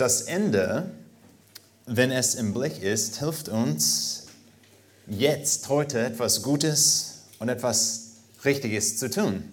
Das 0.00 0.22
Ende, 0.22 0.88
wenn 1.84 2.10
es 2.10 2.34
im 2.34 2.54
Blick 2.54 2.82
ist, 2.82 3.18
hilft 3.18 3.50
uns 3.50 4.28
jetzt, 5.06 5.68
heute 5.68 6.00
etwas 6.00 6.42
Gutes 6.42 7.24
und 7.38 7.50
etwas 7.50 8.12
Richtiges 8.42 8.96
zu 8.96 9.10
tun. 9.10 9.52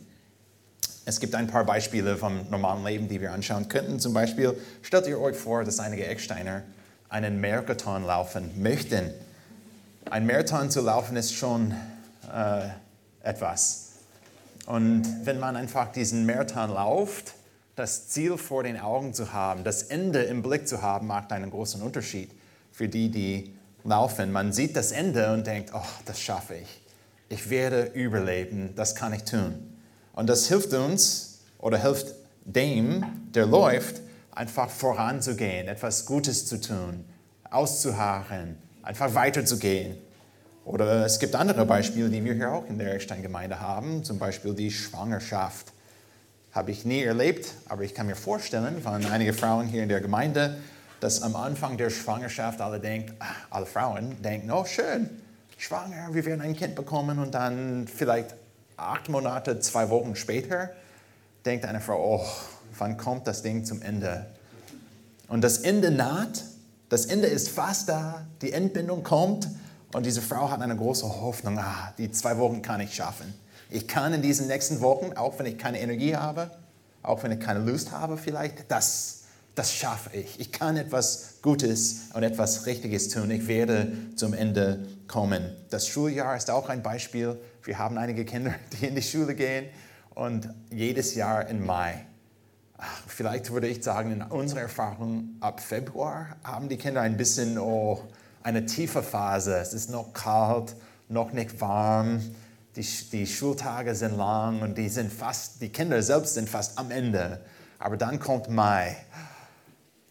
Es 1.04 1.20
gibt 1.20 1.36
ein 1.36 1.48
paar 1.48 1.66
Beispiele 1.66 2.16
vom 2.16 2.50
normalen 2.50 2.86
Leben, 2.86 3.10
die 3.10 3.20
wir 3.20 3.34
anschauen 3.34 3.68
könnten. 3.68 4.00
Zum 4.00 4.14
Beispiel 4.14 4.58
stellt 4.84 5.08
ihr 5.08 5.20
euch 5.20 5.36
vor, 5.36 5.66
dass 5.66 5.82
einige 5.82 6.06
Ecksteiner 6.06 6.64
einen 7.10 7.42
Marathon 7.42 8.06
laufen 8.06 8.50
möchten. 8.64 9.12
Ein 10.10 10.26
Marathon 10.26 10.72
zu 10.72 10.80
laufen 10.80 11.18
ist 11.18 11.34
schon 11.34 11.76
äh, 12.34 12.70
etwas. 13.22 13.88
Und 14.66 15.04
wenn 15.26 15.42
man 15.42 15.58
einfach 15.58 15.92
diesen 15.92 16.26
Marathon 16.26 16.70
läuft, 16.70 17.34
das 17.78 18.08
Ziel 18.08 18.40
vor 18.40 18.64
den 18.64 18.80
Augen 18.80 19.14
zu 19.14 19.34
haben, 19.34 19.64
das 19.64 19.84
Ende 19.84 20.24
im 20.24 20.42
Blick 20.42 20.68
zu 20.68 20.82
haben, 20.82 21.06
macht 21.06 21.32
einen 21.32 21.52
großen 21.52 21.80
Unterschied 21.84 22.32
für 22.72 22.90
die, 22.90 23.10
die 23.12 23.56
laufen. 23.84 24.32
Man 24.32 24.52
sieht 24.52 24.76
das 24.76 24.92
Ende 24.92 25.32
und 25.32 25.46
denkt, 25.46 25.70
oh, 25.76 25.86
das 26.06 26.20
schaffe 26.20 26.56
ich. 26.56 26.82
Ich 27.30 27.52
werde 27.52 27.84
überleben, 27.94 28.74
das 28.76 28.96
kann 28.96 29.14
ich 29.14 29.26
tun. 29.26 29.78
Und 30.14 30.28
das 30.28 30.48
hilft 30.48 30.74
uns 30.74 31.42
oder 31.60 31.78
hilft 31.78 32.16
dem, 32.46 33.06
der 33.36 33.46
läuft, 33.46 34.02
einfach 34.32 34.72
voranzugehen, 34.72 35.68
etwas 35.68 36.08
Gutes 36.08 36.48
zu 36.48 36.60
tun, 36.60 37.06
auszuharren, 37.52 38.58
einfach 38.82 39.14
weiterzugehen. 39.14 39.98
Oder 40.66 41.06
es 41.06 41.20
gibt 41.20 41.36
andere 41.36 41.64
Beispiele, 41.64 42.10
die 42.10 42.26
wir 42.26 42.34
hier 42.34 42.52
auch 42.52 42.66
in 42.66 42.80
der 42.80 42.96
Eckstein-Gemeinde 42.96 43.60
haben, 43.60 44.04
zum 44.04 44.18
Beispiel 44.18 44.56
die 44.56 44.72
Schwangerschaft. 44.72 45.74
Habe 46.58 46.72
ich 46.72 46.86
nie 46.86 47.04
erlebt, 47.04 47.54
aber 47.70 47.84
ich 47.84 47.94
kann 47.94 48.08
mir 48.08 48.16
vorstellen 48.16 48.82
von 48.82 49.06
einigen 49.06 49.32
Frauen 49.36 49.68
hier 49.68 49.84
in 49.84 49.90
der 49.90 50.02
Gemeinde, 50.02 50.58
dass 51.00 51.22
am 51.22 51.36
Anfang 51.36 51.78
der 51.78 51.92
Schwangerschaft 51.92 52.62
alle 52.62 52.80
denken, 52.80 53.16
ah, 53.20 53.28
alle 53.52 53.68
Frauen 53.68 54.20
denken, 54.24 54.50
oh 54.50 54.66
schön, 54.66 55.08
schwanger, 55.56 56.16
wir 56.16 56.26
werden 56.26 56.42
ein 56.42 56.56
Kind 56.56 56.74
bekommen 56.74 57.20
und 57.20 57.36
dann 57.36 57.88
vielleicht 57.88 58.34
acht 58.76 59.08
Monate, 59.08 59.60
zwei 59.60 59.92
Wochen 59.92 60.16
später 60.16 60.72
denkt 61.46 61.64
eine 61.64 61.80
Frau, 61.80 62.22
oh, 62.22 62.26
wann 62.80 62.98
kommt 62.98 63.28
das 63.28 63.44
Ding 63.44 63.64
zum 63.64 63.84
Ende? 63.84 64.26
Und 65.28 65.44
das 65.44 65.60
Ende 65.60 65.92
naht, 65.92 66.44
das 66.90 67.06
Ende 67.06 67.28
ist 67.28 67.50
fast 67.50 67.88
da, 67.88 68.26
die 68.42 68.52
Endbindung 68.52 69.04
kommt 69.04 69.48
und 69.94 70.08
diese 70.08 70.24
Frau 70.24 70.50
hat 70.50 70.64
eine 70.64 70.76
große 70.76 71.06
Hoffnung, 71.06 71.60
ah, 71.60 71.94
die 72.00 72.12
zwei 72.12 72.40
Wochen 72.40 72.64
kann 72.64 72.80
ich 72.80 72.96
schaffen. 72.96 73.32
Ich 73.70 73.88
kann 73.88 74.14
in 74.14 74.22
diesen 74.22 74.48
nächsten 74.48 74.82
Wochen, 74.82 75.14
auch 75.14 75.38
wenn 75.40 75.46
ich 75.46 75.58
keine 75.58 75.80
Energie 75.82 76.16
habe, 76.16 76.52
auch 77.04 77.24
wenn 77.24 77.32
ich 77.32 77.40
keine 77.40 77.60
Lust 77.60 77.92
habe 77.92 78.18
vielleicht, 78.18 78.70
das, 78.72 79.24
das 79.56 79.74
schaffe 79.74 80.16
ich. 80.16 80.40
Ich 80.40 80.52
kann 80.52 80.78
etwas 80.78 81.36
Gutes 81.42 82.10
und 82.14 82.24
etwas 82.24 82.66
Richtiges 82.66 83.10
tun. 83.10 83.32
Ich 83.32 83.48
werde 83.48 83.92
zum 84.16 84.34
Ende 84.34 84.86
kommen. 85.08 85.52
Das 85.70 85.88
Schuljahr 85.88 86.36
ist 86.38 86.50
auch 86.50 86.70
ein 86.70 86.82
Beispiel. 86.82 87.40
Wir 87.64 87.78
haben 87.78 87.98
einige 87.98 88.26
Kinder, 88.26 88.54
die 88.80 88.86
in 88.88 88.96
die 88.96 89.02
Schule 89.02 89.36
gehen 89.36 89.66
und 90.16 90.50
jedes 90.70 91.16
Jahr 91.16 91.48
im 91.48 91.66
Mai. 91.66 92.06
Vielleicht 93.08 93.52
würde 93.52 93.68
ich 93.68 93.84
sagen, 93.84 94.12
in 94.12 94.22
unserer 94.22 94.62
Erfahrung 94.62 95.38
ab 95.40 95.60
Februar 95.60 96.38
haben 96.44 96.70
die 96.70 96.78
Kinder 96.78 97.02
ein 97.02 97.18
bisschen 97.18 97.58
oh, 97.58 98.04
eine 98.44 98.66
tiefe 98.66 99.02
Phase. 99.02 99.58
Es 99.58 99.74
ist 99.74 99.90
noch 99.90 100.14
kalt, 100.14 100.76
noch 101.10 101.34
nicht 101.34 101.60
warm. 101.60 102.22
Die, 102.78 102.86
die 103.12 103.26
Schultage 103.26 103.96
sind 103.96 104.16
lang 104.18 104.62
und 104.62 104.78
die, 104.78 104.88
sind 104.88 105.12
fast, 105.12 105.60
die 105.62 105.70
Kinder 105.70 106.04
selbst 106.04 106.36
sind 106.36 106.48
fast 106.48 106.78
am 106.78 106.92
Ende. 106.92 107.42
Aber 107.80 107.98
dann 107.98 108.20
kommt 108.20 108.50
Mai. 108.50 108.96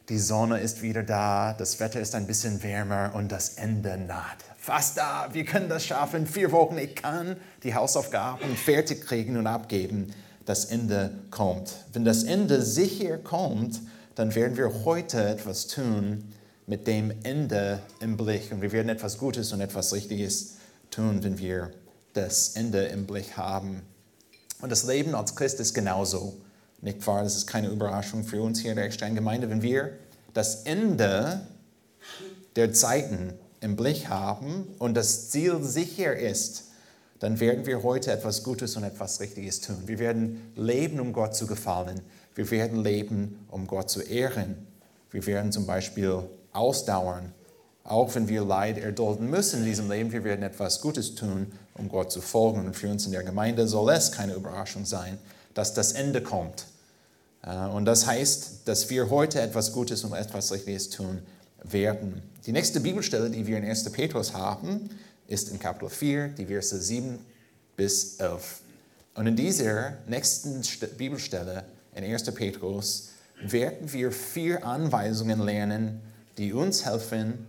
Die 0.08 0.18
Sonne 0.18 0.58
ist 0.58 0.82
wieder 0.82 1.04
da, 1.04 1.52
das 1.52 1.78
Wetter 1.78 2.00
ist 2.00 2.16
ein 2.16 2.26
bisschen 2.26 2.62
wärmer 2.64 3.12
und 3.14 3.30
das 3.30 3.50
Ende 3.50 3.96
naht. 3.96 4.38
Fast 4.56 4.98
da, 4.98 5.28
wir 5.32 5.44
können 5.44 5.68
das 5.68 5.86
schaffen. 5.86 6.26
Vier 6.26 6.50
Wochen, 6.50 6.76
ich 6.76 6.96
kann 6.96 7.36
die 7.62 7.74
Hausaufgaben 7.74 8.56
fertig 8.56 9.06
kriegen 9.06 9.36
und 9.36 9.46
abgeben. 9.46 10.12
Das 10.44 10.64
Ende 10.64 11.12
kommt. 11.30 11.72
Wenn 11.92 12.04
das 12.04 12.24
Ende 12.24 12.62
sicher 12.62 13.18
kommt, 13.18 13.80
dann 14.16 14.34
werden 14.34 14.56
wir 14.56 14.84
heute 14.84 15.24
etwas 15.28 15.68
tun, 15.68 16.32
mit 16.66 16.88
dem 16.88 17.12
Ende 17.22 17.80
im 18.00 18.16
Blick. 18.16 18.50
Und 18.50 18.60
wir 18.60 18.72
werden 18.72 18.88
etwas 18.88 19.18
Gutes 19.18 19.52
und 19.52 19.60
etwas 19.60 19.92
Richtiges 19.92 20.56
tun, 20.90 21.22
wenn 21.22 21.38
wir 21.38 21.70
das 22.16 22.50
Ende 22.56 22.84
im 22.86 23.06
Blick 23.06 23.36
haben. 23.36 23.82
Und 24.60 24.70
das 24.70 24.84
Leben 24.84 25.14
als 25.14 25.36
Christ 25.36 25.60
ist 25.60 25.74
genauso. 25.74 26.34
Nicht 26.80 27.06
wahr? 27.06 27.22
Das 27.22 27.36
ist 27.36 27.46
keine 27.46 27.68
Überraschung 27.68 28.24
für 28.24 28.42
uns 28.42 28.60
hier 28.60 28.70
in 28.70 28.76
der 28.76 28.86
Eckstein-Gemeinde. 28.86 29.50
Wenn 29.50 29.62
wir 29.62 29.92
das 30.34 30.62
Ende 30.62 31.42
der 32.56 32.72
Zeiten 32.72 33.34
im 33.60 33.76
Blick 33.76 34.08
haben 34.08 34.66
und 34.78 34.94
das 34.94 35.30
Ziel 35.30 35.62
sicher 35.62 36.16
ist, 36.16 36.64
dann 37.18 37.40
werden 37.40 37.64
wir 37.66 37.82
heute 37.82 38.12
etwas 38.12 38.42
Gutes 38.42 38.76
und 38.76 38.84
etwas 38.84 39.20
Richtiges 39.20 39.60
tun. 39.60 39.82
Wir 39.86 39.98
werden 39.98 40.52
leben, 40.54 41.00
um 41.00 41.12
Gott 41.12 41.34
zu 41.34 41.46
gefallen. 41.46 42.00
Wir 42.34 42.50
werden 42.50 42.82
leben, 42.82 43.46
um 43.48 43.66
Gott 43.66 43.90
zu 43.90 44.02
ehren. 44.02 44.66
Wir 45.10 45.24
werden 45.26 45.52
zum 45.52 45.66
Beispiel 45.66 46.22
ausdauern. 46.52 47.32
Auch 47.88 48.14
wenn 48.16 48.28
wir 48.28 48.44
Leid 48.44 48.78
erdulden 48.78 49.30
müssen 49.30 49.60
in 49.60 49.64
diesem 49.64 49.88
Leben, 49.88 50.10
wir 50.10 50.24
werden 50.24 50.42
etwas 50.42 50.80
Gutes 50.80 51.14
tun, 51.14 51.52
um 51.74 51.88
Gott 51.88 52.10
zu 52.10 52.20
folgen. 52.20 52.66
Und 52.66 52.74
für 52.74 52.88
uns 52.88 53.06
in 53.06 53.12
der 53.12 53.22
Gemeinde 53.22 53.68
soll 53.68 53.90
es 53.92 54.10
keine 54.10 54.34
Überraschung 54.34 54.84
sein, 54.84 55.18
dass 55.54 55.72
das 55.72 55.92
Ende 55.92 56.20
kommt. 56.20 56.66
Äh, 57.42 57.56
und 57.68 57.84
das 57.84 58.06
heißt, 58.06 58.62
dass 58.64 58.90
wir 58.90 59.08
heute 59.10 59.40
etwas 59.40 59.72
Gutes 59.72 60.02
und 60.02 60.14
etwas 60.14 60.52
Richtiges 60.52 60.90
tun 60.90 61.20
werden. 61.62 62.22
Die 62.44 62.52
nächste 62.52 62.80
Bibelstelle, 62.80 63.30
die 63.30 63.46
wir 63.46 63.58
in 63.58 63.64
1. 63.64 63.90
Petrus 63.92 64.34
haben, 64.34 64.90
ist 65.28 65.50
in 65.50 65.58
Kapitel 65.58 65.88
4, 65.88 66.28
die 66.28 66.46
Verse 66.46 66.80
7 66.80 67.18
bis 67.76 68.16
11. 68.16 68.60
Und 69.14 69.28
in 69.28 69.36
dieser 69.36 69.94
nächsten 70.08 70.60
Bibelstelle 70.98 71.64
in 71.94 72.04
1. 72.04 72.24
Petrus 72.32 73.10
werden 73.40 73.92
wir 73.92 74.10
vier 74.10 74.64
Anweisungen 74.66 75.40
lernen, 75.40 76.00
die 76.36 76.52
uns 76.52 76.84
helfen, 76.84 77.46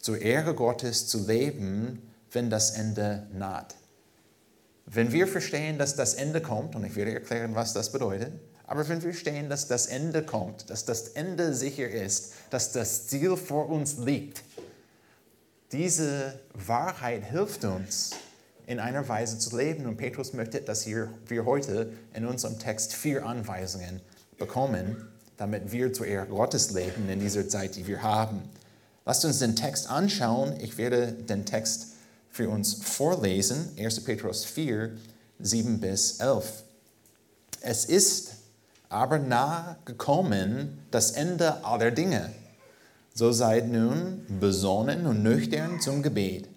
zur 0.00 0.20
Ehre 0.20 0.54
Gottes 0.54 1.06
zu 1.06 1.26
leben, 1.26 2.02
wenn 2.32 2.50
das 2.50 2.72
Ende 2.72 3.26
naht. 3.32 3.76
Wenn 4.86 5.12
wir 5.12 5.26
verstehen, 5.28 5.78
dass 5.78 5.94
das 5.94 6.14
Ende 6.14 6.40
kommt, 6.40 6.74
und 6.74 6.84
ich 6.84 6.96
werde 6.96 7.14
erklären, 7.14 7.54
was 7.54 7.72
das 7.72 7.92
bedeutet, 7.92 8.32
aber 8.66 8.88
wenn 8.88 9.02
wir 9.02 9.12
verstehen, 9.12 9.48
dass 9.48 9.68
das 9.68 9.86
Ende 9.86 10.22
kommt, 10.22 10.70
dass 10.70 10.84
das 10.84 11.08
Ende 11.08 11.54
sicher 11.54 11.88
ist, 11.88 12.32
dass 12.50 12.72
das 12.72 13.06
Ziel 13.06 13.36
vor 13.36 13.68
uns 13.68 13.98
liegt, 13.98 14.42
diese 15.72 16.40
Wahrheit 16.54 17.24
hilft 17.24 17.64
uns, 17.64 18.10
in 18.66 18.78
einer 18.78 19.08
Weise 19.08 19.38
zu 19.38 19.56
leben. 19.56 19.86
Und 19.86 19.96
Petrus 19.96 20.32
möchte, 20.32 20.60
dass 20.60 20.86
wir 20.86 21.44
heute 21.44 21.92
in 22.14 22.24
unserem 22.24 22.58
Text 22.58 22.94
vier 22.94 23.26
Anweisungen 23.26 24.00
bekommen, 24.38 25.08
damit 25.36 25.72
wir 25.72 25.92
zur 25.92 26.06
Ehre 26.06 26.26
Gottes 26.26 26.70
leben 26.70 27.08
in 27.08 27.18
dieser 27.18 27.48
Zeit, 27.48 27.74
die 27.74 27.86
wir 27.86 28.02
haben. 28.02 28.42
Lasst 29.04 29.24
uns 29.24 29.38
den 29.38 29.56
Text 29.56 29.88
anschauen. 29.90 30.54
Ich 30.60 30.78
werde 30.78 31.12
den 31.12 31.46
Text 31.46 31.88
für 32.30 32.48
uns 32.48 32.74
vorlesen. 32.74 33.70
1. 33.78 34.04
Petrus 34.04 34.44
4, 34.44 34.90
7 35.40 35.80
bis 35.80 36.20
11. 36.20 36.64
Es 37.60 37.84
ist 37.84 38.32
aber 38.88 39.18
nahe 39.18 39.76
gekommen 39.84 40.78
das 40.90 41.12
Ende 41.12 41.64
aller 41.64 41.90
Dinge. 41.90 42.30
So 43.14 43.32
seid 43.32 43.68
nun 43.68 44.24
besonnen 44.40 45.06
und 45.06 45.22
nüchtern 45.22 45.80
zum 45.80 46.02
Gebet. 46.02 46.48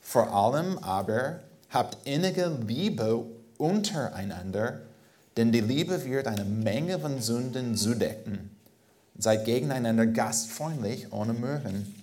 Vor 0.00 0.32
allem 0.34 0.78
aber 0.78 1.40
habt 1.68 2.06
innige 2.06 2.50
Liebe 2.66 3.24
untereinander 3.58 4.80
denn 5.36 5.52
die 5.52 5.60
Liebe 5.60 6.04
wird 6.04 6.26
eine 6.26 6.44
Menge 6.44 6.98
von 6.98 7.20
Sünden 7.20 7.76
zudecken. 7.76 8.50
Seid 9.20 9.44
gegeneinander 9.44 10.06
gastfreundlich 10.06 11.12
ohne 11.12 11.34
Murren. 11.34 11.94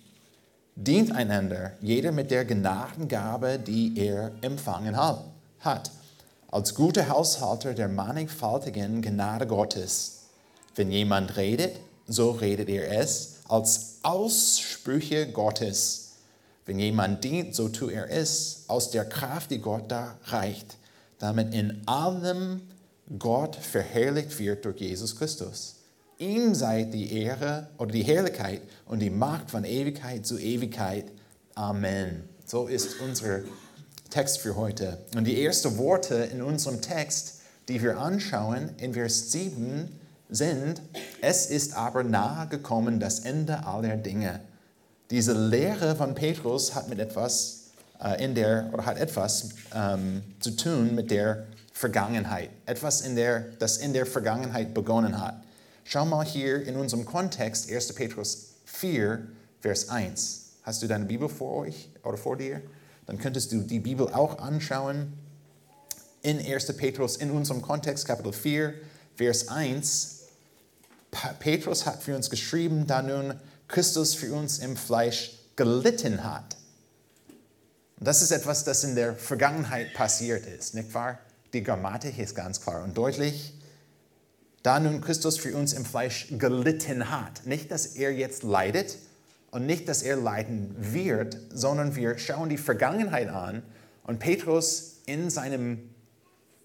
Dient 0.76 1.12
einander, 1.12 1.72
jeder 1.82 2.12
mit 2.12 2.30
der 2.30 2.46
Gnadengabe, 2.46 3.58
die 3.58 3.98
er 3.98 4.34
empfangen 4.42 4.96
hat, 4.96 5.92
als 6.52 6.76
guter 6.76 7.10
Haushalter 7.10 7.74
der 7.74 7.88
mannigfaltigen 7.88 9.02
Gnade 9.02 9.48
Gottes. 9.48 10.26
Wenn 10.76 10.92
jemand 10.92 11.38
redet, 11.38 11.78
so 12.06 12.30
redet 12.30 12.70
er 12.70 12.92
es 12.92 13.38
als 13.48 13.96
Aussprüche 14.04 15.32
Gottes. 15.32 16.12
Wenn 16.68 16.78
jemand 16.78 17.24
dient, 17.24 17.56
so 17.56 17.70
tut 17.70 17.94
er 17.94 18.12
es 18.12 18.66
aus 18.68 18.92
der 18.92 19.06
Kraft, 19.06 19.50
die 19.50 19.58
Gott 19.58 19.92
da 19.92 20.20
reicht, 20.26 20.78
damit 21.18 21.52
in 21.56 21.82
allem 21.88 22.62
Gott 23.18 23.56
verherrlicht 23.56 24.38
wird 24.38 24.66
durch 24.66 24.82
Jesus 24.82 25.16
Christus. 25.16 25.77
Ihm 26.20 26.56
sei 26.56 26.84
die 26.84 27.14
Ehre 27.22 27.68
oder 27.78 27.92
die 27.92 28.02
Herrlichkeit 28.02 28.62
und 28.86 29.00
die 29.00 29.12
Macht 29.12 29.52
von 29.52 29.64
Ewigkeit 29.64 30.26
zu 30.26 30.40
Ewigkeit. 30.40 31.06
Amen. 31.54 32.24
So 32.44 32.66
ist 32.66 33.00
unser 33.02 33.42
Text 34.10 34.40
für 34.40 34.56
heute. 34.56 34.98
Und 35.16 35.26
die 35.26 35.44
ersten 35.46 35.78
Worte 35.78 36.16
in 36.16 36.42
unserem 36.42 36.82
Text, 36.82 37.42
die 37.68 37.84
wir 37.84 38.00
anschauen, 38.00 38.72
in 38.78 38.96
Vers 38.96 39.32
7, 39.32 39.90
sind, 40.30 40.82
es 41.22 41.46
ist 41.46 41.76
aber 41.76 42.04
nahe 42.04 42.48
gekommen 42.48 43.00
das 43.00 43.20
Ende 43.20 43.66
aller 43.66 43.96
Dinge. 43.96 44.40
Diese 45.12 45.34
Lehre 45.34 45.96
von 45.96 46.16
Petrus 46.16 46.74
hat 46.74 46.90
mit 46.90 47.00
etwas 47.00 47.70
äh, 48.04 48.24
in 48.24 48.34
der 48.34 48.72
oder 48.74 48.88
hat 48.88 48.98
etwas 48.98 49.50
ähm, 49.74 50.24
zu 50.40 50.52
tun 50.52 50.96
mit 50.96 51.12
der 51.12 51.46
Vergangenheit, 51.72 52.50
etwas 52.66 53.02
in 53.02 53.16
der, 53.16 53.46
das 53.60 53.78
in 53.78 53.94
der 53.94 54.08
Vergangenheit 54.08 54.74
begonnen 54.74 55.22
hat. 55.22 55.44
Schau 55.90 56.04
mal 56.04 56.26
hier 56.26 56.68
in 56.68 56.76
unserem 56.76 57.06
Kontext 57.06 57.72
1. 57.72 57.94
Petrus 57.94 58.56
4, 58.66 59.26
Vers 59.62 59.88
1. 59.88 60.42
Hast 60.64 60.84
du 60.84 60.88
deine 60.88 61.06
Bibel 61.06 61.30
vor 61.30 61.60
euch 61.60 61.90
oder 62.04 62.18
vor 62.18 62.36
dir? 62.36 62.62
Dann 63.06 63.18
könntest 63.18 63.54
du 63.54 63.62
die 63.62 63.80
Bibel 63.80 64.14
auch 64.14 64.40
anschauen. 64.40 65.14
In 66.24 66.46
1. 66.46 66.76
Petrus, 66.76 67.16
in 67.16 67.32
unserem 67.32 67.62
Kontext, 67.62 68.06
Kapitel 68.06 68.34
4, 68.34 68.74
Vers 69.16 69.48
1. 69.48 70.24
Petrus 71.40 71.86
hat 71.86 72.04
für 72.04 72.18
uns 72.18 72.30
geschrieben, 72.30 72.86
da 72.86 73.02
nun 73.02 73.36
Christus 73.70 74.14
für 74.14 74.34
uns 74.34 74.60
im 74.60 74.76
Fleisch 74.76 75.40
gelitten 75.56 76.26
hat. 76.26 76.58
Und 77.98 78.10
das 78.10 78.22
ist 78.22 78.32
etwas, 78.32 78.66
das 78.66 78.84
in 78.84 78.96
der 78.96 79.16
Vergangenheit 79.16 79.94
passiert 79.94 80.48
ist, 80.48 80.76
nicht 80.76 80.94
wahr? 80.94 81.18
Die 81.54 81.64
Grammatik 81.64 82.20
ist 82.20 82.36
ganz 82.36 82.60
klar 82.60 82.84
und 82.84 82.98
deutlich. 82.98 83.57
Da 84.68 84.82
nun 84.82 85.00
Christus 85.00 85.38
für 85.38 85.56
uns 85.56 85.72
im 85.72 85.86
Fleisch 85.86 86.28
gelitten 86.30 87.10
hat. 87.10 87.46
Nicht, 87.46 87.72
dass 87.72 87.86
er 87.86 88.12
jetzt 88.12 88.44
leidet 88.44 88.98
und 89.50 89.66
nicht, 89.66 89.88
dass 89.88 90.04
er 90.04 90.18
leiden 90.18 90.76
wird, 90.78 91.38
sondern 91.54 91.96
wir 91.96 92.18
schauen 92.18 92.50
die 92.50 92.58
Vergangenheit 92.58 93.30
an. 93.30 93.64
Und 94.04 94.20
Petrus 94.20 94.98
in 95.06 95.30
seinem 95.30 95.90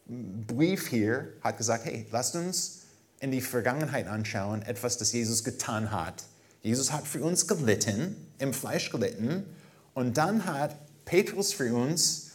Brief 0.09 0.89
hier 0.89 1.29
hat 1.43 1.59
gesagt, 1.59 1.85
hey, 1.85 2.05
lasst 2.11 2.35
uns 2.35 2.81
in 3.21 3.31
die 3.31 3.41
Vergangenheit 3.41 4.09
anschauen, 4.09 4.63
etwas, 4.63 4.99
das 4.99 5.13
Jesus 5.13 5.45
getan 5.45 5.93
hat. 5.93 6.25
Jesus 6.61 6.91
hat 6.91 7.07
für 7.07 7.23
uns 7.23 7.47
gelitten, 7.47 8.17
im 8.41 8.53
Fleisch 8.53 8.91
gelitten. 8.91 9.45
Und 9.95 10.19
dann 10.19 10.45
hat 10.47 10.75
Petrus 11.05 11.53
für 11.53 11.73
uns 11.73 12.33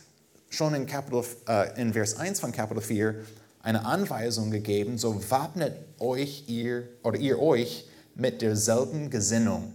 schon 0.50 0.74
in, 0.76 0.86
Kapitel, 0.86 1.26
äh, 1.50 1.82
in 1.82 1.92
Vers 1.92 2.16
1 2.16 2.40
von 2.40 2.54
Kapitel 2.54 2.82
4 2.82 3.16
eine 3.68 3.86
Anweisung 3.86 4.50
gegeben, 4.50 4.98
so 4.98 5.30
wappnet 5.30 5.74
euch 6.00 6.46
ihr 6.48 6.88
oder 7.04 7.20
ihr 7.20 7.42
euch 7.42 7.86
mit 8.16 8.42
derselben 8.42 9.10
Gesinnung. 9.10 9.74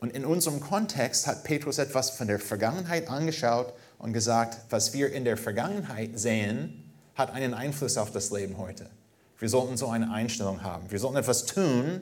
Und 0.00 0.12
in 0.16 0.24
unserem 0.24 0.58
Kontext 0.58 1.28
hat 1.28 1.44
Petrus 1.44 1.78
etwas 1.78 2.10
von 2.10 2.26
der 2.26 2.40
Vergangenheit 2.40 3.08
angeschaut 3.08 3.72
und 3.98 4.12
gesagt, 4.12 4.58
was 4.70 4.94
wir 4.94 5.12
in 5.12 5.24
der 5.24 5.36
Vergangenheit 5.36 6.18
sehen, 6.18 6.90
hat 7.14 7.32
einen 7.32 7.54
Einfluss 7.54 7.96
auf 7.98 8.10
das 8.10 8.32
Leben 8.32 8.58
heute. 8.58 8.90
Wir 9.38 9.48
sollten 9.48 9.76
so 9.76 9.86
eine 9.86 10.10
Einstellung 10.10 10.64
haben. 10.64 10.90
Wir 10.90 10.98
sollten 10.98 11.18
etwas 11.18 11.46
tun 11.46 12.00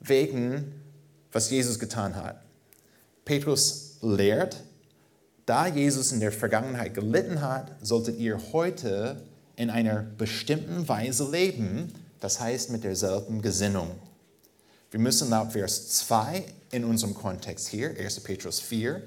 wegen, 0.00 0.82
was 1.32 1.48
Jesus 1.48 1.78
getan 1.78 2.14
hat. 2.14 2.42
Petrus 3.24 3.96
lehrt, 4.02 4.62
da 5.46 5.66
Jesus 5.66 6.12
in 6.12 6.20
der 6.20 6.32
Vergangenheit 6.32 6.92
gelitten 6.92 7.40
hat, 7.40 7.72
solltet 7.80 8.18
ihr 8.18 8.38
heute 8.52 9.22
in 9.56 9.70
einer 9.70 10.02
bestimmten 10.02 10.86
Weise 10.88 11.30
leben, 11.30 11.92
das 12.20 12.40
heißt 12.40 12.70
mit 12.70 12.84
derselben 12.84 13.42
Gesinnung. 13.42 13.90
Wir 14.90 15.00
müssen 15.00 15.30
laut 15.30 15.52
Vers 15.52 15.88
2 15.88 16.44
in 16.70 16.84
unserem 16.84 17.14
Kontext 17.14 17.68
hier, 17.68 17.90
1. 17.98 18.20
Petrus 18.20 18.60
4, 18.60 19.02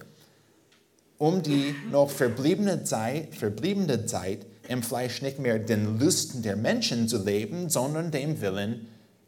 um 1.18 1.42
die 1.44 1.75
noch 1.92 2.10
verbliebene 2.10 2.84
Zeit, 2.84 3.36
verbliebene 3.36 4.06
Zeit 4.06 4.46
im 4.68 4.84
Fleisch 4.84 5.22
nicht 5.22 5.40
mehr 5.40 5.60
den 5.60 6.00
Lüsten 6.00 6.42
der 6.42 6.56
Menschen 6.56 7.07
zu 7.07 7.24
leben, 7.24 7.69
sondern 7.69 8.12
dem 8.12 8.42
Willen 8.42 8.88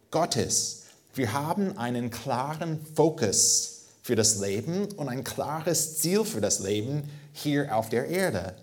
Gottes. 0.09 0.83
Wir 1.13 1.33
haben 1.33 1.77
einen 1.77 2.09
klaren 2.09 2.79
Fokus 2.95 3.87
für 4.01 4.15
das 4.15 4.39
Leben 4.39 4.85
und 4.95 5.09
ein 5.09 5.23
klares 5.23 5.99
Ziel 5.99 6.23
für 6.23 6.41
das 6.41 6.59
Leben 6.59 7.09
hier 7.33 7.75
auf 7.75 7.89
der 7.89 8.07
Erde, 8.07 8.55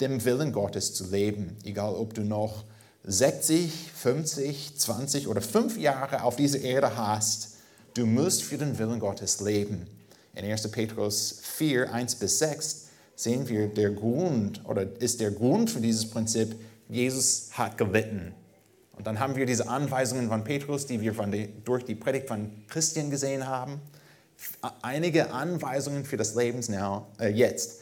dem 0.00 0.24
Willen 0.24 0.52
Gottes 0.52 0.94
zu 0.94 1.10
leben. 1.10 1.56
Egal, 1.64 1.94
ob 1.94 2.14
du 2.14 2.22
noch 2.22 2.64
60, 3.04 3.72
50, 3.94 4.78
20 4.78 5.28
oder 5.28 5.40
5 5.40 5.78
Jahre 5.78 6.22
auf 6.22 6.36
dieser 6.36 6.60
Erde 6.60 6.96
hast, 6.96 7.56
du 7.94 8.06
musst 8.06 8.42
für 8.42 8.58
den 8.58 8.78
Willen 8.78 9.00
Gottes 9.00 9.40
leben. 9.40 9.86
In 10.34 10.44
1. 10.44 10.70
Petrus 10.70 11.40
4, 11.42 11.92
1 11.92 12.16
bis 12.16 12.38
6 12.38 12.88
sehen 13.16 13.48
wir 13.48 13.68
der 13.68 13.90
Grund 13.90 14.64
oder 14.64 14.86
ist 15.00 15.20
der 15.20 15.30
Grund 15.30 15.70
für 15.70 15.80
dieses 15.80 16.08
Prinzip, 16.08 16.54
Jesus 16.88 17.50
hat 17.52 17.76
gelitten. 17.78 18.34
Und 18.92 19.06
dann 19.06 19.18
haben 19.18 19.36
wir 19.36 19.46
diese 19.46 19.68
Anweisungen 19.68 20.28
von 20.28 20.44
Petrus, 20.44 20.86
die 20.86 21.00
wir 21.00 21.12
die, 21.12 21.48
durch 21.64 21.84
die 21.84 21.94
Predigt 21.94 22.28
von 22.28 22.50
Christian 22.68 23.10
gesehen 23.10 23.46
haben. 23.46 23.80
Einige 24.82 25.32
Anweisungen 25.32 26.04
für 26.04 26.16
das 26.16 26.34
Leben 26.34 26.60
äh, 27.18 27.28
jetzt 27.28 27.80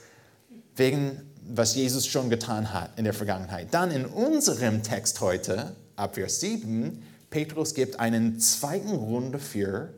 wegen 0.77 1.28
was 1.49 1.75
Jesus 1.75 2.07
schon 2.07 2.31
getan 2.31 2.73
hat 2.73 2.91
in 2.97 3.05
der 3.05 3.15
Vergangenheit. 3.15 3.69
Dann 3.73 3.91
in 3.91 4.07
unserem 4.07 4.83
Text 4.83 5.21
heute, 5.21 5.75
ab 5.97 6.15
Vers 6.15 6.41
7, 6.41 7.03
Petrus 7.31 7.75
gibt 7.75 7.99
einen 8.01 8.39
zweiten 8.41 8.97
Grund 8.97 9.35
dafür, 9.35 9.95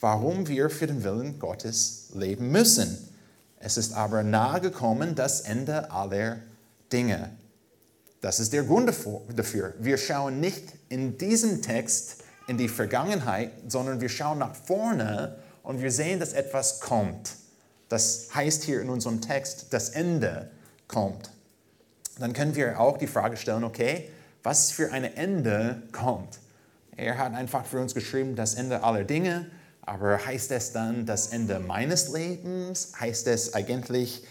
warum 0.00 0.48
wir 0.48 0.70
für 0.70 0.86
den 0.86 1.04
Willen 1.04 1.38
Gottes 1.38 2.10
leben 2.14 2.50
müssen. 2.50 2.98
Es 3.58 3.76
ist 3.76 3.94
aber 3.94 4.22
nahe 4.22 4.60
gekommen 4.60 5.14
das 5.14 5.42
Ende 5.42 5.90
aller 5.90 6.38
Dinge. 6.92 7.30
Das 8.20 8.40
ist 8.40 8.52
der 8.52 8.64
Grund 8.64 8.88
dafür. 8.88 9.74
Wir 9.78 9.98
schauen 9.98 10.40
nicht 10.40 10.64
in 10.88 11.18
diesem 11.18 11.62
Text 11.62 12.18
in 12.48 12.58
die 12.58 12.68
Vergangenheit, 12.68 13.52
sondern 13.68 14.00
wir 14.00 14.08
schauen 14.08 14.38
nach 14.38 14.54
vorne 14.54 15.36
und 15.62 15.80
wir 15.80 15.90
sehen, 15.90 16.20
dass 16.20 16.32
etwas 16.32 16.80
kommt. 16.80 17.34
Das 17.88 18.28
heißt 18.34 18.64
hier 18.64 18.80
in 18.80 18.88
unserem 18.88 19.20
Text, 19.20 19.66
das 19.70 19.90
Ende 19.90 20.50
kommt. 20.92 21.30
Dann 22.18 22.32
können 22.32 22.54
wir 22.54 22.78
auch 22.78 22.98
die 22.98 23.06
Frage 23.06 23.36
stellen, 23.36 23.64
okay, 23.64 24.10
was 24.42 24.70
für 24.70 24.92
ein 24.92 25.04
Ende 25.04 25.82
kommt? 25.92 26.38
Er 26.96 27.18
hat 27.18 27.34
einfach 27.34 27.64
für 27.64 27.80
uns 27.80 27.94
geschrieben, 27.94 28.36
das 28.36 28.54
Ende 28.54 28.82
aller 28.82 29.04
Dinge, 29.04 29.46
aber 29.80 30.24
heißt 30.24 30.52
es 30.52 30.72
dann 30.72 31.06
das 31.06 31.28
Ende 31.28 31.58
meines 31.58 32.12
Lebens? 32.12 32.92
Heißt 33.00 33.26
es 33.28 33.54
eigentlich 33.54 34.24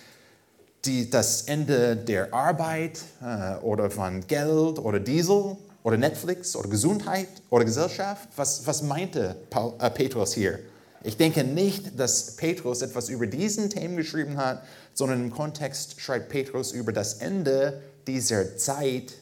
die, 0.85 1.09
das 1.09 1.43
Ende 1.43 1.95
der 1.95 2.33
Arbeit 2.33 3.01
äh, 3.21 3.55
oder 3.63 3.89
von 3.89 4.25
Geld 4.27 4.79
oder 4.79 4.99
Diesel 4.99 5.57
oder 5.83 5.97
Netflix 5.97 6.55
oder 6.55 6.69
Gesundheit 6.69 7.27
oder 7.49 7.65
Gesellschaft? 7.65 8.29
Was, 8.35 8.65
was 8.65 8.83
meinte 8.83 9.35
Paul, 9.49 9.73
äh, 9.79 9.89
Petrus 9.89 10.33
hier? 10.33 10.59
Ich 11.03 11.17
denke 11.17 11.43
nicht, 11.43 11.99
dass 11.99 12.35
Petrus 12.35 12.83
etwas 12.83 13.09
über 13.09 13.25
diesen 13.25 13.69
Themen 13.69 13.97
geschrieben 13.97 14.37
hat, 14.37 14.63
sondern 14.93 15.21
im 15.23 15.31
Kontext 15.31 15.99
schreibt 15.99 16.29
Petrus 16.29 16.73
über 16.73 16.93
das 16.93 17.15
Ende 17.15 17.81
dieser 18.05 18.57
Zeit, 18.57 19.13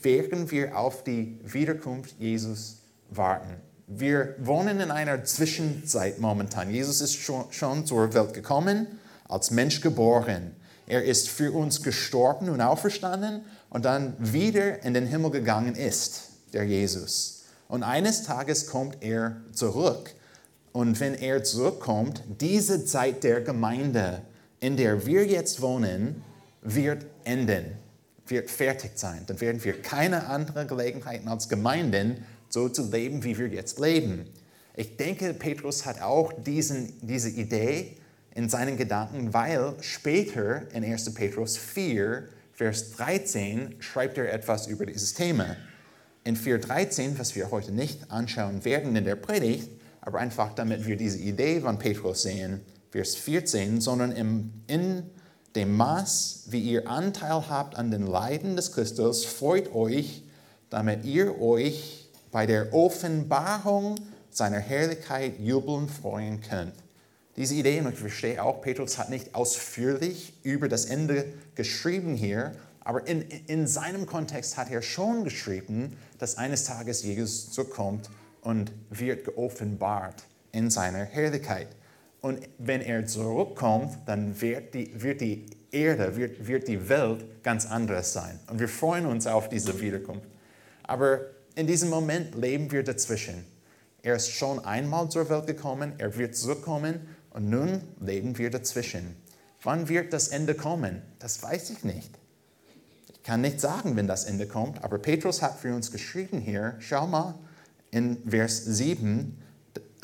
während 0.00 0.52
wir 0.52 0.78
auf 0.78 1.02
die 1.02 1.38
Wiederkunft 1.44 2.14
Jesus 2.18 2.76
warten. 3.10 3.56
Wir 3.88 4.36
wohnen 4.38 4.78
in 4.78 4.92
einer 4.92 5.24
Zwischenzeit 5.24 6.20
momentan. 6.20 6.70
Jesus 6.70 7.00
ist 7.00 7.16
schon, 7.16 7.86
zur 7.86 8.14
Welt 8.14 8.32
gekommen, 8.32 8.86
als 9.28 9.50
Mensch 9.50 9.80
geboren. 9.80 10.54
Er 10.86 11.04
ist 11.04 11.28
für 11.28 11.50
uns 11.50 11.82
gestorben 11.82 12.50
und 12.50 12.60
auferstanden 12.60 13.44
und 13.68 13.84
dann 13.84 14.14
wieder 14.18 14.84
in 14.84 14.94
den 14.94 15.06
Himmel 15.06 15.32
gegangen 15.32 15.74
ist, 15.74 16.22
der 16.52 16.64
Jesus. 16.64 17.42
Und 17.66 17.82
eines 17.82 18.22
Tages 18.22 18.68
kommt 18.68 19.02
er 19.02 19.36
zurück 19.52 20.14
und 20.72 21.00
wenn 21.00 21.14
er 21.14 21.42
zurückkommt, 21.42 22.22
diese 22.40 22.84
Zeit 22.84 23.24
der 23.24 23.40
Gemeinde, 23.40 24.22
in 24.60 24.76
der 24.76 25.04
wir 25.06 25.26
jetzt 25.26 25.60
wohnen, 25.60 26.22
wird 26.62 27.06
enden, 27.24 27.64
wird 28.26 28.50
fertig 28.50 28.92
sein. 28.94 29.24
Dann 29.26 29.40
werden 29.40 29.64
wir 29.64 29.80
keine 29.82 30.26
andere 30.26 30.66
Gelegenheiten 30.66 31.28
als 31.28 31.48
Gemeinden 31.48 32.24
so 32.48 32.68
zu 32.68 32.90
leben, 32.90 33.24
wie 33.24 33.36
wir 33.36 33.48
jetzt 33.48 33.80
leben. 33.80 34.26
Ich 34.76 34.96
denke, 34.96 35.34
Petrus 35.34 35.84
hat 35.86 36.00
auch 36.00 36.32
diesen, 36.32 36.94
diese 37.00 37.30
Idee 37.30 37.96
in 38.34 38.48
seinen 38.48 38.76
Gedanken, 38.76 39.34
weil 39.34 39.74
später 39.80 40.62
in 40.72 40.84
1. 40.84 41.12
Petrus 41.14 41.56
4, 41.56 42.28
Vers 42.52 42.92
13 42.92 43.76
schreibt 43.80 44.18
er 44.18 44.32
etwas 44.32 44.66
über 44.66 44.86
dieses 44.86 45.14
Thema. 45.14 45.56
In 46.24 46.36
4.13, 46.36 47.18
was 47.18 47.34
wir 47.34 47.50
heute 47.50 47.72
nicht 47.72 48.10
anschauen 48.10 48.64
werden 48.64 48.94
in 48.94 49.04
der 49.04 49.16
Predigt, 49.16 49.68
aber 50.00 50.18
einfach 50.18 50.54
damit 50.54 50.86
wir 50.86 50.96
diese 50.96 51.18
Idee 51.18 51.60
von 51.60 51.78
Petrus 51.78 52.22
sehen, 52.22 52.60
Vers 52.90 53.14
14, 53.14 53.80
sondern 53.80 54.12
im, 54.12 54.52
in 54.66 55.04
dem 55.54 55.76
Maß, 55.76 56.44
wie 56.48 56.60
ihr 56.60 56.88
Anteil 56.88 57.48
habt 57.48 57.76
an 57.76 57.90
den 57.90 58.06
Leiden 58.06 58.56
des 58.56 58.72
Christus, 58.72 59.24
freut 59.24 59.74
euch, 59.74 60.22
damit 60.70 61.04
ihr 61.04 61.40
euch 61.40 62.08
bei 62.30 62.46
der 62.46 62.72
Offenbarung 62.72 63.96
seiner 64.30 64.58
Herrlichkeit 64.58 65.38
jubeln 65.40 65.88
freuen 65.88 66.40
könnt. 66.40 66.74
Diese 67.36 67.54
Idee, 67.54 67.80
und 67.80 67.92
ich 67.92 67.98
verstehe 67.98 68.42
auch, 68.42 68.60
Petrus 68.60 68.98
hat 68.98 69.10
nicht 69.10 69.34
ausführlich 69.34 70.34
über 70.42 70.68
das 70.68 70.84
Ende 70.84 71.26
geschrieben 71.54 72.14
hier, 72.14 72.52
Aber 72.82 73.06
in, 73.06 73.22
in 73.22 73.66
seinem 73.66 74.06
Kontext 74.06 74.56
hat 74.56 74.70
er 74.70 74.82
schon 74.82 75.22
geschrieben, 75.22 75.96
dass 76.18 76.38
eines 76.38 76.64
Tages 76.64 77.02
Jesus 77.02 77.52
zurückkommt 77.52 78.10
und 78.42 78.72
wird 78.90 79.24
geoffenbart 79.24 80.24
in 80.52 80.70
seiner 80.70 81.04
Herrlichkeit. 81.04 81.68
Und 82.20 82.40
wenn 82.58 82.80
er 82.80 83.06
zurückkommt, 83.06 83.96
dann 84.06 84.40
wird 84.40 84.74
die, 84.74 84.90
wird 85.00 85.20
die 85.20 85.46
Erde, 85.72 86.16
wird, 86.16 86.46
wird 86.46 86.68
die 86.68 86.88
Welt 86.88 87.42
ganz 87.42 87.66
anders 87.66 88.12
sein. 88.12 88.38
Und 88.48 88.60
wir 88.60 88.68
freuen 88.68 89.06
uns 89.06 89.26
auf 89.26 89.48
diese 89.48 89.80
Wiederkunft. 89.80 90.26
Aber 90.82 91.20
in 91.54 91.66
diesem 91.66 91.88
Moment 91.88 92.34
leben 92.34 92.70
wir 92.72 92.82
dazwischen. 92.82 93.44
Er 94.02 94.16
ist 94.16 94.30
schon 94.30 94.64
einmal 94.64 95.08
zur 95.08 95.28
Welt 95.28 95.46
gekommen, 95.46 95.92
er 95.98 96.16
wird 96.16 96.34
zurückkommen 96.34 97.08
und 97.30 97.48
nun 97.48 97.82
leben 98.00 98.36
wir 98.38 98.50
dazwischen. 98.50 99.16
Wann 99.62 99.88
wird 99.88 100.12
das 100.12 100.28
Ende 100.28 100.54
kommen? 100.54 101.02
Das 101.18 101.42
weiß 101.42 101.70
ich 101.70 101.84
nicht. 101.84 102.10
Ich 103.12 103.22
kann 103.22 103.42
nicht 103.42 103.60
sagen, 103.60 103.96
wenn 103.96 104.06
das 104.06 104.24
Ende 104.24 104.46
kommt, 104.46 104.82
aber 104.82 104.98
Petrus 104.98 105.42
hat 105.42 105.58
für 105.58 105.74
uns 105.74 105.92
geschrieben 105.92 106.40
hier, 106.40 106.76
schau 106.78 107.06
mal 107.06 107.34
in 107.90 108.28
Vers 108.28 108.64
7, 108.64 109.36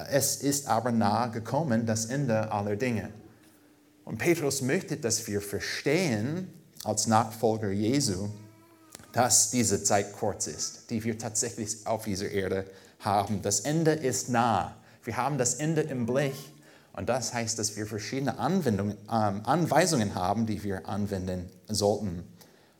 es 0.08 0.36
ist 0.36 0.68
aber 0.68 0.92
nahe 0.92 1.30
gekommen, 1.30 1.86
das 1.86 2.06
Ende 2.06 2.52
aller 2.52 2.76
Dinge. 2.76 3.10
Und 4.04 4.18
Petrus 4.18 4.62
möchte, 4.62 4.96
dass 4.96 5.26
wir 5.26 5.40
verstehen, 5.40 6.48
als 6.84 7.06
Nachfolger 7.06 7.70
Jesu, 7.70 8.28
dass 9.12 9.50
diese 9.50 9.82
Zeit 9.82 10.12
kurz 10.12 10.46
ist, 10.46 10.90
die 10.90 11.02
wir 11.02 11.18
tatsächlich 11.18 11.86
auf 11.86 12.04
dieser 12.04 12.30
Erde 12.30 12.66
haben. 13.00 13.42
Das 13.42 13.60
Ende 13.60 13.92
ist 13.92 14.28
nah. 14.28 14.76
Wir 15.02 15.16
haben 15.16 15.38
das 15.38 15.54
Ende 15.54 15.80
im 15.80 16.06
Blick. 16.06 16.34
Und 16.92 17.08
das 17.08 17.34
heißt, 17.34 17.58
dass 17.58 17.76
wir 17.76 17.86
verschiedene 17.86 18.36
ähm, 18.38 18.96
Anweisungen 19.08 20.14
haben, 20.14 20.46
die 20.46 20.62
wir 20.62 20.88
anwenden 20.88 21.50
sollten. 21.66 22.24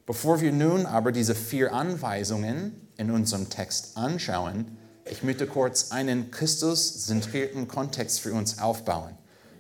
Bevor 0.07 0.41
wir 0.41 0.53
nun 0.53 0.87
aber 0.87 1.13
diese 1.13 1.35
vier 1.35 1.73
Anweisungen 1.73 2.89
in 2.97 3.11
unserem 3.11 3.51
Text 3.51 3.97
anschauen, 3.97 4.79
ich 5.09 5.23
möchte 5.23 5.47
kurz 5.47 5.93
einen 5.93 6.31
Christus-zentrierten 6.31 7.69
Kontext 7.69 8.21
für 8.21 8.33
uns 8.33 8.59
aufbauen. 8.59 9.17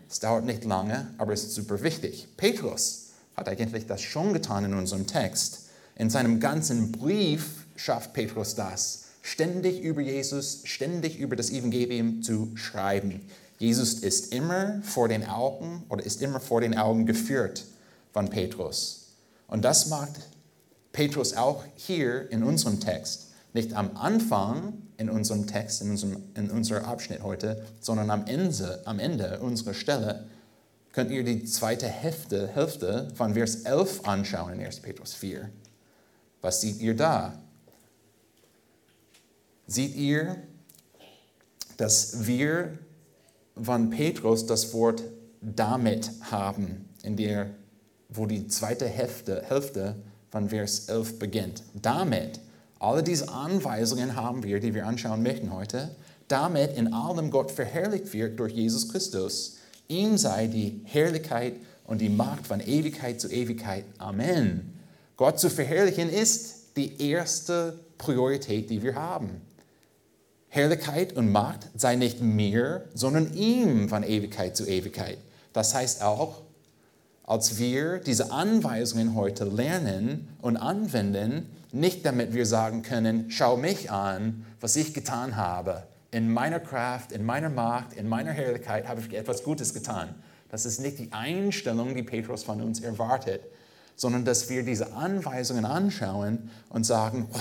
Es 0.08 0.20
dauert 0.20 0.44
nicht 0.44 0.64
lange, 0.64 1.08
aber 1.18 1.32
es 1.32 1.44
ist 1.44 1.54
super 1.54 1.82
wichtig. 1.82 2.28
Petrus 2.36 3.10
hat 3.36 3.48
eigentlich 3.48 3.86
das 3.86 4.02
schon 4.02 4.32
getan 4.32 4.64
in 4.64 4.74
unserem 4.74 5.06
Text. 5.06 5.66
In 5.96 6.10
seinem 6.10 6.40
ganzen 6.40 6.92
Brief 6.92 7.66
schafft 7.76 8.12
Petrus 8.12 8.54
das, 8.54 9.04
ständig 9.22 9.80
über 9.80 10.00
Jesus, 10.00 10.62
ständig 10.64 11.18
über 11.18 11.36
das 11.36 11.50
Evangelium 11.50 12.22
zu 12.22 12.50
schreiben. 12.56 13.20
Jesus 13.58 13.94
ist 13.94 14.32
immer 14.32 14.80
vor 14.82 15.08
den 15.08 15.26
Augen 15.26 15.84
oder 15.88 16.04
ist 16.04 16.22
immer 16.22 16.40
vor 16.40 16.60
den 16.60 16.76
Augen 16.76 17.06
geführt 17.06 17.64
von 18.12 18.28
Petrus. 18.30 19.08
Und 19.48 19.64
das 19.64 19.86
macht 19.88 20.12
Petrus 20.92 21.34
auch 21.34 21.64
hier 21.76 22.30
in 22.30 22.42
unserem 22.42 22.80
Text. 22.80 23.28
Nicht 23.52 23.74
am 23.74 23.96
Anfang 23.96 24.74
in 24.98 25.10
unserem 25.10 25.46
Text, 25.46 25.82
in 25.82 25.90
unserem, 25.90 26.22
in 26.34 26.50
unserem 26.50 26.84
Abschnitt 26.84 27.22
heute, 27.22 27.64
sondern 27.80 28.10
am 28.10 28.26
Ende, 28.26 28.82
am 28.84 28.98
Ende 28.98 29.40
unserer 29.40 29.74
Stelle 29.74 30.26
könnt 30.92 31.10
ihr 31.10 31.24
die 31.24 31.44
zweite 31.44 31.86
Hälfte, 31.86 32.48
Hälfte 32.48 33.08
von 33.14 33.34
Vers 33.34 33.56
11 33.62 34.08
anschauen 34.08 34.54
in 34.54 34.64
1. 34.64 34.80
Petrus 34.80 35.12
4. 35.14 35.50
Was 36.40 36.62
seht 36.62 36.80
ihr 36.80 36.96
da? 36.96 37.38
Seht 39.66 39.94
ihr, 39.94 40.36
dass 41.76 42.26
wir 42.26 42.78
von 43.60 43.90
Petrus 43.90 44.46
das 44.46 44.72
Wort 44.72 45.02
damit 45.42 46.10
haben, 46.30 46.88
in 47.02 47.16
der, 47.16 47.50
wo 48.08 48.26
die 48.26 48.46
zweite 48.46 48.86
Hälfte, 48.86 49.42
Hälfte 49.42 49.96
von 50.30 50.48
Vers 50.48 50.88
11 50.88 51.18
beginnt. 51.18 51.62
Damit 51.74 52.40
alle 52.78 53.02
diese 53.02 53.30
Anweisungen 53.30 54.16
haben 54.16 54.42
wir, 54.42 54.60
die 54.60 54.74
wir 54.74 54.86
anschauen 54.86 55.22
möchten 55.22 55.52
heute, 55.52 55.94
damit 56.28 56.76
in 56.76 56.92
allem 56.92 57.30
Gott 57.30 57.50
verherrlicht 57.50 58.12
wird 58.12 58.38
durch 58.38 58.52
Jesus 58.52 58.88
Christus. 58.88 59.56
Ihm 59.88 60.18
sei 60.18 60.46
die 60.46 60.82
Herrlichkeit 60.84 61.54
und 61.86 62.00
die 62.00 62.08
Macht 62.08 62.46
von 62.46 62.60
Ewigkeit 62.60 63.20
zu 63.20 63.28
Ewigkeit. 63.30 63.84
Amen. 63.98 64.74
Gott 65.16 65.38
zu 65.38 65.48
verherrlichen 65.48 66.10
ist 66.10 66.76
die 66.76 67.00
erste 67.10 67.78
Priorität, 67.96 68.68
die 68.68 68.82
wir 68.82 68.96
haben. 68.96 69.40
Herrlichkeit 70.48 71.14
und 71.14 71.30
Macht 71.30 71.68
sei 71.74 71.96
nicht 71.96 72.20
mir, 72.20 72.84
sondern 72.94 73.34
ihm 73.34 73.88
von 73.88 74.02
Ewigkeit 74.02 74.56
zu 74.56 74.66
Ewigkeit. 74.66 75.18
Das 75.52 75.74
heißt 75.74 76.02
auch, 76.02 76.42
als 77.24 77.58
wir 77.58 77.98
diese 77.98 78.30
Anweisungen 78.30 79.14
heute 79.14 79.44
lernen 79.44 80.28
und 80.40 80.56
anwenden, 80.56 81.48
nicht 81.80 82.04
damit 82.04 82.34
wir 82.34 82.46
sagen 82.46 82.82
können, 82.82 83.30
schau 83.30 83.56
mich 83.56 83.90
an, 83.90 84.44
was 84.60 84.76
ich 84.76 84.94
getan 84.94 85.36
habe. 85.36 85.84
In 86.10 86.32
meiner 86.32 86.60
Kraft, 86.60 87.12
in 87.12 87.24
meiner 87.24 87.50
Macht, 87.50 87.92
in 87.92 88.08
meiner 88.08 88.32
Herrlichkeit 88.32 88.88
habe 88.88 89.00
ich 89.00 89.14
etwas 89.14 89.42
Gutes 89.42 89.74
getan. 89.74 90.14
Das 90.48 90.64
ist 90.64 90.80
nicht 90.80 90.98
die 90.98 91.12
Einstellung, 91.12 91.94
die 91.94 92.02
Petrus 92.02 92.44
von 92.44 92.62
uns 92.62 92.80
erwartet, 92.80 93.42
sondern 93.96 94.24
dass 94.24 94.48
wir 94.48 94.62
diese 94.62 94.94
Anweisungen 94.94 95.64
anschauen 95.64 96.50
und 96.68 96.84
sagen, 96.84 97.28
oh, 97.32 97.38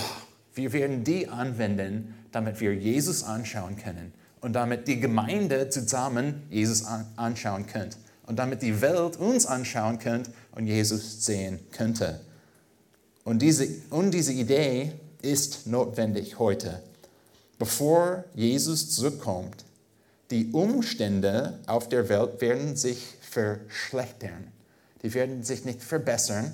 wir 0.54 0.72
werden 0.72 1.04
die 1.04 1.28
anwenden, 1.28 2.14
damit 2.32 2.60
wir 2.60 2.74
Jesus 2.74 3.22
anschauen 3.22 3.76
können 3.76 4.12
und 4.40 4.54
damit 4.54 4.88
die 4.88 5.00
Gemeinde 5.00 5.68
zusammen 5.68 6.42
Jesus 6.50 6.84
anschauen 7.16 7.66
könnte 7.66 7.98
und 8.26 8.38
damit 8.38 8.62
die 8.62 8.80
Welt 8.80 9.16
uns 9.16 9.46
anschauen 9.46 9.98
könnte 9.98 10.32
und 10.52 10.66
Jesus 10.66 11.24
sehen 11.24 11.60
könnte. 11.72 12.20
Und 13.26 13.42
diese, 13.42 13.66
und 13.90 14.12
diese 14.12 14.32
Idee 14.32 14.92
ist 15.20 15.66
notwendig 15.66 16.38
heute. 16.38 16.80
Bevor 17.58 18.22
Jesus 18.36 18.90
zurückkommt, 18.94 19.64
die 20.30 20.52
Umstände 20.52 21.58
auf 21.66 21.88
der 21.88 22.08
Welt 22.08 22.40
werden 22.40 22.76
sich 22.76 23.02
verschlechtern. 23.20 24.52
Die 25.02 25.12
werden 25.12 25.42
sich 25.42 25.64
nicht 25.64 25.82
verbessern. 25.82 26.52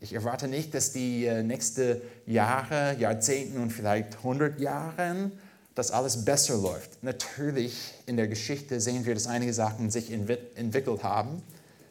Ich 0.00 0.14
erwarte 0.14 0.48
nicht, 0.48 0.72
dass 0.72 0.92
die 0.92 1.26
äh, 1.26 1.42
nächsten 1.42 2.00
Jahre, 2.26 2.96
Jahrzehnten 2.98 3.58
und 3.58 3.70
vielleicht 3.70 4.16
100 4.16 4.58
Jahren 4.58 5.30
dass 5.74 5.90
alles 5.90 6.24
besser 6.24 6.56
läuft. 6.56 7.02
Natürlich 7.02 7.92
in 8.06 8.16
der 8.16 8.28
Geschichte 8.28 8.80
sehen 8.80 9.04
wir, 9.04 9.14
dass 9.14 9.26
einige 9.26 9.52
Sachen 9.52 9.90
sich 9.90 10.12
entwickelt 10.12 11.02
haben 11.02 11.42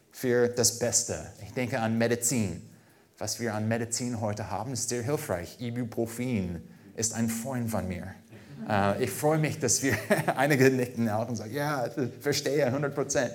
für 0.10 0.48
das 0.48 0.80
Beste. 0.80 1.20
Ich 1.46 1.52
denke 1.52 1.82
an 1.82 1.98
Medizin 1.98 2.62
was 3.18 3.40
wir 3.40 3.54
an 3.54 3.68
Medizin 3.68 4.22
heute 4.22 4.50
haben, 4.50 4.74
ist 4.74 4.90
sehr 4.90 5.04
hilfreich. 5.04 5.58
Ibuprofen 5.60 6.62
ist 6.96 7.14
ein 7.14 7.30
Freund 7.30 7.70
von 7.70 7.88
mir. 7.88 8.14
Uh, 8.68 9.02
ich 9.02 9.12
freue 9.12 9.40
mich, 9.40 9.60
dass 9.60 9.84
wir, 9.84 9.94
einige 10.38 10.70
nicken 10.70 11.10
auch 11.10 11.28
und 11.28 11.36
sagen, 11.36 11.54
ja, 11.54 11.86
verstehe, 12.22 12.66
100 12.66 12.96
Prozent. 12.96 13.32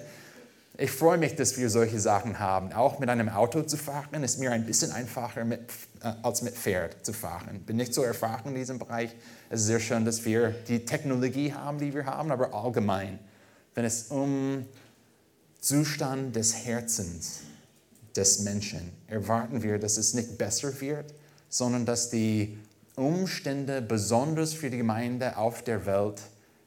Ich 0.81 0.91
freue 0.91 1.19
mich, 1.19 1.35
dass 1.35 1.59
wir 1.59 1.69
solche 1.71 1.99
Sachen 1.99 2.39
haben. 2.39 2.73
Auch 2.73 2.99
mit 2.99 3.09
einem 3.11 3.29
Auto 3.29 3.63
zu 3.63 3.77
fahren 3.77 4.23
ist 4.23 4.39
mir 4.39 4.53
ein 4.53 4.65
bisschen 4.65 4.93
einfacher 4.93 5.45
mit, 5.45 5.61
äh, 6.03 6.13
als 6.23 6.43
mit 6.43 6.55
Pferd 6.55 7.05
zu 7.05 7.13
fahren. 7.13 7.63
Bin 7.67 7.77
nicht 7.77 7.93
so 7.93 8.03
erfahren 8.03 8.51
in 8.51 8.55
diesem 8.55 8.79
Bereich. 8.79 9.11
Es 9.51 9.61
ist 9.61 9.67
sehr 9.67 9.81
schön, 9.81 10.05
dass 10.05 10.25
wir 10.25 10.51
die 10.69 10.85
Technologie 10.85 11.53
haben, 11.53 11.79
die 11.79 11.93
wir 11.93 12.07
haben, 12.07 12.31
aber 12.31 12.55
allgemein, 12.55 13.19
wenn 13.75 13.85
es 13.85 14.05
um 14.05 14.67
Zustand 15.61 16.37
des 16.37 16.65
Herzens 16.65 17.41
des 18.19 18.41
Menschen 18.41 18.93
erwarten 19.07 19.63
wir, 19.63 19.79
dass 19.79 19.97
es 19.97 20.13
nicht 20.13 20.37
besser 20.37 20.81
wird, 20.81 21.15
sondern 21.49 21.87
dass 21.87 22.11
die 22.11 22.59
Umstände, 22.97 23.81
besonders 23.81 24.53
für 24.53 24.71
die 24.71 24.77
Gemeinde 24.77 25.39
auf 25.39 25.63
der 25.63 25.87
Welt, 25.87 26.21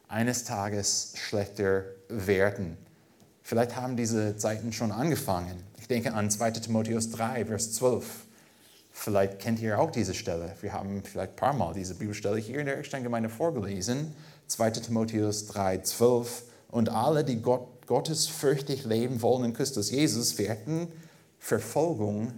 eines 0.08 0.46
Tages 0.46 1.14
schlechter 1.16 1.84
werden. 2.08 2.78
Vielleicht 3.44 3.76
haben 3.76 3.98
diese 3.98 4.38
Zeiten 4.38 4.72
schon 4.72 4.92
angefangen. 4.92 5.62
Ich 5.80 5.88
denke 5.88 6.14
an 6.14 6.30
2 6.32 6.52
Timotheus 6.52 7.12
3, 7.12 7.46
Vers 7.46 7.74
12. 7.74 8.06
Vielleicht 8.92 9.40
kennt 9.40 9.60
ihr 9.60 9.80
auch 9.80 9.92
diese 9.92 10.14
Stelle. 10.14 10.54
Wir 10.62 10.74
haben 10.74 11.04
vielleicht 11.04 11.34
ein 11.34 11.36
paar 11.36 11.54
Mal 11.54 11.74
diese 11.74 11.96
Bibelstelle 11.96 12.38
hier 12.38 12.60
in 12.60 12.66
der 12.66 12.78
Ecksteingemeinde 12.78 13.30
vorgelesen. 13.30 14.14
2 14.48 14.70
Timotheus 14.72 15.48
3, 15.48 15.80
12. 15.80 16.44
Und 16.70 16.90
alle, 16.90 17.24
die 17.24 17.42
Gott, 17.42 17.68
gottesfürchtig 17.88 18.86
leben 18.86 19.22
wollen 19.22 19.46
in 19.46 19.54
Christus 19.54 19.92
Jesus, 19.92 20.38
werden 20.38 20.88
Verfolgung 21.42 22.34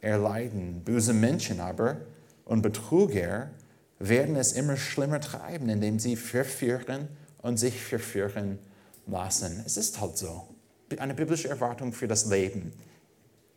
erleiden. 0.00 0.80
Böse 0.84 1.12
Menschen 1.12 1.60
aber 1.60 1.96
und 2.44 2.62
Betrüger 2.62 3.50
werden 3.98 4.36
es 4.36 4.52
immer 4.52 4.76
schlimmer 4.76 5.20
treiben, 5.20 5.68
indem 5.68 5.98
sie 5.98 6.16
verführen 6.16 7.08
und 7.42 7.58
sich 7.58 7.82
verführen 7.82 8.58
lassen. 9.06 9.62
Es 9.66 9.76
ist 9.76 10.00
halt 10.00 10.16
so. 10.16 10.48
Eine 10.96 11.14
biblische 11.14 11.48
Erwartung 11.48 11.92
für 11.92 12.06
das 12.06 12.26
Leben. 12.26 12.72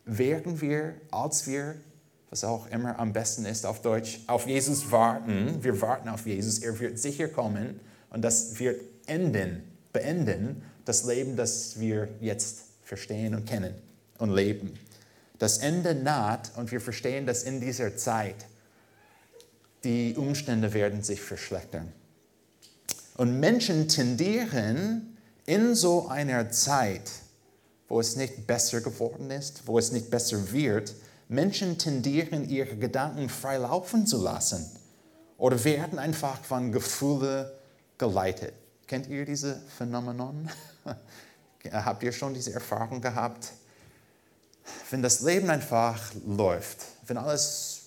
Werden 0.04 0.60
wir, 0.60 0.94
als 1.12 1.46
wir, 1.46 1.76
was 2.28 2.42
auch 2.42 2.66
immer 2.66 2.98
am 2.98 3.12
besten 3.12 3.46
ist 3.46 3.64
auf 3.64 3.80
Deutsch, 3.80 4.20
auf 4.26 4.46
Jesus 4.46 4.90
warten, 4.90 5.62
wir 5.62 5.80
warten 5.80 6.08
auf 6.08 6.26
Jesus, 6.26 6.58
er 6.58 6.78
wird 6.80 6.98
sicher 6.98 7.28
kommen 7.28 7.78
und 8.10 8.22
das 8.22 8.58
wird 8.58 8.80
enden, 9.06 9.62
beenden, 9.92 10.62
das 10.84 11.04
Leben, 11.04 11.36
das 11.36 11.78
wir 11.78 12.08
jetzt 12.20 12.64
verstehen 12.82 13.34
und 13.34 13.46
kennen 13.46 13.74
und 14.18 14.30
leben. 14.34 14.74
Das 15.38 15.58
Ende 15.58 15.94
naht 15.94 16.52
und 16.56 16.72
wir 16.72 16.80
verstehen, 16.80 17.26
dass 17.26 17.42
in 17.42 17.60
dieser 17.60 17.96
Zeit 17.96 18.46
die 19.84 20.14
Umstände 20.16 20.72
werden 20.74 21.02
sich 21.02 21.20
verschlechtern. 21.20 21.92
Und 23.16 23.38
Menschen 23.38 23.88
tendieren 23.88 25.16
in 25.46 25.74
so 25.74 26.08
einer 26.08 26.50
Zeit, 26.50 27.10
wo 27.88 28.00
es 28.00 28.16
nicht 28.16 28.46
besser 28.46 28.80
geworden 28.80 29.30
ist, 29.30 29.66
wo 29.66 29.78
es 29.78 29.92
nicht 29.92 30.10
besser 30.10 30.52
wird, 30.52 30.94
Menschen 31.28 31.78
tendieren 31.78 32.48
ihre 32.48 32.76
Gedanken 32.76 33.28
frei 33.28 33.58
laufen 33.58 34.06
zu 34.06 34.22
lassen 34.22 34.70
oder 35.36 35.62
werden 35.64 35.98
einfach 35.98 36.42
von 36.42 36.72
Gefühlen 36.72 37.46
geleitet. 37.98 38.54
Kennt 38.86 39.08
ihr 39.08 39.24
diese 39.24 39.60
Phänomenon? 39.76 40.48
Habt 41.72 42.02
ihr 42.02 42.12
schon 42.12 42.34
diese 42.34 42.52
Erfahrung 42.52 43.00
gehabt? 43.00 43.52
Wenn 44.90 45.02
das 45.02 45.20
Leben 45.20 45.50
einfach 45.50 46.00
läuft, 46.26 46.84
wenn 47.06 47.18
alles 47.18 47.82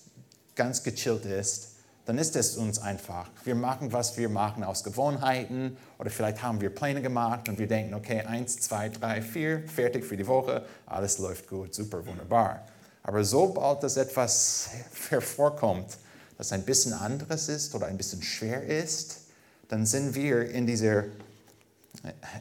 ganz 0.56 0.84
gechillt 0.84 1.26
ist, 1.26 1.70
dann 2.06 2.18
ist 2.18 2.36
es 2.36 2.58
uns 2.58 2.80
einfach. 2.80 3.30
Wir 3.44 3.56
machen, 3.56 3.94
was 3.94 4.18
wir 4.18 4.28
machen 4.28 4.64
aus 4.64 4.84
Gewohnheiten 4.84 5.78
oder 6.00 6.10
vielleicht 6.10 6.42
haben 6.42 6.60
wir 6.60 6.70
Pläne 6.70 7.02
gemacht 7.02 7.48
und 7.48 7.60
wir 7.60 7.68
denken, 7.68 7.94
okay, 7.94 8.22
eins, 8.22 8.60
zwei, 8.60 8.90
drei, 8.90 9.22
vier, 9.22 9.64
fertig 9.68 10.04
für 10.04 10.18
die 10.18 10.28
Woche, 10.28 10.66
alles 10.86 11.20
läuft 11.20 11.48
gut, 11.48 11.74
super, 11.74 12.06
wunderbar. 12.06 12.66
Aber 13.04 13.24
sobald 13.24 13.84
das 13.84 13.98
etwas 13.98 14.70
hervorkommt, 15.10 15.98
das 16.38 16.52
ein 16.52 16.64
bisschen 16.64 16.94
anderes 16.94 17.50
ist 17.50 17.76
oder 17.76 17.86
ein 17.88 17.98
bisschen 17.98 18.24
schwer 18.24 18.64
ist, 18.64 19.22
dann 19.68 19.86
sind 19.86 20.16
wir 20.16 20.50
in 20.50 20.66
dieser, 20.66 21.06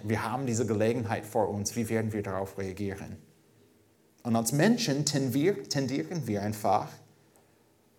wir 0.02 0.24
haben 0.24 0.46
diese 0.46 0.66
Gelegenheit 0.66 1.24
vor 1.24 1.48
uns, 1.48 1.76
wie 1.76 1.88
werden 1.88 2.12
wir 2.12 2.22
darauf 2.22 2.58
reagieren? 2.58 3.16
Und 4.22 4.36
als 4.36 4.52
Menschen 4.52 5.04
tendieren 5.04 6.26
wir 6.26 6.42
einfach, 6.42 6.88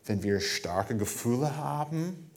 wenn 0.05 0.23
wir 0.23 0.39
starke 0.39 0.95
Gefühle 0.95 1.57
haben 1.57 2.29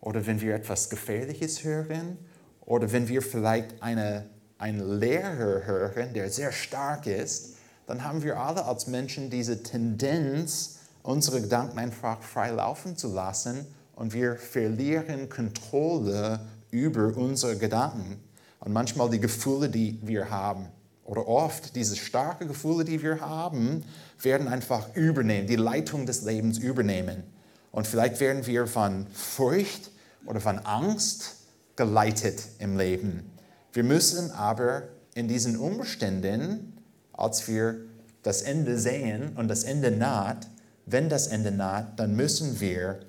oder 0.00 0.26
wenn 0.26 0.40
wir 0.40 0.54
etwas 0.54 0.90
Gefährliches 0.90 1.64
hören 1.64 2.18
oder 2.60 2.92
wenn 2.92 3.08
wir 3.08 3.22
vielleicht 3.22 3.82
eine, 3.82 4.26
einen 4.58 5.00
Lehrer 5.00 5.64
hören, 5.66 6.14
der 6.14 6.30
sehr 6.30 6.52
stark 6.52 7.06
ist, 7.06 7.56
dann 7.86 8.04
haben 8.04 8.22
wir 8.22 8.38
alle 8.38 8.64
als 8.64 8.86
Menschen 8.86 9.30
diese 9.30 9.62
Tendenz, 9.62 10.78
unsere 11.02 11.40
Gedanken 11.40 11.78
einfach 11.78 12.22
frei 12.22 12.50
laufen 12.50 12.96
zu 12.96 13.12
lassen 13.12 13.66
und 13.96 14.12
wir 14.12 14.36
verlieren 14.36 15.28
Kontrolle 15.28 16.40
über 16.70 17.16
unsere 17.16 17.56
Gedanken 17.56 18.20
und 18.60 18.72
manchmal 18.72 19.10
die 19.10 19.18
Gefühle, 19.20 19.68
die 19.68 19.98
wir 20.02 20.30
haben. 20.30 20.68
Oder 21.04 21.26
oft 21.26 21.74
diese 21.74 21.96
starken 21.96 22.48
Gefühle, 22.48 22.84
die 22.84 23.02
wir 23.02 23.20
haben, 23.20 23.84
werden 24.20 24.48
einfach 24.48 24.94
übernehmen, 24.94 25.46
die 25.46 25.56
Leitung 25.56 26.06
des 26.06 26.22
Lebens 26.22 26.58
übernehmen. 26.58 27.24
Und 27.72 27.86
vielleicht 27.86 28.20
werden 28.20 28.46
wir 28.46 28.66
von 28.66 29.06
Furcht 29.12 29.90
oder 30.26 30.40
von 30.40 30.58
Angst 30.60 31.36
geleitet 31.74 32.42
im 32.58 32.76
Leben. 32.76 33.30
Wir 33.72 33.82
müssen 33.82 34.30
aber 34.30 34.82
in 35.14 35.26
diesen 35.26 35.56
Umständen, 35.56 36.78
als 37.12 37.48
wir 37.48 37.76
das 38.22 38.42
Ende 38.42 38.78
sehen 38.78 39.32
und 39.36 39.48
das 39.48 39.64
Ende 39.64 39.90
naht, 39.90 40.46
wenn 40.86 41.08
das 41.08 41.26
Ende 41.26 41.50
naht, 41.50 41.98
dann 41.98 42.14
müssen 42.14 42.60
wir 42.60 43.00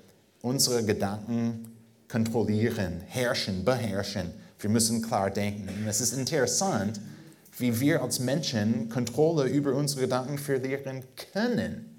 unsere 0.42 0.84
Gedanken 0.84 1.72
kontrollieren, 2.08 3.00
herrschen, 3.06 3.64
beherrschen. 3.64 4.32
Wir 4.58 4.70
müssen 4.70 5.02
klar 5.02 5.30
denken. 5.30 5.68
Und 5.68 5.86
es 5.86 6.00
ist 6.00 6.12
interessant, 6.12 7.00
wie 7.58 7.80
wir 7.80 8.02
als 8.02 8.18
Menschen 8.18 8.88
Kontrolle 8.88 9.44
über 9.44 9.74
unsere 9.74 10.02
Gedanken 10.02 10.38
verlieren 10.38 11.04
können. 11.32 11.90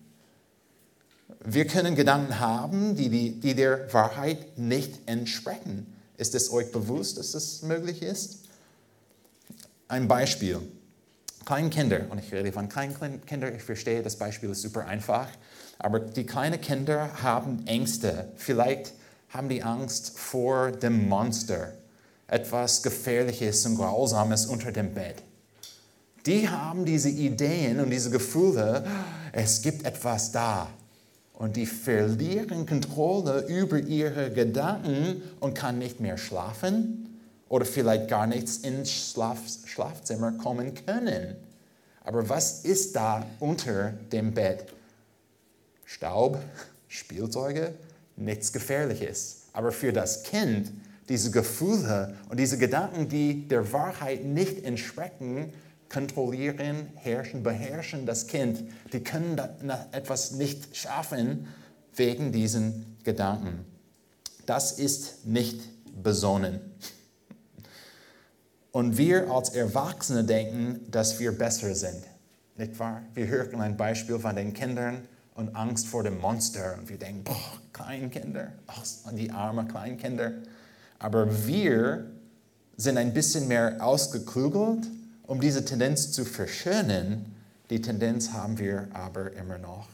Wir 1.44 1.66
können 1.66 1.96
Gedanken 1.96 2.40
haben, 2.40 2.96
die, 2.96 3.10
die, 3.10 3.40
die 3.40 3.56
der 3.56 3.92
Wahrheit 3.94 4.58
nicht 4.58 5.08
entsprechen. 5.08 5.94
Ist 6.18 6.36
es 6.36 6.52
euch 6.52 6.72
bewusst, 6.72 7.18
dass 7.18 7.32
das 7.32 7.62
möglich 7.62 8.02
ist? 8.02 8.46
Ein 9.88 10.08
Beispiel. 10.08 10.60
Kleine 11.46 11.70
Kinder, 11.70 12.02
und 12.10 12.18
ich 12.18 12.34
rede 12.34 12.52
von 12.52 12.68
kleinen 12.68 13.24
Kindern, 13.26 13.56
ich 13.56 13.62
verstehe, 13.62 14.02
das 14.02 14.16
Beispiel 14.16 14.50
ist 14.50 14.64
super 14.64 14.88
einfach, 14.88 15.28
aber 15.78 16.00
die 16.00 16.26
kleinen 16.26 16.60
Kinder 16.60 17.22
haben 17.22 17.68
Ängste. 17.68 18.30
Vielleicht 18.36 18.94
haben 19.30 19.50
die 19.50 19.62
Angst 19.62 20.18
vor 20.18 20.72
dem 20.72 21.08
Monster, 21.08 21.74
etwas 22.28 22.82
Gefährliches 22.82 23.64
und 23.68 23.76
Grausames 23.76 24.48
unter 24.48 24.72
dem 24.72 24.96
Bett 24.96 25.22
die 26.26 26.50
haben 26.50 26.86
diese 26.86 27.10
Ideen 27.10 27.80
und 27.80 27.90
diese 27.90 28.10
Gefühle, 28.10 28.86
es 29.32 29.62
gibt 29.62 29.86
etwas 29.86 30.32
da. 30.32 30.70
Und 31.34 31.58
die 31.58 31.66
verlieren 31.66 32.66
Kontrolle 32.66 33.46
über 33.48 33.78
ihre 33.78 34.32
Gedanken 34.32 35.22
und 35.40 35.54
kann 35.54 35.78
nicht 35.78 36.00
mehr 36.00 36.18
schlafen 36.18 37.20
oder 37.50 37.66
vielleicht 37.66 38.08
gar 38.08 38.26
nichts 38.26 38.58
ins 38.58 38.92
Schlaf 38.92 39.40
Schlafzimmer 39.66 40.32
kommen 40.32 40.74
können. 40.86 41.36
Aber 42.06 42.30
was 42.30 42.64
ist 42.64 42.96
da 42.96 43.26
unter 43.40 43.92
dem 44.12 44.34
Bett? 44.34 44.66
Staub, 45.84 46.40
Spielzeuge, 46.88 47.74
nichts 48.16 48.54
Gefährliches. 48.54 49.48
Aber 49.54 49.72
für 49.72 49.92
das 49.92 50.24
Kind, 50.24 50.72
diese 51.10 51.32
Gefühle 51.32 52.16
und 52.30 52.40
diese 52.40 52.58
Gedanken, 52.58 53.10
die 53.10 53.48
der 53.48 53.72
Wahrheit 53.74 54.24
nicht 54.24 54.64
entsprechen, 54.64 55.52
kontrollieren, 55.96 56.90
herrschen, 56.96 57.42
beherrschen 57.42 58.06
das 58.06 58.28
Kind. 58.28 58.66
Die 58.92 59.00
können 59.00 59.40
etwas 59.94 60.32
nicht 60.32 60.76
schaffen 60.76 61.48
wegen 61.96 62.34
diesen 62.34 62.98
Gedanken. 63.06 63.64
Das 64.46 64.74
ist 64.74 65.26
nicht 65.26 65.62
besonnen. 66.04 66.60
Und 68.74 68.98
wir 68.98 69.32
als 69.32 69.52
Erwachsene 69.52 70.26
denken, 70.26 70.82
dass 70.92 71.18
wir 71.22 71.32
besser 71.32 71.74
sind. 71.74 72.04
Nicht 72.58 72.78
wahr? 72.78 73.02
Wir 73.14 73.28
hören 73.28 73.62
ein 73.62 73.78
Beispiel 73.78 74.20
von 74.20 74.36
den 74.36 74.52
Kindern 74.52 75.08
und 75.34 75.56
Angst 75.56 75.88
vor 75.88 76.04
dem 76.04 76.20
Monster. 76.20 76.76
Und 76.78 76.90
wir 76.90 76.98
denken, 76.98 77.24
boah, 77.24 77.54
Kleinkinder, 77.72 78.52
ach, 78.68 78.84
die 79.14 79.32
armen 79.32 79.70
Kleinkinder. 79.70 80.34
Aber 81.00 81.48
wir 81.48 82.12
sind 82.76 82.98
ein 82.98 83.14
bisschen 83.14 83.48
mehr 83.48 83.78
ausgeklügelt 83.80 84.90
um 85.28 85.42
diese 85.42 85.66
Tendenz 85.66 86.12
zu 86.12 86.26
verschönen, 86.26 87.36
die 87.70 87.82
Tendenz 87.82 88.32
haben 88.32 88.60
wir 88.60 88.88
aber 88.94 89.34
immer 89.34 89.58
noch, 89.58 89.88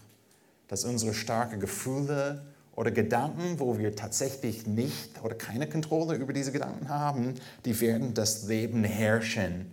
dass 0.67 0.83
unsere 0.83 1.13
starken 1.13 1.59
Gefühle 1.59 2.41
oder 2.75 2.91
Gedanken, 2.91 3.59
wo 3.59 3.77
wir 3.77 3.95
tatsächlich 3.95 4.67
nicht 4.67 5.21
oder 5.23 5.35
keine 5.35 5.67
Kontrolle 5.67 6.15
über 6.15 6.33
diese 6.33 6.51
Gedanken 6.51 6.89
haben, 6.89 7.35
die 7.65 7.79
werden 7.79 8.13
das 8.13 8.43
Leben 8.43 8.83
herrschen. 8.83 9.67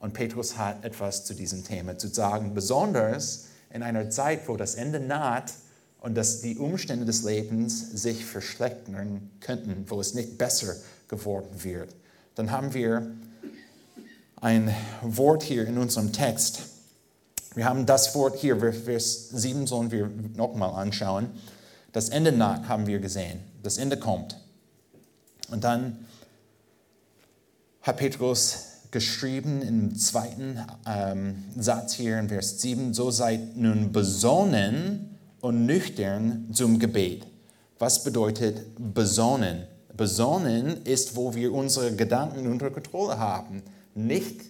Und 0.00 0.14
Petrus 0.14 0.56
hat 0.56 0.84
etwas 0.84 1.24
zu 1.24 1.34
diesem 1.34 1.64
Thema 1.64 1.98
zu 1.98 2.08
sagen, 2.08 2.54
besonders 2.54 3.46
in 3.72 3.82
einer 3.82 4.10
Zeit, 4.10 4.48
wo 4.48 4.56
das 4.56 4.74
Ende 4.74 5.00
naht 5.00 5.52
und 6.00 6.14
dass 6.16 6.40
die 6.40 6.56
Umstände 6.56 7.04
des 7.04 7.22
Lebens 7.22 7.90
sich 7.92 8.24
verschlechtern 8.24 9.30
könnten, 9.40 9.84
wo 9.88 10.00
es 10.00 10.14
nicht 10.14 10.38
besser 10.38 10.74
geworden 11.08 11.62
wird. 11.62 11.94
Dann 12.34 12.50
haben 12.50 12.74
wir 12.74 13.10
ein 14.40 14.74
Wort 15.02 15.42
hier 15.42 15.66
in 15.66 15.78
unserem 15.78 16.12
Text. 16.12 16.62
Wir 17.54 17.64
haben 17.64 17.84
das 17.84 18.14
Wort 18.14 18.38
hier, 18.38 18.58
Vers 18.58 19.30
7 19.30 19.66
sollen 19.66 19.90
wir 19.90 20.10
nochmal 20.34 20.70
anschauen. 20.80 21.28
Das 21.92 22.08
Ende 22.08 22.32
naht, 22.32 22.68
haben 22.68 22.86
wir 22.86 23.00
gesehen. 23.00 23.40
Das 23.62 23.76
Ende 23.76 23.98
kommt. 23.98 24.38
Und 25.50 25.64
dann 25.64 26.06
hat 27.82 27.96
Petrus 27.96 28.66
geschrieben 28.90 29.62
im 29.62 29.96
zweiten 29.96 30.58
ähm, 30.86 31.44
Satz 31.56 31.94
hier 31.94 32.18
in 32.18 32.28
Vers 32.28 32.60
7, 32.60 32.94
so 32.94 33.10
seid 33.10 33.56
nun 33.56 33.92
besonnen 33.92 35.18
und 35.40 35.66
nüchtern 35.66 36.48
zum 36.52 36.78
Gebet. 36.78 37.26
Was 37.78 38.04
bedeutet 38.04 38.64
besonnen? 38.78 39.64
Besonnen 39.96 40.84
ist, 40.84 41.16
wo 41.16 41.34
wir 41.34 41.52
unsere 41.52 41.94
Gedanken 41.94 42.46
unter 42.46 42.70
Kontrolle 42.70 43.18
haben 43.18 43.62
nicht 44.06 44.42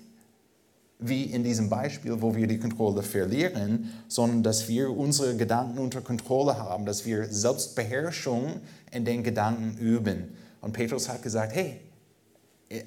wie 0.98 1.24
in 1.24 1.42
diesem 1.42 1.70
Beispiel, 1.70 2.20
wo 2.20 2.34
wir 2.34 2.46
die 2.46 2.58
Kontrolle 2.58 3.02
verlieren, 3.02 3.90
sondern 4.08 4.42
dass 4.42 4.68
wir 4.68 4.90
unsere 4.90 5.36
Gedanken 5.36 5.78
unter 5.78 6.02
Kontrolle 6.02 6.58
haben, 6.58 6.84
dass 6.84 7.06
wir 7.06 7.26
Selbstbeherrschung 7.26 8.60
in 8.90 9.04
den 9.04 9.22
Gedanken 9.22 9.78
üben. 9.78 10.36
Und 10.60 10.72
Petrus 10.72 11.08
hat 11.08 11.22
gesagt, 11.22 11.54
hey, 11.54 11.80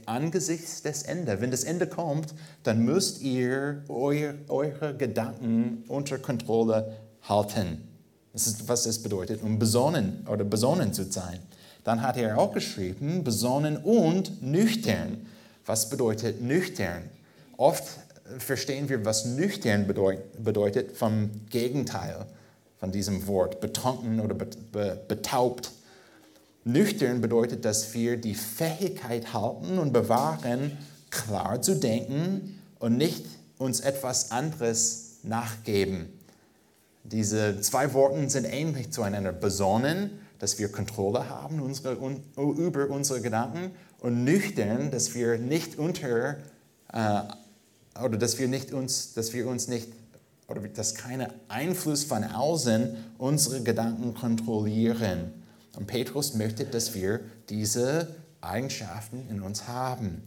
angesichts 0.06 0.82
des 0.82 1.04
Endes, 1.04 1.42
wenn 1.42 1.52
das 1.52 1.64
Ende 1.64 1.88
kommt, 1.88 2.34
dann 2.64 2.86
müsst 2.86 3.22
ihr 3.22 3.84
euer, 3.90 4.36
eure 4.48 4.96
Gedanken 4.96 5.84
unter 5.88 6.20
Kontrolle 6.20 6.98
halten. 7.24 7.90
Das 8.32 8.48
ist, 8.48 8.68
was 8.68 8.84
das 8.84 9.00
bedeutet, 9.00 9.44
um 9.44 9.60
besonnen 9.60 10.26
oder 10.32 10.44
besonnen 10.44 10.94
zu 10.94 11.04
sein. 11.12 11.40
Dann 11.84 12.02
hat 12.02 12.18
er 12.18 12.38
auch 12.38 12.54
geschrieben, 12.54 13.24
besonnen 13.24 13.78
und 13.78 14.42
nüchtern. 14.42 15.26
Was 15.66 15.90
bedeutet 15.90 16.42
nüchtern? 16.42 17.04
Oft 17.58 17.84
verstehen 18.40 18.90
wir, 18.90 19.06
was 19.06 19.26
nüchtern 19.26 19.88
bedeutet 19.88 20.98
vom 20.98 21.30
Gegenteil 21.50 22.26
von 22.78 22.92
diesem 22.92 23.28
Wort, 23.28 23.62
betrunken 23.62 24.20
oder 24.20 24.36
betaubt. 24.36 25.72
Nüchtern 26.66 27.22
bedeutet, 27.22 27.64
dass 27.64 27.94
wir 27.94 28.18
die 28.18 28.36
Fähigkeit 28.36 29.34
halten 29.34 29.78
und 29.78 29.94
bewahren, 29.94 30.78
klar 31.10 31.62
zu 31.62 31.76
denken 31.76 32.60
und 32.80 32.98
nicht 32.98 33.26
uns 33.58 33.80
etwas 33.80 34.32
anderes 34.32 35.20
nachgeben. 35.24 36.08
Diese 37.06 37.62
zwei 37.62 37.94
Worte 37.94 38.30
sind 38.30 38.46
ähnlich 38.46 38.92
zueinander. 38.92 39.32
Besonnen, 39.32 40.20
dass 40.40 40.60
wir 40.60 40.70
Kontrolle 40.70 41.30
haben 41.30 41.62
über 42.36 42.90
unsere 42.90 43.22
Gedanken 43.22 43.72
und 44.04 44.26
nüchtern, 44.26 44.92
dass 44.92 45.16
wir 45.16 45.40
nicht 45.40 45.80
unter 45.80 46.36
äh, 46.92 47.22
oder 48.04 48.18
dass 48.18 48.38
wir 48.38 48.48
nicht 48.48 48.74
uns, 48.74 49.14
dass 49.14 49.34
wir 49.34 49.48
uns 49.48 49.68
nicht 49.68 49.88
oder 50.48 50.62
dass 50.62 50.94
kein 50.94 51.26
Einfluss 51.48 52.04
von 52.04 52.24
außen 52.26 52.98
unsere 53.18 53.64
Gedanken 53.64 54.14
kontrollieren. 54.14 55.32
Und 55.78 55.88
Petrus 55.88 56.34
möchte, 56.34 56.66
dass 56.66 56.94
wir 56.94 57.22
diese 57.50 58.14
Eigenschaften 58.42 59.26
in 59.30 59.42
uns 59.42 59.68
haben. 59.70 60.22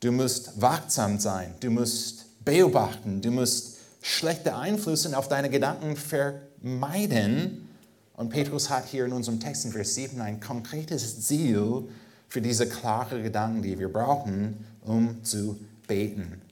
Du 0.00 0.12
musst 0.12 0.60
wachsam 0.60 1.18
sein, 1.18 1.54
du 1.60 1.70
musst 1.70 2.26
beobachten, 2.44 3.22
du 3.22 3.30
musst 3.30 3.78
schlechte 4.02 4.56
Einflüsse 4.56 5.16
auf 5.16 5.28
deine 5.28 5.48
Gedanken 5.48 5.96
vermeiden. 5.96 7.66
Und 8.14 8.28
Petrus 8.28 8.68
hat 8.68 8.84
hier 8.86 9.06
in 9.06 9.12
unserem 9.12 9.40
Text 9.40 9.64
in 9.64 9.72
Vers 9.72 9.94
7 9.94 10.20
ein 10.20 10.38
konkretes 10.38 11.22
Ziel 11.22 11.88
für 12.34 12.40
diese 12.40 12.68
klaren 12.68 13.22
Gedanken, 13.22 13.62
die 13.62 13.78
wir 13.78 13.88
brauchen, 13.88 14.66
um 14.82 15.22
zu 15.22 15.56
beten. 15.86 16.42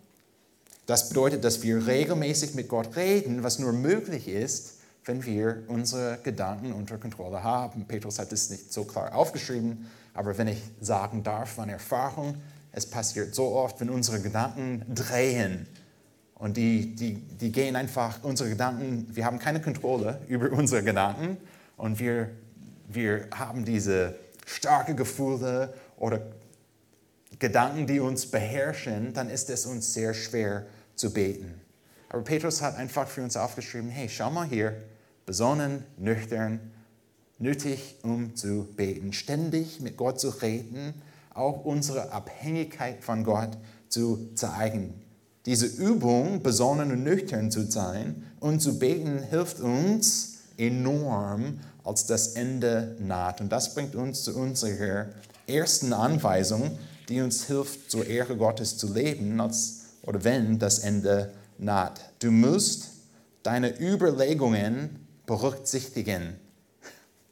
Das 0.86 1.08
bedeutet, 1.08 1.42
dass 1.42 1.60
wir 1.64 1.88
regelmäßig 1.88 2.54
mit 2.54 2.68
Gott 2.68 2.94
reden, 2.94 3.42
was 3.42 3.58
nur 3.58 3.72
möglich 3.72 4.28
ist, 4.28 4.74
wenn 5.04 5.26
wir 5.26 5.64
unsere 5.66 6.20
Gedanken 6.22 6.72
unter 6.72 6.98
Kontrolle 6.98 7.42
haben. 7.42 7.84
Petrus 7.88 8.20
hat 8.20 8.30
es 8.30 8.48
nicht 8.48 8.72
so 8.72 8.84
klar 8.84 9.12
aufgeschrieben, 9.12 9.90
aber 10.14 10.38
wenn 10.38 10.46
ich 10.46 10.62
sagen 10.80 11.24
darf 11.24 11.54
von 11.54 11.68
Erfahrung, 11.68 12.36
es 12.70 12.86
passiert 12.86 13.34
so 13.34 13.56
oft, 13.56 13.80
wenn 13.80 13.90
unsere 13.90 14.20
Gedanken 14.20 14.84
drehen 14.88 15.66
und 16.36 16.56
die, 16.56 16.94
die, 16.94 17.14
die 17.14 17.50
gehen 17.50 17.74
einfach, 17.74 18.22
unsere 18.22 18.50
Gedanken, 18.50 19.08
wir 19.10 19.24
haben 19.24 19.40
keine 19.40 19.60
Kontrolle 19.60 20.20
über 20.28 20.52
unsere 20.52 20.84
Gedanken 20.84 21.38
und 21.76 21.98
wir, 21.98 22.30
wir 22.86 23.26
haben 23.32 23.64
diese 23.64 24.21
starke 24.46 24.94
Gefühle 24.94 25.74
oder 25.96 26.20
Gedanken, 27.38 27.86
die 27.86 28.00
uns 28.00 28.26
beherrschen, 28.26 29.14
dann 29.14 29.30
ist 29.30 29.50
es 29.50 29.66
uns 29.66 29.94
sehr 29.94 30.14
schwer 30.14 30.66
zu 30.94 31.12
beten. 31.12 31.60
Aber 32.08 32.22
Petrus 32.22 32.60
hat 32.60 32.76
einfach 32.76 33.08
für 33.08 33.22
uns 33.22 33.36
aufgeschrieben, 33.36 33.90
hey, 33.90 34.08
schau 34.08 34.30
mal 34.30 34.46
hier, 34.46 34.76
besonnen, 35.24 35.84
nüchtern, 35.96 36.60
nötig, 37.38 37.96
um 38.02 38.36
zu 38.36 38.68
beten, 38.76 39.12
ständig 39.12 39.80
mit 39.80 39.96
Gott 39.96 40.20
zu 40.20 40.28
reden, 40.28 40.94
auch 41.34 41.64
unsere 41.64 42.12
Abhängigkeit 42.12 43.02
von 43.02 43.24
Gott 43.24 43.56
zu 43.88 44.34
zeigen. 44.34 44.94
Diese 45.46 45.66
Übung, 45.66 46.42
besonnen 46.42 46.92
und 46.92 47.02
nüchtern 47.02 47.50
zu 47.50 47.68
sein 47.68 48.24
und 48.38 48.60
zu 48.60 48.78
beten, 48.78 49.22
hilft 49.22 49.60
uns 49.60 50.42
enorm, 50.56 51.58
als 51.84 52.06
das 52.06 52.28
Ende 52.34 52.96
naht. 52.98 53.40
Und 53.40 53.50
das 53.50 53.74
bringt 53.74 53.94
uns 53.94 54.22
zu 54.22 54.36
unserer 54.36 55.06
ersten 55.46 55.92
Anweisung, 55.92 56.78
die 57.08 57.20
uns 57.20 57.46
hilft, 57.46 57.90
zur 57.90 58.06
Ehre 58.06 58.36
Gottes 58.36 58.76
zu 58.76 58.92
leben, 58.92 59.40
als, 59.40 59.80
oder 60.02 60.22
wenn 60.24 60.58
das 60.58 60.80
Ende 60.80 61.32
naht. 61.58 62.00
Du 62.20 62.30
musst 62.30 62.90
deine 63.42 63.78
Überlegungen 63.80 65.06
berücksichtigen. 65.26 66.36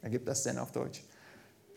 Ergibt 0.01 0.27
das 0.27 0.43
denn 0.43 0.57
auf 0.57 0.71
Deutsch? 0.71 1.03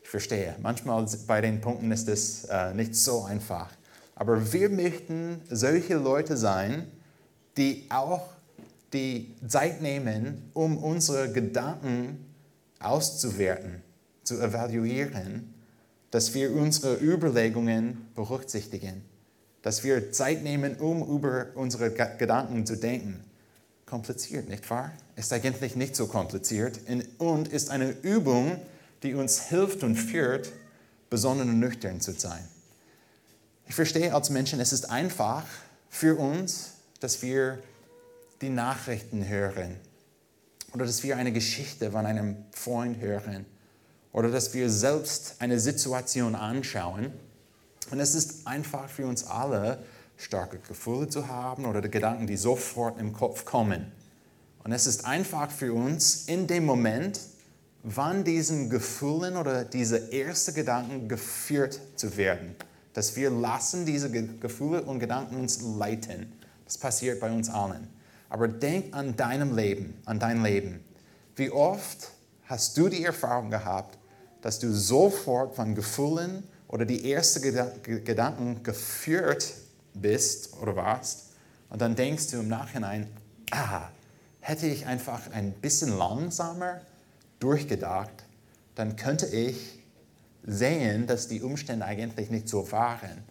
Ich 0.03 0.09
verstehe. 0.09 0.55
Manchmal 0.61 1.07
bei 1.27 1.41
den 1.41 1.61
Punkten 1.61 1.93
ist 1.93 2.09
es 2.09 2.45
äh, 2.45 2.75
nicht 2.75 2.95
so 2.95 3.25
einfach. 3.25 3.71
Aber 4.15 4.53
wir 4.53 4.69
möchten 4.69 5.41
solche 5.51 5.95
Leute 5.95 6.37
sein, 6.37 6.87
die 7.57 7.87
auch 7.91 8.29
die 8.93 9.35
Zeit 9.47 9.83
nehmen, 9.83 10.51
um 10.55 10.79
unsere 10.79 11.33
Gedanken 11.33 12.34
auszuwerten, 12.85 13.83
zu 14.23 14.41
evaluieren 14.41 15.55
dass 16.15 16.33
wir 16.33 16.53
unsere 16.53 16.95
Überlegungen 16.95 18.07
berücksichtigen, 18.15 19.03
dass 19.63 19.83
wir 19.83 20.13
Zeit 20.13 20.45
nehmen, 20.45 20.77
um 20.77 21.03
über 21.03 21.47
unsere 21.57 21.91
Gedanken 21.91 22.65
zu 22.65 22.77
denken. 22.77 23.25
Kompliziert, 23.85 24.49
nicht 24.49 24.71
wahr? 24.71 24.93
Ist 25.17 25.33
eigentlich 25.33 25.75
nicht 25.75 25.97
so 25.97 26.07
kompliziert 26.07 26.79
und 27.19 27.49
ist 27.49 27.71
eine 27.71 27.91
Übung, 28.03 28.61
die 29.03 29.15
uns 29.15 29.49
hilft 29.49 29.83
und 29.83 29.97
führt, 29.97 30.53
besonnen 31.11 31.49
und 31.49 31.59
nüchtern 31.59 32.01
zu 32.01 32.13
sein. 32.13 32.47
Ich 33.67 33.75
verstehe 33.75 34.15
als 34.15 34.31
Menschen, 34.31 34.61
es 34.61 34.73
ist 34.73 34.91
einfach 34.91 35.43
für 35.89 36.15
uns, 36.15 36.75
dass 37.01 37.23
wir 37.23 37.59
die 38.41 38.51
Nachrichten 38.51 39.27
hören 39.27 39.81
oder 40.75 40.85
dass 40.85 41.03
wir 41.05 41.17
eine 41.17 41.33
Geschichte 41.33 41.93
von 41.93 42.05
einem 42.05 42.37
Freund 42.51 43.01
hören 43.01 43.47
oder 44.13 44.29
dass 44.29 44.53
wir 44.55 44.69
selbst 44.69 45.37
eine 45.39 45.61
Situation 45.61 46.35
anschauen. 46.35 47.13
Und 47.91 48.01
es 48.01 48.15
ist 48.15 48.47
einfach 48.47 48.89
für 48.89 49.07
uns 49.07 49.25
alle, 49.27 49.79
starke 50.17 50.59
Gefühle 50.59 51.09
zu 51.09 51.29
haben 51.29 51.65
oder 51.65 51.81
die 51.81 51.91
Gedanken, 51.91 52.27
die 52.27 52.37
sofort 52.37 52.99
im 53.01 53.13
Kopf 53.13 53.45
kommen. 53.45 53.93
Und 54.65 54.73
es 54.73 54.87
ist 54.87 55.05
einfach 55.05 55.51
für 55.51 55.73
uns 55.73 56.25
in 56.27 56.47
dem 56.47 56.65
Moment, 56.65 57.21
wann 57.83 58.25
diesen 58.25 58.71
Gefühlen 58.71 59.37
oder 59.37 59.65
diese 59.65 60.13
ersten 60.13 60.55
Gedanken 60.55 61.09
geführt 61.09 61.81
zu 61.97 62.17
werden, 62.17 62.57
dass 62.95 63.15
wir 63.15 63.31
lassen 63.31 63.87
diese 63.87 64.11
Gefühle 64.11 64.83
und 64.83 65.01
Gedanken 65.01 65.37
uns 65.37 65.61
leiten. 65.61 66.33
Das 66.65 66.79
passiert 66.79 67.21
bei 67.21 67.31
uns 67.31 67.51
allen. 67.51 67.94
Aber 68.35 68.49
denk 68.49 68.93
an 68.97 69.15
deinem 69.15 69.55
Leben, 69.55 69.95
an 70.07 70.19
dein 70.19 70.43
Leben. 70.43 70.83
Wie 71.37 71.53
oft 71.53 72.11
hast 72.47 72.77
du 72.77 72.89
die 72.89 73.05
Erfahrung 73.05 73.49
gehabt, 73.49 73.97
dass 74.43 74.59
du 74.59 74.73
sofort 74.73 75.55
von 75.55 75.77
Gefühlen 75.77 76.43
oder 76.67 76.85
die 76.85 77.13
ersten 77.13 77.41
Gedanken 77.85 78.65
geführt 78.65 79.55
bist 79.95 80.53
oder 80.61 80.75
warst. 80.75 81.27
Und 81.71 81.81
dann 81.81 81.95
denkst 81.95 82.33
du 82.33 82.41
im 82.41 82.49
Nachhinein, 82.49 83.07
ah, 83.53 83.83
hätte 84.41 84.67
ich 84.67 84.85
einfach 84.87 85.31
ein 85.31 85.53
bisschen 85.53 85.97
langsamer 85.97 86.81
durchgedacht, 87.39 88.25
dann 88.75 88.97
könnte 88.97 89.27
ich 89.27 89.79
sehen, 90.45 91.07
dass 91.07 91.29
die 91.29 91.41
Umstände 91.41 91.85
eigentlich 91.87 92.31
nicht 92.31 92.49
so 92.49 92.73
waren. 92.73 93.23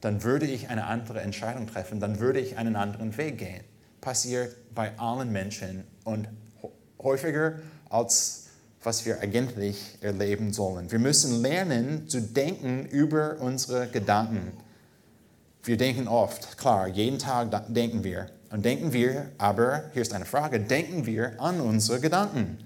Dann 0.00 0.24
würde 0.24 0.46
ich 0.46 0.68
eine 0.68 0.86
andere 0.86 1.20
Entscheidung 1.20 1.68
treffen, 1.68 2.00
dann 2.00 2.18
würde 2.18 2.40
ich 2.40 2.58
einen 2.58 2.74
anderen 2.74 3.16
Weg 3.16 3.38
gehen. 3.38 3.67
Passiert 4.00 4.54
bei 4.74 4.96
allen 4.98 5.32
Menschen 5.32 5.84
und 6.04 6.28
häufiger 6.98 7.54
als 7.90 8.48
was 8.82 9.04
wir 9.04 9.20
eigentlich 9.20 9.98
erleben 10.00 10.52
sollen. 10.52 10.90
Wir 10.90 10.98
müssen 10.98 11.42
lernen 11.42 12.08
zu 12.08 12.22
denken 12.22 12.86
über 12.86 13.36
unsere 13.40 13.88
Gedanken. 13.88 14.52
Wir 15.62 15.76
denken 15.76 16.08
oft, 16.08 16.56
klar, 16.56 16.86
jeden 16.86 17.18
Tag 17.18 17.50
denken 17.68 18.04
wir. 18.04 18.26
Und 18.50 18.64
denken 18.64 18.92
wir, 18.92 19.30
aber 19.36 19.90
hier 19.92 20.02
ist 20.02 20.14
eine 20.14 20.24
Frage, 20.24 20.60
denken 20.60 21.04
wir 21.04 21.38
an 21.40 21.60
unsere 21.60 22.00
Gedanken? 22.00 22.58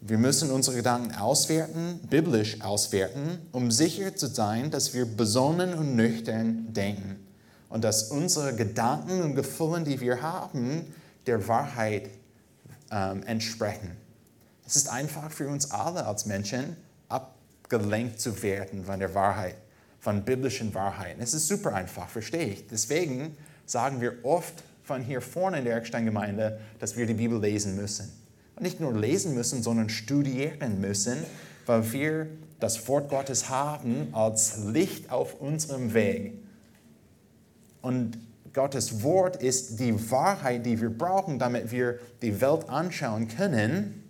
Wir 0.00 0.18
müssen 0.18 0.50
unsere 0.50 0.76
Gedanken 0.76 1.14
auswerten, 1.14 2.00
biblisch 2.10 2.60
auswerten, 2.60 3.38
um 3.52 3.70
sicher 3.70 4.14
zu 4.14 4.26
sein, 4.26 4.70
dass 4.70 4.92
wir 4.92 5.06
besonnen 5.06 5.74
und 5.74 5.96
nüchtern 5.96 6.72
denken 6.72 7.27
und 7.68 7.84
dass 7.84 8.04
unsere 8.04 8.54
Gedanken 8.54 9.22
und 9.22 9.34
Gefühle, 9.34 9.82
die 9.82 10.00
wir 10.00 10.22
haben, 10.22 10.92
der 11.26 11.46
Wahrheit 11.48 12.10
ähm, 12.90 13.22
entsprechen. 13.24 13.96
Es 14.66 14.76
ist 14.76 14.88
einfach 14.88 15.30
für 15.30 15.48
uns 15.48 15.70
alle 15.70 16.06
als 16.06 16.26
Menschen, 16.26 16.76
abgelenkt 17.08 18.20
zu 18.20 18.42
werden 18.42 18.84
von 18.84 18.98
der 18.98 19.14
Wahrheit, 19.14 19.56
von 20.00 20.24
biblischen 20.24 20.74
Wahrheiten. 20.74 21.20
Es 21.22 21.34
ist 21.34 21.48
super 21.48 21.74
einfach, 21.74 22.08
verstehe 22.08 22.46
ich. 22.46 22.66
Deswegen 22.66 23.36
sagen 23.66 24.00
wir 24.00 24.24
oft 24.24 24.54
von 24.82 25.02
hier 25.02 25.20
vorne 25.20 25.58
in 25.58 25.64
der 25.64 25.76
Eckstein-Gemeinde, 25.76 26.60
dass 26.78 26.96
wir 26.96 27.06
die 27.06 27.14
Bibel 27.14 27.38
lesen 27.38 27.76
müssen. 27.76 28.10
Und 28.56 28.62
nicht 28.62 28.80
nur 28.80 28.92
lesen 28.92 29.34
müssen, 29.34 29.62
sondern 29.62 29.90
studieren 29.90 30.80
müssen, 30.80 31.18
weil 31.66 31.92
wir 31.92 32.26
das 32.58 32.88
Wort 32.88 33.10
Gottes 33.10 33.50
haben 33.50 34.08
als 34.12 34.58
Licht 34.64 35.10
auf 35.10 35.40
unserem 35.40 35.94
Weg. 35.94 36.34
Und 37.80 38.18
Gottes 38.52 39.02
Wort 39.02 39.42
ist 39.42 39.78
die 39.78 40.10
Wahrheit, 40.10 40.66
die 40.66 40.80
wir 40.80 40.90
brauchen, 40.90 41.38
damit 41.38 41.70
wir 41.70 41.98
die 42.22 42.40
Welt 42.40 42.68
anschauen 42.68 43.28
können 43.28 44.08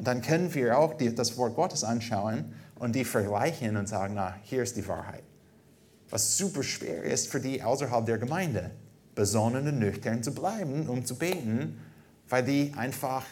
und 0.00 0.06
dann 0.06 0.22
können 0.22 0.54
wir 0.54 0.78
auch 0.78 0.94
die, 0.94 1.14
das 1.14 1.36
Wort 1.36 1.54
Gottes 1.56 1.84
anschauen 1.84 2.54
und 2.78 2.94
die 2.94 3.04
vergleichen 3.04 3.76
und 3.76 3.86
sagen, 3.86 4.14
na, 4.16 4.34
hier 4.44 4.62
ist 4.62 4.74
die 4.78 4.88
Wahrheit. 4.88 5.22
Was 6.08 6.38
super 6.38 6.62
schwer 6.62 7.02
ist 7.02 7.28
für 7.28 7.38
die 7.38 7.62
außerhalb 7.62 8.06
der 8.06 8.16
Gemeinde. 8.16 8.70
besonnen 9.14 9.68
und 9.68 9.78
nüchtern 9.78 10.22
zu 10.22 10.32
bleiben, 10.32 10.88
um 10.88 11.04
zu 11.04 11.16
beten, 11.16 11.78
weil 12.30 12.44
die 12.44 12.72
einfach 12.76 13.26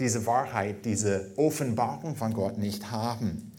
diese 0.00 0.26
Wahrheit, 0.26 0.84
diese 0.84 1.30
Offenbarung 1.36 2.16
von 2.16 2.34
Gott 2.34 2.58
nicht 2.58 2.90
haben. 2.90 3.52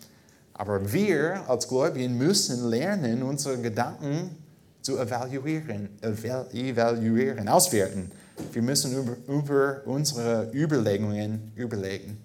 Aber 0.53 0.91
wir 0.91 1.47
als 1.47 1.69
Gläubigen 1.69 2.17
müssen 2.17 2.69
lernen, 2.69 3.23
unsere 3.23 3.61
Gedanken 3.61 4.35
zu 4.83 4.99
evaluieren, 4.99 5.89
evaluieren, 6.01 7.47
auswerten. 7.47 8.11
Wir 8.51 8.61
müssen 8.61 8.95
über, 8.95 9.15
über 9.27 9.81
unsere 9.85 10.51
Überlegungen 10.53 11.53
überlegen, 11.55 12.21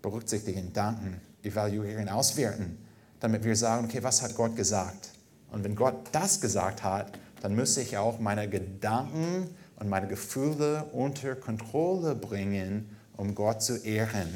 berücksichtigen, 0.00 0.72
danken, 0.72 1.20
evaluieren, 1.42 2.08
auswerten, 2.08 2.78
damit 3.20 3.44
wir 3.44 3.54
sagen, 3.54 3.84
okay, 3.84 4.02
was 4.02 4.22
hat 4.22 4.34
Gott 4.34 4.56
gesagt? 4.56 5.10
Und 5.52 5.62
wenn 5.62 5.76
Gott 5.76 6.08
das 6.12 6.40
gesagt 6.40 6.82
hat, 6.82 7.12
dann 7.42 7.54
muss 7.54 7.76
ich 7.76 7.96
auch 7.96 8.18
meine 8.18 8.48
Gedanken 8.48 9.50
und 9.76 9.88
meine 9.88 10.08
Gefühle 10.08 10.84
unter 10.92 11.34
Kontrolle 11.34 12.14
bringen, 12.14 12.88
um 13.16 13.34
Gott 13.34 13.62
zu 13.62 13.76
ehren. 13.76 14.34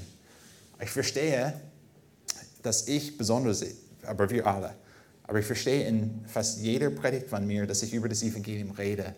Ich 0.82 0.90
verstehe, 0.90 1.54
dass 2.62 2.88
ich 2.88 3.16
besonders, 3.16 3.64
aber 4.06 4.28
wir 4.28 4.46
alle, 4.46 4.74
aber 5.26 5.38
ich 5.38 5.46
verstehe 5.46 5.86
in 5.86 6.22
fast 6.26 6.60
jeder 6.60 6.90
Predigt 6.90 7.28
von 7.28 7.46
mir, 7.46 7.66
dass 7.66 7.82
ich 7.82 7.94
über 7.94 8.08
das 8.08 8.22
Evangelium 8.22 8.70
rede. 8.72 9.14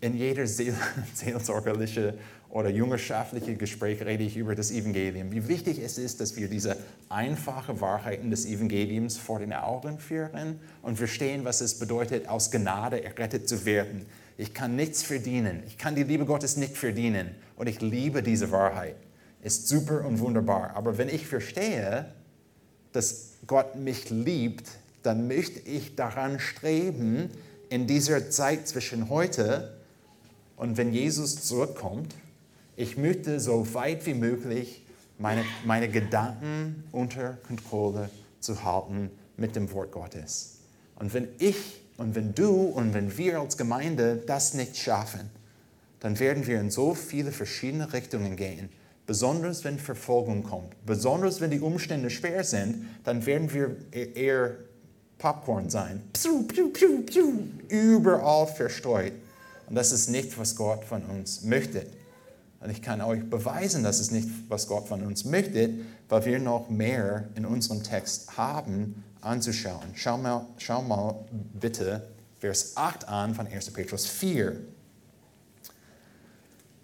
In 0.00 0.14
jeder 0.14 0.46
seel 0.46 0.74
seelsorgerliche 1.14 2.14
oder 2.50 2.68
jüngerschaftliche 2.68 3.56
Gespräch 3.56 4.04
rede 4.04 4.24
ich 4.24 4.36
über 4.36 4.54
das 4.54 4.70
Evangelium. 4.70 5.32
Wie 5.32 5.48
wichtig 5.48 5.78
es 5.78 5.96
ist, 5.96 6.20
dass 6.20 6.36
wir 6.36 6.48
diese 6.48 6.76
einfachen 7.08 7.80
Wahrheiten 7.80 8.30
des 8.30 8.44
Evangeliums 8.44 9.16
vor 9.16 9.38
den 9.38 9.54
Augen 9.54 9.98
führen 9.98 10.60
und 10.82 10.98
verstehen, 10.98 11.46
was 11.46 11.62
es 11.62 11.78
bedeutet, 11.78 12.28
aus 12.28 12.50
Gnade 12.50 13.02
errettet 13.02 13.48
zu 13.48 13.64
werden. 13.64 14.04
Ich 14.36 14.52
kann 14.52 14.76
nichts 14.76 15.02
verdienen. 15.02 15.62
Ich 15.66 15.78
kann 15.78 15.94
die 15.94 16.02
Liebe 16.02 16.26
Gottes 16.26 16.58
nicht 16.58 16.76
verdienen. 16.76 17.30
Und 17.56 17.68
ich 17.68 17.80
liebe 17.80 18.22
diese 18.22 18.50
Wahrheit. 18.50 18.96
Ist 19.40 19.68
super 19.68 20.04
und 20.04 20.20
wunderbar. 20.20 20.72
Aber 20.74 20.98
wenn 20.98 21.08
ich 21.08 21.26
verstehe, 21.26 22.12
dass 22.92 23.38
Gott 23.46 23.76
mich 23.76 24.10
liebt, 24.10 24.68
dann 25.02 25.28
möchte 25.28 25.60
ich 25.60 25.96
daran 25.96 26.38
streben, 26.38 27.30
in 27.68 27.86
dieser 27.86 28.30
Zeit 28.30 28.68
zwischen 28.68 29.08
heute 29.08 29.72
und 30.56 30.76
wenn 30.76 30.92
Jesus 30.92 31.42
zurückkommt, 31.42 32.14
ich 32.76 32.96
möchte 32.96 33.40
so 33.40 33.74
weit 33.74 34.06
wie 34.06 34.14
möglich 34.14 34.84
meine, 35.18 35.44
meine 35.64 35.88
Gedanken 35.88 36.84
unter 36.92 37.38
Kontrolle 37.46 38.10
zu 38.40 38.64
halten 38.64 39.10
mit 39.36 39.56
dem 39.56 39.72
Wort 39.72 39.92
Gottes. 39.92 40.58
Und 40.96 41.14
wenn 41.14 41.28
ich 41.38 41.80
und 41.96 42.14
wenn 42.14 42.34
du 42.34 42.50
und 42.50 42.94
wenn 42.94 43.16
wir 43.16 43.40
als 43.40 43.56
Gemeinde 43.56 44.22
das 44.26 44.54
nicht 44.54 44.76
schaffen, 44.76 45.30
dann 46.00 46.18
werden 46.18 46.46
wir 46.46 46.60
in 46.60 46.70
so 46.70 46.94
viele 46.94 47.32
verschiedene 47.32 47.92
Richtungen 47.92 48.36
gehen. 48.36 48.68
Besonders 49.06 49.64
wenn 49.64 49.78
Verfolgung 49.78 50.42
kommt, 50.42 50.74
besonders 50.86 51.40
wenn 51.40 51.50
die 51.50 51.60
Umstände 51.60 52.10
schwer 52.10 52.44
sind, 52.44 52.86
dann 53.04 53.26
werden 53.26 53.52
wir 53.52 53.76
e-, 53.92 54.12
eher 54.12 54.56
Popcorn 55.22 55.70
sein. 55.70 56.02
Piu, 56.12 56.42
piu, 56.42 56.68
piu, 56.72 57.44
überall 57.68 58.48
verstreut. 58.48 59.12
Und 59.68 59.76
das 59.76 59.92
ist 59.92 60.08
nicht, 60.08 60.36
was 60.36 60.56
Gott 60.56 60.84
von 60.84 61.04
uns 61.04 61.42
möchte. 61.42 61.86
Und 62.58 62.70
ich 62.70 62.82
kann 62.82 63.00
euch 63.00 63.22
beweisen, 63.30 63.84
dass 63.84 64.00
es 64.00 64.10
nicht, 64.10 64.28
was 64.48 64.66
Gott 64.66 64.88
von 64.88 65.00
uns 65.02 65.24
möchte, 65.24 65.70
weil 66.08 66.24
wir 66.24 66.40
noch 66.40 66.68
mehr 66.68 67.28
in 67.36 67.46
unserem 67.46 67.84
Text 67.84 68.36
haben 68.36 69.04
anzuschauen. 69.20 69.92
Schau 69.94 70.18
mal, 70.18 70.44
schau 70.58 70.82
mal 70.82 71.14
bitte 71.54 72.08
Vers 72.40 72.76
8 72.76 73.06
an 73.06 73.36
von 73.36 73.46
1. 73.46 73.70
Petrus 73.70 74.06
4. 74.06 74.56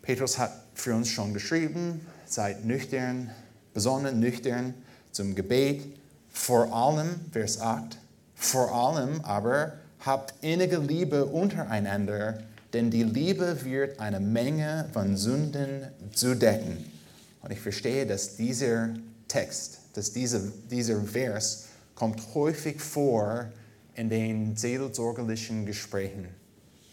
Petrus 0.01 0.38
hat 0.38 0.53
für 0.74 0.94
uns 0.94 1.09
schon 1.09 1.35
geschrieben, 1.35 2.07
seid 2.24 2.64
nüchtern, 2.64 3.33
besonnen, 3.74 4.20
nüchtern 4.20 4.74
zum 5.11 5.35
Gebet, 5.35 5.83
vor 6.31 6.72
allem, 6.72 7.16
Vers 7.33 7.61
8, 7.61 7.98
vor 8.38 8.72
allem 8.72 9.20
aber 9.22 9.72
habt 10.01 10.33
innige 10.42 10.79
Liebe 10.79 11.27
untereinander, 11.27 12.38
denn 12.72 12.90
die 12.90 13.03
Liebe 13.03 13.64
wird 13.64 13.98
eine 13.98 14.20
Menge 14.20 14.88
von 14.92 15.16
Sünden 15.16 15.88
zudecken. 16.12 16.90
Und 17.42 17.51
ich 17.51 17.61
verstehe, 17.61 18.07
dass 18.07 18.37
dieser 18.37 18.90
Text, 19.27 19.81
dass 19.94 20.12
dieser, 20.12 20.40
dieser 20.70 21.01
Vers 21.03 21.64
kommt 21.94 22.22
häufig 22.35 22.81
vor 22.81 23.46
in 23.94 24.09
den 24.09 24.57
seelsorgerlichen 24.57 25.66
Gesprächen. 25.66 26.29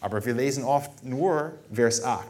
Aber 0.00 0.24
wir 0.24 0.34
lesen 0.34 0.64
oft 0.64 1.04
nur 1.04 1.52
Vers 1.72 2.02
8, 2.02 2.26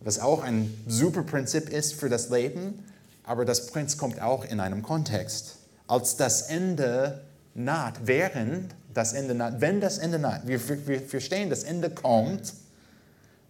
was 0.00 0.18
auch 0.18 0.42
ein 0.42 0.74
super 0.88 1.22
Prinzip 1.22 1.70
ist 1.70 1.94
für 1.94 2.08
das 2.08 2.30
Leben, 2.30 2.84
aber 3.24 3.44
das 3.44 3.68
Prinzip 3.68 4.00
kommt 4.00 4.20
auch 4.20 4.44
in 4.44 4.58
einem 4.58 4.82
Kontext. 4.82 5.56
Als 5.86 6.16
das 6.16 6.42
Ende 6.42 7.22
naht, 7.58 8.06
während 8.06 8.74
das 8.94 9.12
Ende 9.12 9.34
naht, 9.34 9.60
wenn 9.60 9.80
das 9.80 9.98
Ende 9.98 10.18
naht, 10.18 10.46
wir, 10.46 10.60
verstehen, 10.60 11.50
das 11.50 11.64
Ende 11.64 11.90
kommt 11.90 12.54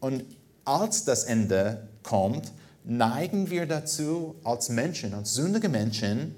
und 0.00 0.24
als 0.64 1.04
das 1.04 1.24
Ende 1.24 1.88
kommt, 2.02 2.52
neigen 2.84 3.50
wir 3.50 3.66
dazu, 3.66 4.34
als 4.44 4.68
Menschen, 4.68 5.14
als 5.14 5.34
sündige 5.34 5.68
Menschen, 5.68 6.34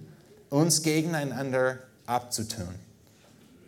uns 0.50 0.83
gegeneinander 0.83 1.78
abzutun. 2.06 2.74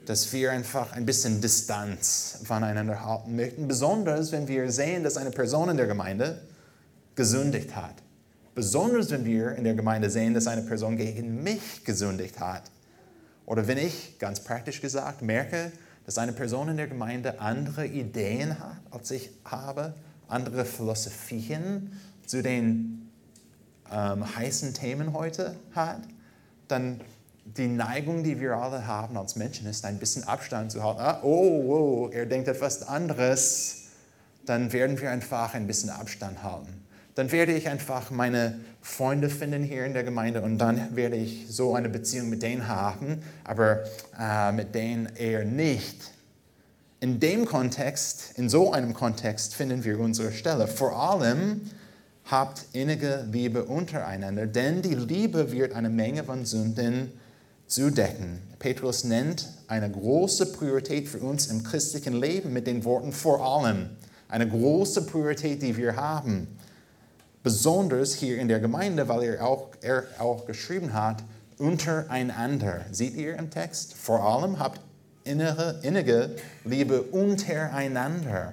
Dass 0.06 0.32
wir 0.32 0.50
einfach 0.50 0.92
ein 0.92 1.06
bisschen 1.06 1.40
Distanz 1.40 2.40
voneinander 2.44 3.04
halten 3.04 3.36
möchten, 3.36 3.68
besonders 3.68 4.32
wenn 4.32 4.48
wir 4.48 4.70
sehen, 4.72 5.04
dass 5.04 5.16
eine 5.16 5.30
Person 5.30 5.68
in 5.68 5.76
der 5.76 5.86
Gemeinde 5.86 6.40
gesündigt 7.14 7.76
hat. 7.76 7.94
Besonders 8.54 9.10
wenn 9.10 9.24
wir 9.24 9.52
in 9.52 9.64
der 9.64 9.74
Gemeinde 9.74 10.10
sehen, 10.10 10.34
dass 10.34 10.48
eine 10.48 10.62
Person 10.62 10.96
gegen 10.96 11.42
mich 11.42 11.84
gesündigt 11.84 12.40
hat. 12.40 12.64
Oder 13.46 13.66
wenn 13.66 13.78
ich, 13.78 14.18
ganz 14.18 14.40
praktisch 14.40 14.80
gesagt, 14.80 15.22
merke, 15.22 15.72
dass 16.06 16.18
eine 16.18 16.32
Person 16.32 16.68
in 16.68 16.76
der 16.76 16.88
Gemeinde 16.88 17.40
andere 17.40 17.86
Ideen 17.86 18.58
hat, 18.58 18.76
als 18.90 19.10
ich 19.10 19.30
habe, 19.44 19.94
andere 20.28 20.64
Philosophien 20.64 21.92
zu 22.26 22.42
den 22.42 23.10
ähm, 23.90 24.36
heißen 24.36 24.74
Themen 24.74 25.12
heute 25.12 25.56
hat, 25.74 26.02
dann 26.68 27.00
die 27.44 27.66
Neigung, 27.66 28.22
die 28.22 28.40
wir 28.40 28.56
alle 28.56 28.86
haben 28.86 29.16
als 29.16 29.36
Menschen, 29.36 29.66
ist 29.66 29.84
ein 29.84 29.98
bisschen 29.98 30.24
Abstand 30.24 30.70
zu 30.72 30.82
halten. 30.82 31.00
Ah, 31.00 31.20
oh, 31.22 31.28
oh, 31.28 32.08
er 32.12 32.26
denkt 32.26 32.48
etwas 32.48 32.86
anderes. 32.86 33.78
Dann 34.46 34.72
werden 34.72 35.00
wir 35.00 35.10
einfach 35.10 35.54
ein 35.54 35.66
bisschen 35.66 35.90
Abstand 35.90 36.42
halten 36.42 36.81
dann 37.14 37.30
werde 37.30 37.52
ich 37.52 37.68
einfach 37.68 38.10
meine 38.10 38.58
Freunde 38.80 39.28
finden 39.28 39.62
hier 39.62 39.84
in 39.84 39.92
der 39.92 40.04
Gemeinde 40.04 40.42
und 40.42 40.58
dann 40.58 40.96
werde 40.96 41.16
ich 41.16 41.46
so 41.48 41.74
eine 41.74 41.88
Beziehung 41.88 42.30
mit 42.30 42.42
denen 42.42 42.68
haben, 42.68 43.22
aber 43.44 43.84
äh, 44.18 44.52
mit 44.52 44.74
denen 44.74 45.06
eher 45.16 45.44
nicht. 45.44 46.10
In 47.00 47.20
dem 47.20 47.46
Kontext, 47.46 48.38
in 48.38 48.48
so 48.48 48.72
einem 48.72 48.94
Kontext 48.94 49.54
finden 49.54 49.84
wir 49.84 49.98
unsere 49.98 50.32
Stelle. 50.32 50.68
Vor 50.68 50.96
allem 50.96 51.62
habt 52.26 52.64
innige 52.72 53.26
Liebe 53.30 53.64
untereinander, 53.64 54.46
denn 54.46 54.82
die 54.82 54.94
Liebe 54.94 55.52
wird 55.52 55.74
eine 55.74 55.90
Menge 55.90 56.24
von 56.24 56.44
Sünden 56.44 57.12
zudecken. 57.66 58.38
Petrus 58.58 59.04
nennt 59.04 59.48
eine 59.66 59.90
große 59.90 60.52
Priorität 60.52 61.08
für 61.08 61.18
uns 61.18 61.48
im 61.48 61.62
christlichen 61.62 62.14
Leben 62.14 62.52
mit 62.52 62.66
den 62.66 62.84
Worten 62.84 63.12
vor 63.12 63.44
allem. 63.44 63.90
Eine 64.28 64.48
große 64.48 65.06
Priorität, 65.06 65.62
die 65.62 65.76
wir 65.76 65.96
haben. 65.96 66.46
Besonders 67.42 68.14
hier 68.14 68.38
in 68.38 68.48
der 68.48 68.60
Gemeinde, 68.60 69.08
weil 69.08 69.24
er 69.24 69.46
auch, 69.46 69.70
er 69.80 70.04
auch 70.18 70.46
geschrieben 70.46 70.92
hat, 70.92 71.24
untereinander. 71.58 72.84
Seht 72.90 73.14
ihr 73.14 73.36
im 73.36 73.50
Text? 73.50 73.94
Vor 73.94 74.22
allem 74.22 74.58
habt 74.58 74.80
innere, 75.24 75.80
innige 75.82 76.36
Liebe 76.64 77.02
untereinander. 77.02 78.52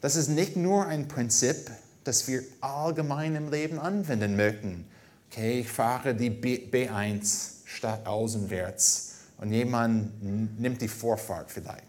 Das 0.00 0.16
ist 0.16 0.28
nicht 0.28 0.56
nur 0.56 0.86
ein 0.86 1.08
Prinzip, 1.08 1.70
das 2.04 2.28
wir 2.28 2.42
allgemein 2.60 3.34
im 3.34 3.50
Leben 3.50 3.78
anwenden 3.78 4.36
möchten. 4.36 4.86
Okay, 5.30 5.60
ich 5.60 5.68
fahre 5.68 6.14
die 6.14 6.30
B1 6.30 7.64
statt 7.64 8.06
außenwärts 8.06 9.14
und 9.38 9.52
jemand 9.52 10.22
nimmt 10.60 10.80
die 10.80 10.88
Vorfahrt 10.88 11.50
vielleicht. 11.50 11.84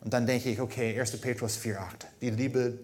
Und 0.00 0.12
dann 0.14 0.26
denke 0.26 0.50
ich, 0.50 0.60
okay, 0.60 0.98
1. 0.98 1.20
Petrus 1.20 1.58
4,8, 1.58 1.78
die 2.20 2.30
Liebe 2.30 2.78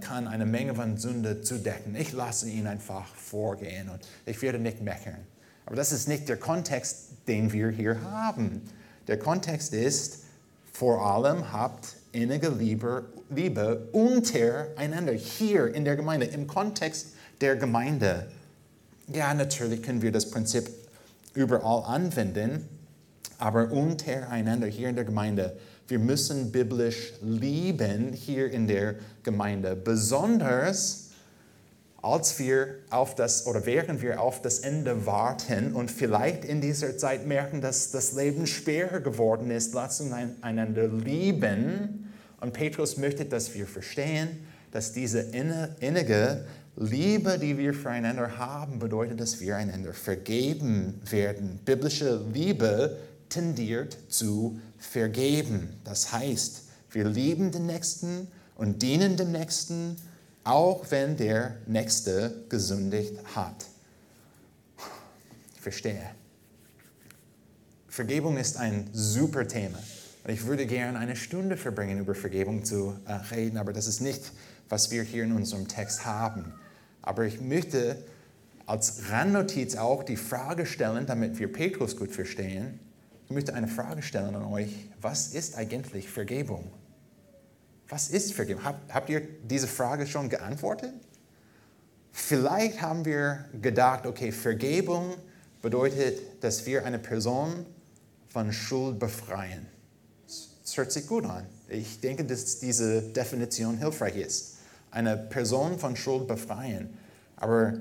kann 0.00 0.26
eine 0.26 0.46
Menge 0.46 0.74
von 0.74 0.96
Sünde 0.96 1.42
zudecken. 1.42 1.94
Ich 1.94 2.12
lasse 2.12 2.48
ihn 2.48 2.66
einfach 2.66 3.06
vorgehen 3.14 3.88
und 3.88 4.00
ich 4.26 4.42
werde 4.42 4.58
nicht 4.58 4.82
meckern. 4.82 5.20
Aber 5.66 5.76
das 5.76 5.92
ist 5.92 6.08
nicht 6.08 6.28
der 6.28 6.36
Kontext, 6.36 7.10
den 7.28 7.52
wir 7.52 7.70
hier 7.70 8.02
haben. 8.02 8.62
Der 9.06 9.18
Kontext 9.18 9.72
ist, 9.72 10.24
vor 10.72 11.06
allem 11.06 11.52
habt 11.52 11.96
innige 12.12 12.48
Liebe, 12.48 13.04
Liebe 13.28 13.88
untereinander 13.92 15.12
hier 15.12 15.72
in 15.72 15.84
der 15.84 15.94
Gemeinde, 15.94 16.26
im 16.26 16.48
Kontext 16.48 17.10
der 17.40 17.54
Gemeinde. 17.54 18.26
Ja, 19.06 19.32
natürlich 19.34 19.82
können 19.82 20.02
wir 20.02 20.10
das 20.10 20.30
Prinzip 20.30 20.68
überall 21.34 21.84
anwenden, 21.84 22.68
aber 23.38 23.70
untereinander 23.70 24.66
hier 24.66 24.88
in 24.88 24.96
der 24.96 25.04
Gemeinde 25.04 25.56
Wir 25.90 25.98
müssen 25.98 26.52
biblisch 26.52 27.14
lieben 27.20 28.12
hier 28.12 28.48
in 28.48 28.68
der 28.68 28.94
Gemeinde, 29.24 29.74
besonders 29.74 31.08
als 32.00 32.38
wir 32.38 32.76
auf 32.90 33.16
das 33.16 33.44
oder 33.44 33.66
während 33.66 34.00
wir 34.00 34.20
auf 34.20 34.40
das 34.40 34.60
Ende 34.60 35.04
warten 35.04 35.74
und 35.74 35.90
vielleicht 35.90 36.44
in 36.44 36.60
dieser 36.60 36.96
Zeit 36.96 37.26
merken, 37.26 37.60
dass 37.60 37.90
das 37.90 38.12
Leben 38.12 38.46
schwerer 38.46 39.00
geworden 39.00 39.50
ist, 39.50 39.74
lasst 39.74 40.00
uns 40.00 40.12
einander 40.42 40.86
lieben. 40.86 42.08
Und 42.40 42.52
Petrus 42.52 42.96
möchte, 42.96 43.24
dass 43.24 43.52
wir 43.54 43.66
verstehen, 43.66 44.28
dass 44.70 44.92
diese 44.92 45.22
innige 45.80 46.44
Liebe, 46.76 47.36
die 47.36 47.58
wir 47.58 47.74
füreinander 47.74 48.38
haben, 48.38 48.78
bedeutet, 48.78 49.18
dass 49.18 49.40
wir 49.40 49.56
einander 49.56 49.92
vergeben 49.92 51.02
werden. 51.10 51.58
Biblische 51.64 52.24
Liebe 52.32 52.96
tendiert 53.28 53.98
zu 54.08 54.60
vergeben. 54.80 55.78
Das 55.84 56.12
heißt, 56.12 56.62
wir 56.90 57.04
lieben 57.08 57.52
den 57.52 57.66
Nächsten 57.66 58.26
und 58.56 58.82
dienen 58.82 59.16
dem 59.16 59.30
Nächsten 59.30 59.96
auch 60.44 60.90
wenn 60.90 61.16
der 61.16 61.56
Nächste 61.66 62.44
gesündigt 62.48 63.14
hat. 63.34 63.66
Ich 65.54 65.60
verstehe. 65.60 66.10
Vergebung 67.88 68.36
ist 68.36 68.56
ein 68.56 68.88
super 68.92 69.46
Thema. 69.46 69.78
Ich 70.26 70.46
würde 70.46 70.66
gerne 70.66 70.98
eine 70.98 71.16
Stunde 71.16 71.56
verbringen, 71.56 71.98
über 71.98 72.14
Vergebung 72.14 72.64
zu 72.64 72.94
äh, 73.06 73.12
reden, 73.34 73.58
aber 73.58 73.72
das 73.72 73.86
ist 73.86 74.00
nicht, 74.00 74.32
was 74.68 74.90
wir 74.90 75.02
hier 75.02 75.24
in 75.24 75.32
unserem 75.32 75.66
Text 75.66 76.04
haben. 76.04 76.52
Aber 77.02 77.24
ich 77.24 77.40
möchte 77.40 77.96
als 78.66 79.10
Randnotiz 79.10 79.76
auch 79.76 80.02
die 80.02 80.16
Frage 80.16 80.66
stellen, 80.66 81.06
damit 81.06 81.38
wir 81.38 81.52
Petrus 81.52 81.96
gut 81.96 82.12
verstehen. 82.12 82.78
Ich 83.30 83.34
möchte 83.34 83.54
eine 83.54 83.68
Frage 83.68 84.02
stellen 84.02 84.34
an 84.34 84.42
euch. 84.42 84.90
Was 85.00 85.28
ist 85.34 85.56
eigentlich 85.56 86.10
Vergebung? 86.10 86.68
Was 87.88 88.10
ist 88.10 88.32
Vergebung? 88.32 88.64
Habt, 88.64 88.92
habt 88.92 89.08
ihr 89.08 89.20
diese 89.44 89.68
Frage 89.68 90.08
schon 90.08 90.28
geantwortet? 90.28 90.92
Vielleicht 92.10 92.82
haben 92.82 93.04
wir 93.04 93.44
gedacht, 93.62 94.04
okay, 94.04 94.32
Vergebung 94.32 95.14
bedeutet, 95.62 96.42
dass 96.42 96.66
wir 96.66 96.84
eine 96.84 96.98
Person 96.98 97.66
von 98.26 98.52
Schuld 98.52 98.98
befreien. 98.98 99.64
Das 100.26 100.76
hört 100.76 100.90
sich 100.90 101.06
gut 101.06 101.24
an. 101.24 101.46
Ich 101.68 102.00
denke, 102.00 102.24
dass 102.24 102.58
diese 102.58 103.00
Definition 103.00 103.78
hilfreich 103.78 104.16
ist. 104.16 104.56
Eine 104.90 105.16
Person 105.16 105.78
von 105.78 105.94
Schuld 105.94 106.26
befreien. 106.26 106.98
Aber 107.36 107.74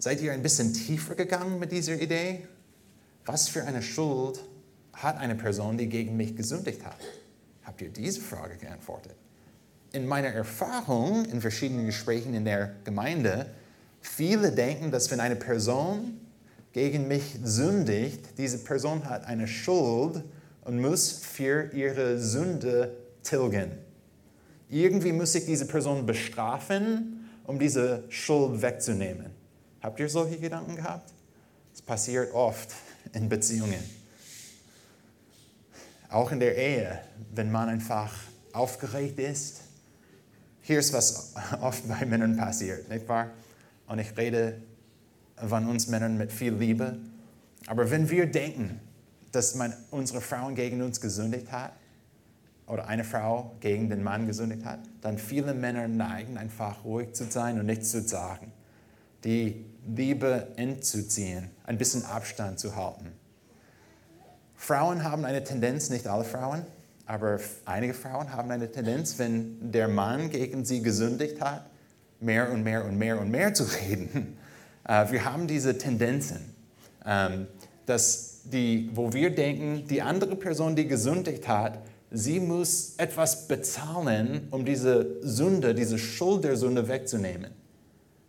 seid 0.00 0.20
ihr 0.20 0.32
ein 0.32 0.42
bisschen 0.42 0.74
tiefer 0.74 1.14
gegangen 1.14 1.60
mit 1.60 1.70
dieser 1.70 1.94
Idee? 1.94 2.48
Was 3.24 3.48
für 3.48 3.62
eine 3.62 3.82
Schuld 3.82 4.40
hat 4.96 5.16
eine 5.16 5.34
Person, 5.34 5.78
die 5.78 5.88
gegen 5.88 6.16
mich 6.16 6.36
gesündigt 6.36 6.84
hat? 6.84 6.98
Habt 7.64 7.80
ihr 7.80 7.88
diese 7.88 8.20
Frage 8.20 8.56
geantwortet? 8.56 9.16
in 9.96 10.06
meiner 10.06 10.28
Erfahrung 10.28 11.24
in 11.24 11.40
verschiedenen 11.40 11.86
Gesprächen 11.86 12.34
in 12.34 12.44
der 12.44 12.72
Gemeinde, 12.84 13.46
viele 14.00 14.52
denken, 14.52 14.90
dass 14.90 15.10
wenn 15.10 15.20
eine 15.20 15.36
Person 15.36 16.20
gegen 16.72 17.08
mich 17.08 17.38
sündigt, 17.42 18.36
diese 18.36 18.58
Person 18.58 19.08
hat 19.08 19.24
eine 19.24 19.48
Schuld 19.48 20.22
und 20.64 20.80
muss 20.80 21.12
für 21.12 21.72
ihre 21.72 22.18
Sünde 22.18 22.94
tilgen. 23.22 23.72
Irgendwie 24.68 25.12
muss 25.12 25.34
ich 25.34 25.46
diese 25.46 25.66
Person 25.66 26.04
bestrafen, 26.04 27.30
um 27.44 27.58
diese 27.58 28.04
Schuld 28.10 28.60
wegzunehmen. 28.60 29.30
Habt 29.80 29.98
ihr 29.98 30.10
solche 30.10 30.38
Gedanken 30.38 30.76
gehabt? 30.76 31.10
Es 31.72 31.80
passiert 31.80 32.34
oft 32.34 32.70
in 33.14 33.28
Beziehungen. 33.30 33.82
Auch 36.08 36.32
in 36.32 36.40
der 36.40 36.56
Ehe, 36.56 37.00
wenn 37.32 37.50
man 37.50 37.68
einfach 37.68 38.12
aufgeregt 38.52 39.18
ist 39.18 39.62
hier 40.66 40.80
ist, 40.80 40.92
was 40.92 41.32
oft 41.60 41.86
bei 41.86 42.04
Männern 42.04 42.36
passiert, 42.36 42.88
nicht 42.88 43.08
wahr? 43.08 43.30
Und 43.86 44.00
ich 44.00 44.16
rede 44.16 44.60
von 45.36 45.68
uns 45.68 45.86
Männern 45.86 46.18
mit 46.18 46.32
viel 46.32 46.54
Liebe. 46.54 46.98
Aber 47.68 47.88
wenn 47.88 48.10
wir 48.10 48.26
denken, 48.26 48.80
dass 49.30 49.54
man, 49.54 49.72
unsere 49.92 50.20
Frauen 50.20 50.56
gegen 50.56 50.82
uns 50.82 51.00
gesündigt 51.00 51.52
hat, 51.52 51.72
oder 52.66 52.88
eine 52.88 53.04
Frau 53.04 53.54
gegen 53.60 53.88
den 53.88 54.02
Mann 54.02 54.26
gesündigt 54.26 54.64
hat, 54.64 54.80
dann 55.00 55.18
viele 55.18 55.54
Männer 55.54 55.86
neigen 55.86 56.36
einfach 56.36 56.84
ruhig 56.84 57.12
zu 57.12 57.30
sein 57.30 57.60
und 57.60 57.66
nichts 57.66 57.92
zu 57.92 58.02
sagen. 58.02 58.50
Die 59.22 59.64
Liebe 59.86 60.48
entzuziehen, 60.56 61.48
ein 61.64 61.78
bisschen 61.78 62.04
Abstand 62.04 62.58
zu 62.58 62.74
halten. 62.74 63.12
Frauen 64.56 65.04
haben 65.04 65.24
eine 65.24 65.44
Tendenz, 65.44 65.90
nicht 65.90 66.06
alle 66.06 66.24
Frauen, 66.24 66.64
aber 67.06 67.38
einige 67.64 67.94
Frauen 67.94 68.32
haben 68.32 68.50
eine 68.50 68.70
Tendenz, 68.70 69.18
wenn 69.18 69.70
der 69.70 69.88
Mann 69.88 70.30
gegen 70.30 70.64
sie 70.64 70.82
gesündigt 70.82 71.40
hat, 71.40 71.66
mehr 72.20 72.50
und 72.50 72.64
mehr 72.64 72.84
und 72.84 72.98
mehr 72.98 73.20
und 73.20 73.30
mehr 73.30 73.54
zu 73.54 73.64
reden. 73.64 74.38
Äh, 74.88 75.10
wir 75.10 75.24
haben 75.24 75.48
diese 75.48 75.78
Tendenzen, 75.78 76.54
ähm, 77.04 77.48
dass 77.86 78.42
die, 78.44 78.88
wo 78.94 79.12
wir 79.12 79.34
denken, 79.34 79.88
die 79.88 80.00
andere 80.00 80.36
Person, 80.36 80.76
die 80.76 80.86
gesündigt 80.86 81.48
hat, 81.48 81.80
sie 82.12 82.38
muss 82.38 82.94
etwas 82.96 83.48
bezahlen, 83.48 84.46
um 84.52 84.64
diese 84.64 85.16
Sünde, 85.22 85.74
diese 85.74 85.98
Schuld 85.98 86.44
der 86.44 86.56
Sünde 86.56 86.86
wegzunehmen. 86.86 87.50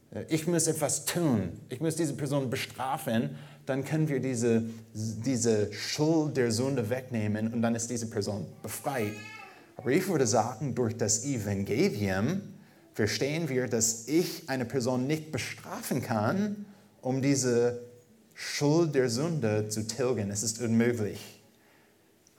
Äh, 0.09 0.23
ich 0.29 0.47
muss 0.47 0.65
etwas 0.65 1.05
tun. 1.05 1.51
Ich 1.69 1.79
muss 1.79 1.95
diese 1.95 2.13
Person 2.13 2.49
bestrafen, 2.49 3.35
dann 3.67 3.83
können 3.83 4.07
wir 4.07 4.19
diese, 4.19 4.63
diese 4.93 5.71
Schuld 5.73 6.37
der 6.37 6.51
Sünde 6.51 6.89
wegnehmen 6.89 7.53
und 7.53 7.61
dann 7.61 7.75
ist 7.75 7.89
diese 7.89 8.09
Person 8.09 8.47
befreit. 8.63 9.11
Aber 9.75 9.91
ich 9.91 10.07
würde 10.07 10.25
sagen, 10.25 10.73
durch 10.73 10.97
das 10.97 11.25
Evangelium 11.25 12.41
verstehen 12.93 13.49
wir, 13.49 13.67
dass 13.67 14.07
ich 14.07 14.49
eine 14.49 14.65
Person 14.65 15.05
nicht 15.05 15.31
bestrafen 15.31 16.01
kann, 16.01 16.65
um 17.01 17.21
diese 17.21 17.81
Schuld 18.33 18.95
der 18.95 19.09
Sünde 19.09 19.67
zu 19.67 19.85
tilgen. 19.85 20.31
Es 20.31 20.43
ist 20.43 20.61
unmöglich. 20.61 21.19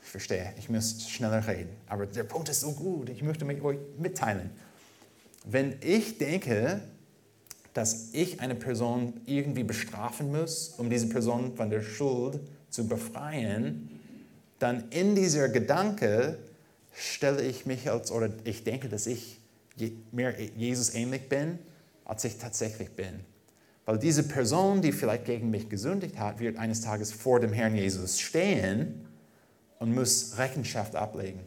Ich 0.03 0.09
verstehe, 0.09 0.55
ich 0.59 0.71
muss 0.71 1.11
schneller 1.11 1.47
reden. 1.47 1.77
Aber 1.89 2.07
der 2.07 2.25
Punkt 2.25 2.49
ist 2.49 2.61
so 2.61 2.73
gut, 2.73 3.11
ich 3.11 3.23
möchte 3.23 3.45
mit 3.45 3.63
euch 3.63 3.79
mitteilen. 3.99 4.51
Wenn 5.45 5.77
ich 5.83 6.17
denke, 6.17 6.81
dass 7.79 8.09
ich 8.11 8.41
eine 8.41 8.57
Person 8.57 9.21
irgendwie 9.25 9.63
bestrafen 9.63 10.33
muss, 10.33 10.75
um 10.79 10.91
diese 10.91 11.09
Person 11.09 11.55
von 11.55 11.71
der 11.71 11.81
Schuld 11.81 12.41
zu 12.71 12.89
befreien, 12.89 13.89
dann 14.59 14.89
in 14.91 15.15
dieser 15.15 15.49
Gedanke 15.49 16.39
stelle 16.93 17.41
ich 17.41 17.67
mich 17.67 17.89
als, 17.89 18.11
oder 18.11 18.31
ich 18.43 18.65
denke, 18.65 18.89
dass 18.89 19.07
ich 19.07 19.39
mehr 20.11 20.35
Jesus 20.57 20.93
ähnlich 20.93 21.29
bin, 21.29 21.61
als 22.05 22.25
ich 22.25 22.39
tatsächlich 22.39 22.91
bin. 22.91 23.21
Weil 23.87 24.01
diese 24.01 24.25
Person, 24.25 24.83
die 24.83 24.91
vielleicht 24.91 25.27
gegen 25.27 25.49
mich 25.51 25.69
gesündigt 25.69 26.19
hat, 26.19 26.41
wird 26.41 26.57
eines 26.57 26.81
Tages 26.81 27.13
vor 27.13 27.39
dem 27.39 27.53
Herrn 27.53 27.77
Jesus 27.77 28.19
stehen 28.19 29.07
und 29.79 29.95
muss 29.95 30.37
Rechenschaft 30.37 30.97
ablegen. 30.97 31.43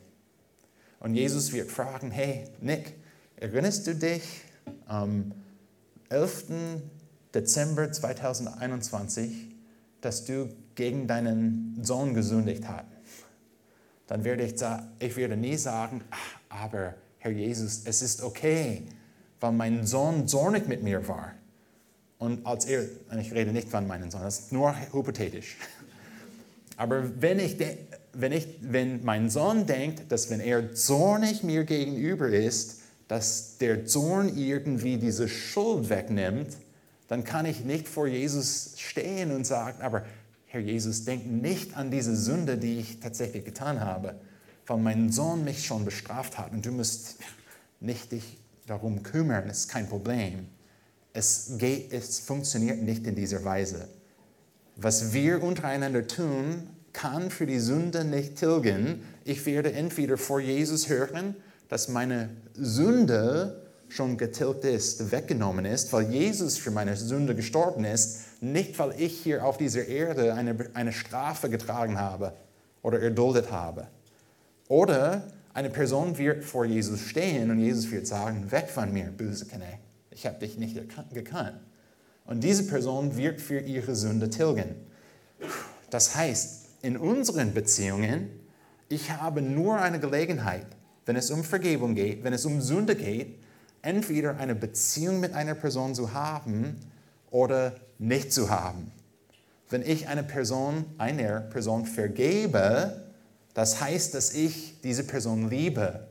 Und 1.01 1.13
Jesus 1.13 1.51
wird 1.51 1.69
fragen, 1.69 2.09
hey 2.09 2.45
Nick, 2.61 2.93
erinnerst 3.35 3.85
du 3.85 3.95
dich, 3.95 4.23
ähm, 4.89 5.33
11. 6.11 6.81
Dezember 7.33 7.89
2021, 7.89 9.55
dass 10.01 10.25
du 10.25 10.49
gegen 10.75 11.07
deinen 11.07 11.79
Sohn 11.81 12.13
gesündigt 12.13 12.67
hast, 12.67 12.85
dann 14.07 14.25
werde 14.25 14.43
ich, 14.43 14.55
ich 14.99 15.15
werde 15.15 15.37
nie 15.37 15.55
sagen, 15.55 16.03
aber 16.49 16.95
Herr 17.19 17.31
Jesus, 17.31 17.83
es 17.85 18.01
ist 18.01 18.23
okay, 18.23 18.83
weil 19.39 19.53
mein 19.53 19.85
Sohn 19.85 20.27
zornig 20.27 20.67
mit 20.67 20.83
mir 20.83 21.07
war. 21.07 21.31
Und 22.17 22.45
als 22.45 22.65
er, 22.65 22.83
ich 23.17 23.31
rede 23.31 23.53
nicht 23.53 23.69
von 23.69 23.87
meinem 23.87 24.11
Sohn, 24.11 24.21
das 24.21 24.39
ist 24.39 24.51
nur 24.51 24.75
hypothetisch. 24.91 25.55
Aber 26.77 27.21
wenn, 27.21 27.39
ich 27.39 27.57
wenn, 28.13 28.31
ich, 28.31 28.47
wenn 28.61 29.03
mein 29.03 29.29
Sohn 29.29 29.65
denkt, 29.65 30.11
dass 30.11 30.29
wenn 30.29 30.39
er 30.39 30.73
zornig 30.73 31.43
mir 31.43 31.63
gegenüber 31.63 32.27
ist, 32.27 32.80
dass 33.11 33.57
der 33.57 33.85
Zorn 33.85 34.37
irgendwie 34.37 34.95
diese 34.95 35.27
Schuld 35.27 35.89
wegnimmt, 35.89 36.55
dann 37.09 37.25
kann 37.25 37.45
ich 37.45 37.65
nicht 37.65 37.89
vor 37.89 38.07
Jesus 38.07 38.75
stehen 38.77 39.33
und 39.33 39.45
sagen, 39.45 39.81
aber 39.81 40.05
Herr 40.45 40.61
Jesus, 40.61 41.03
denk 41.03 41.25
nicht 41.25 41.75
an 41.75 41.91
diese 41.91 42.15
Sünde, 42.15 42.57
die 42.57 42.79
ich 42.79 43.01
tatsächlich 43.01 43.43
getan 43.43 43.81
habe, 43.81 44.15
weil 44.65 44.77
mein 44.77 45.11
Sohn 45.11 45.43
mich 45.43 45.65
schon 45.65 45.83
bestraft 45.83 46.37
hat 46.37 46.53
und 46.53 46.65
du 46.65 46.71
musst 46.71 47.17
nicht 47.81 48.13
dich 48.13 48.37
darum 48.65 49.03
kümmern, 49.03 49.49
es 49.49 49.63
ist 49.63 49.67
kein 49.67 49.89
Problem. 49.89 50.47
Es, 51.11 51.55
geht, 51.57 51.91
es 51.91 52.19
funktioniert 52.19 52.81
nicht 52.81 53.05
in 53.05 53.15
dieser 53.15 53.43
Weise. 53.43 53.89
Was 54.77 55.11
wir 55.11 55.43
untereinander 55.43 56.07
tun, 56.07 56.65
kann 56.93 57.29
für 57.29 57.45
die 57.45 57.59
Sünde 57.59 58.05
nicht 58.05 58.37
tilgen. 58.37 59.03
Ich 59.25 59.45
werde 59.45 59.73
entweder 59.73 60.17
vor 60.17 60.39
Jesus 60.39 60.87
hören 60.87 61.35
dass 61.71 61.87
meine 61.87 62.29
Sünde 62.53 63.61
schon 63.87 64.17
getilgt 64.17 64.65
ist, 64.65 65.09
weggenommen 65.09 65.63
ist, 65.63 65.93
weil 65.93 66.11
Jesus 66.11 66.57
für 66.57 66.69
meine 66.69 66.97
Sünde 66.97 67.33
gestorben 67.33 67.85
ist, 67.85 68.41
nicht 68.41 68.77
weil 68.77 68.93
ich 68.99 69.21
hier 69.21 69.45
auf 69.45 69.55
dieser 69.57 69.87
Erde 69.87 70.33
eine, 70.33 70.69
eine 70.73 70.91
Strafe 70.91 71.49
getragen 71.49 71.97
habe 71.97 72.33
oder 72.81 72.99
erduldet 72.99 73.51
habe. 73.51 73.87
Oder 74.67 75.23
Eine 75.53 75.69
Person 75.69 76.17
wird 76.17 76.43
vor 76.45 76.63
Jesus 76.65 77.01
stehen 77.01 77.51
und 77.51 77.59
Jesus 77.59 77.91
wird 77.91 78.07
sagen, 78.07 78.51
weg 78.51 78.69
von 78.69 78.91
mir, 78.91 79.05
böse 79.05 79.45
Knecht. 79.45 79.79
Ich 80.09 80.25
habe 80.25 80.39
dich 80.39 80.57
nicht 80.57 80.77
gekannt. 81.13 81.59
Und 82.25 82.43
diese 82.43 82.63
Person 82.63 83.17
wird 83.17 83.41
für 83.41 83.59
ihre 83.59 83.95
Sünde 83.95 84.29
tilgen. 84.29 84.75
Das 85.89 86.15
heißt, 86.15 86.67
in 86.83 86.95
unseren 86.95 87.53
Beziehungen, 87.53 88.29
ich 88.87 89.11
habe 89.11 89.41
nur 89.41 89.77
eine 89.77 89.99
Gelegenheit, 89.99 90.67
wenn 91.11 91.17
es 91.17 91.29
um 91.29 91.43
Vergebung 91.43 91.93
geht, 91.93 92.23
wenn 92.23 92.31
es 92.31 92.45
um 92.45 92.61
Sünde 92.61 92.95
geht, 92.95 93.35
entweder 93.81 94.37
eine 94.37 94.55
Beziehung 94.55 95.19
mit 95.19 95.33
einer 95.33 95.55
Person 95.55 95.93
zu 95.93 96.13
haben 96.13 96.77
oder 97.31 97.75
nicht 97.99 98.31
zu 98.31 98.49
haben. 98.49 98.93
Wenn 99.69 99.81
ich 99.81 100.07
eine 100.07 100.23
Person, 100.23 100.85
einer 100.97 101.41
Person 101.41 101.85
vergebe, 101.85 103.03
das 103.53 103.81
heißt, 103.81 104.13
dass 104.13 104.33
ich 104.33 104.79
diese 104.85 105.03
Person 105.03 105.49
liebe. 105.49 106.07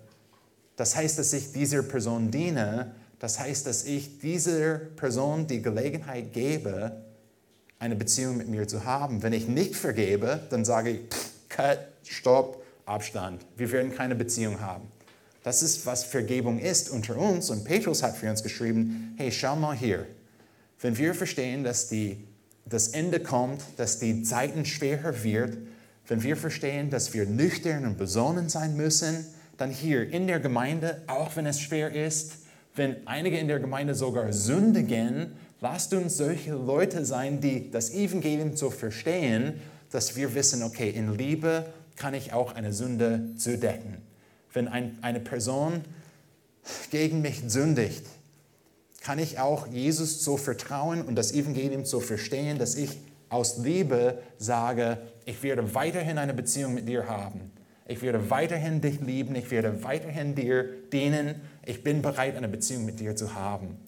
Das 0.76 0.94
heißt, 0.96 1.18
dass 1.18 1.32
ich 1.32 1.52
dieser 1.52 1.82
Person 1.82 2.30
diene. 2.30 2.94
Das 3.20 3.40
heißt, 3.40 3.66
dass 3.66 3.84
ich 3.84 4.18
dieser 4.18 4.80
Person 4.96 5.46
die 5.46 5.62
Gelegenheit 5.62 6.34
gebe, 6.34 6.92
eine 7.78 7.96
Beziehung 7.96 8.36
mit 8.36 8.48
mir 8.48 8.68
zu 8.68 8.84
haben. 8.84 9.22
Wenn 9.22 9.32
ich 9.32 9.48
nicht 9.48 9.76
vergebe, 9.76 10.40
dann 10.50 10.66
sage 10.66 10.90
ich, 10.90 11.00
cut, 11.48 11.78
stopp, 12.04 12.59
Abstand. 12.90 13.46
Wir 13.56 13.70
werden 13.72 13.94
keine 13.94 14.14
Beziehung 14.14 14.60
haben. 14.60 14.88
Das 15.42 15.62
ist, 15.62 15.86
was 15.86 16.04
Vergebung 16.04 16.58
ist 16.58 16.90
unter 16.90 17.16
uns. 17.16 17.50
Und 17.50 17.64
Petrus 17.64 18.02
hat 18.02 18.16
für 18.16 18.28
uns 18.28 18.42
geschrieben, 18.42 19.14
hey, 19.16 19.32
schau 19.32 19.56
mal 19.56 19.74
hier. 19.74 20.06
Wenn 20.80 20.98
wir 20.98 21.14
verstehen, 21.14 21.64
dass 21.64 21.88
die, 21.88 22.26
das 22.66 22.88
Ende 22.88 23.20
kommt, 23.20 23.62
dass 23.76 23.98
die 23.98 24.22
Zeiten 24.22 24.64
schwerer 24.64 25.22
wird, 25.22 25.56
wenn 26.06 26.22
wir 26.22 26.36
verstehen, 26.36 26.90
dass 26.90 27.14
wir 27.14 27.26
nüchtern 27.26 27.86
und 27.86 27.96
besonnen 27.96 28.48
sein 28.48 28.76
müssen, 28.76 29.24
dann 29.56 29.70
hier 29.70 30.10
in 30.10 30.26
der 30.26 30.40
Gemeinde, 30.40 31.02
auch 31.06 31.36
wenn 31.36 31.46
es 31.46 31.60
schwer 31.60 31.92
ist, 31.94 32.32
wenn 32.74 33.06
einige 33.06 33.38
in 33.38 33.48
der 33.48 33.60
Gemeinde 33.60 33.94
sogar 33.94 34.32
sündigen, 34.32 35.32
lasst 35.60 35.92
uns 35.94 36.16
solche 36.16 36.52
Leute 36.52 37.04
sein, 37.04 37.40
die 37.40 37.70
das 37.70 37.90
Evangelium 37.90 38.56
so 38.56 38.70
verstehen, 38.70 39.60
dass 39.90 40.16
wir 40.16 40.34
wissen, 40.34 40.62
okay, 40.62 40.90
in 40.90 41.16
Liebe 41.16 41.66
kann 41.96 42.14
ich 42.14 42.32
auch 42.32 42.54
eine 42.54 42.72
Sünde 42.72 43.34
zudecken. 43.36 43.98
Wenn 44.52 44.68
ein, 44.68 44.98
eine 45.02 45.20
Person 45.20 45.82
gegen 46.90 47.20
mich 47.20 47.42
sündigt, 47.46 48.04
kann 49.02 49.18
ich 49.18 49.38
auch 49.38 49.66
Jesus 49.66 50.22
so 50.22 50.36
vertrauen 50.36 51.02
und 51.02 51.16
das 51.16 51.32
Evangelium 51.32 51.84
so 51.84 52.00
verstehen, 52.00 52.58
dass 52.58 52.74
ich 52.74 52.98
aus 53.28 53.58
Liebe 53.58 54.18
sage, 54.38 54.98
ich 55.24 55.42
werde 55.42 55.74
weiterhin 55.74 56.18
eine 56.18 56.34
Beziehung 56.34 56.74
mit 56.74 56.88
dir 56.88 57.08
haben. 57.08 57.52
Ich 57.90 58.02
werde 58.02 58.30
weiterhin 58.30 58.80
dich 58.80 59.00
lieben. 59.00 59.34
Ich 59.34 59.50
werde 59.50 59.82
weiterhin 59.82 60.36
dir 60.36 60.64
dienen. 60.92 61.40
Ich 61.66 61.82
bin 61.82 62.02
bereit, 62.02 62.36
eine 62.36 62.48
Beziehung 62.48 62.84
mit 62.84 63.00
dir 63.00 63.16
zu 63.16 63.34
haben. 63.34 63.78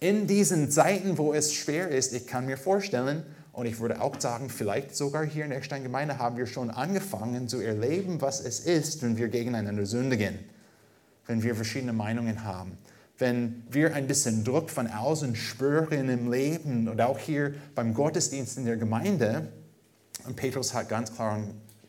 In 0.00 0.26
diesen 0.26 0.70
Zeiten, 0.70 1.16
wo 1.16 1.32
es 1.32 1.54
schwer 1.54 1.88
ist, 1.88 2.12
ich 2.12 2.26
kann 2.26 2.44
mir 2.44 2.58
vorstellen, 2.58 3.22
und 3.56 3.64
ich 3.64 3.80
würde 3.80 4.02
auch 4.02 4.20
sagen, 4.20 4.50
vielleicht 4.50 4.94
sogar 4.94 5.24
hier 5.24 5.44
in 5.44 5.50
der 5.50 5.58
Eckstein-Gemeinde 5.58 6.18
haben 6.18 6.36
wir 6.36 6.44
schon 6.44 6.70
angefangen 6.70 7.48
zu 7.48 7.58
erleben, 7.60 8.20
was 8.20 8.40
es 8.40 8.60
ist, 8.60 9.02
wenn 9.02 9.16
wir 9.16 9.28
gegeneinander 9.28 9.86
sündigen, 9.86 10.38
wenn 11.26 11.42
wir 11.42 11.54
verschiedene 11.54 11.94
Meinungen 11.94 12.44
haben 12.44 12.76
wenn 13.18 13.62
wir 13.70 13.94
ein 13.94 14.06
bisschen 14.06 14.44
Druck 14.44 14.68
von 14.68 14.88
außen 14.88 15.36
spüren 15.36 16.10
im 16.10 16.30
Leben 16.30 16.86
und 16.86 17.00
auch 17.00 17.18
hier 17.18 17.54
beim 17.74 17.94
Gottesdienst 17.94 18.58
in 18.58 18.66
der 18.66 18.76
Gemeinde. 18.76 19.48
Und 20.26 20.36
Petrus 20.36 20.74
hat 20.74 20.90
ganz 20.90 21.14
klar, 21.14 21.38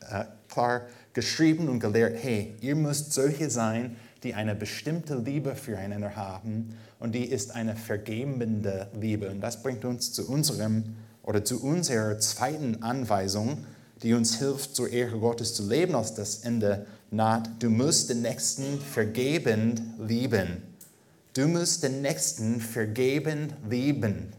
äh, 0.10 0.24
klar 0.48 0.84
geschrieben 1.12 1.68
und 1.68 1.82
gelehrt, 1.82 2.16
hey, 2.22 2.56
ihr 2.62 2.78
müsst 2.78 3.12
solche 3.12 3.50
sein, 3.50 3.98
die 4.24 4.36
eine 4.36 4.56
bestimmte 4.56 5.16
Liebe 5.16 5.56
füreinander 5.56 6.16
haben 6.16 6.78
und 7.00 7.14
die 7.14 7.26
ist 7.26 7.54
eine 7.54 7.76
vergebende 7.76 8.90
Liebe. 8.98 9.30
Und 9.30 9.42
das 9.42 9.62
bringt 9.62 9.84
uns 9.84 10.14
zu 10.14 10.30
unserem 10.30 10.96
oder 11.28 11.44
zu 11.44 11.62
unserer 11.62 12.18
zweiten 12.20 12.82
Anweisung, 12.82 13.66
die 14.02 14.14
uns 14.14 14.40
hilft, 14.40 14.76
zur 14.76 14.90
Ehre 14.90 15.20
Gottes 15.20 15.54
zu 15.54 15.68
leben, 15.68 15.94
als 15.94 16.16
das 16.16 16.38
Ende 16.38 16.88
naht. 17.12 17.50
Du 17.60 17.70
musst 17.70 18.10
den 18.10 18.22
Nächsten 18.22 18.80
vergebend 18.80 19.82
lieben. 20.00 20.64
Du 21.34 21.50
musst 21.50 21.84
den 21.84 22.02
Nächsten 22.02 22.62
vergeben, 22.62 23.52
lieben. 23.70 24.32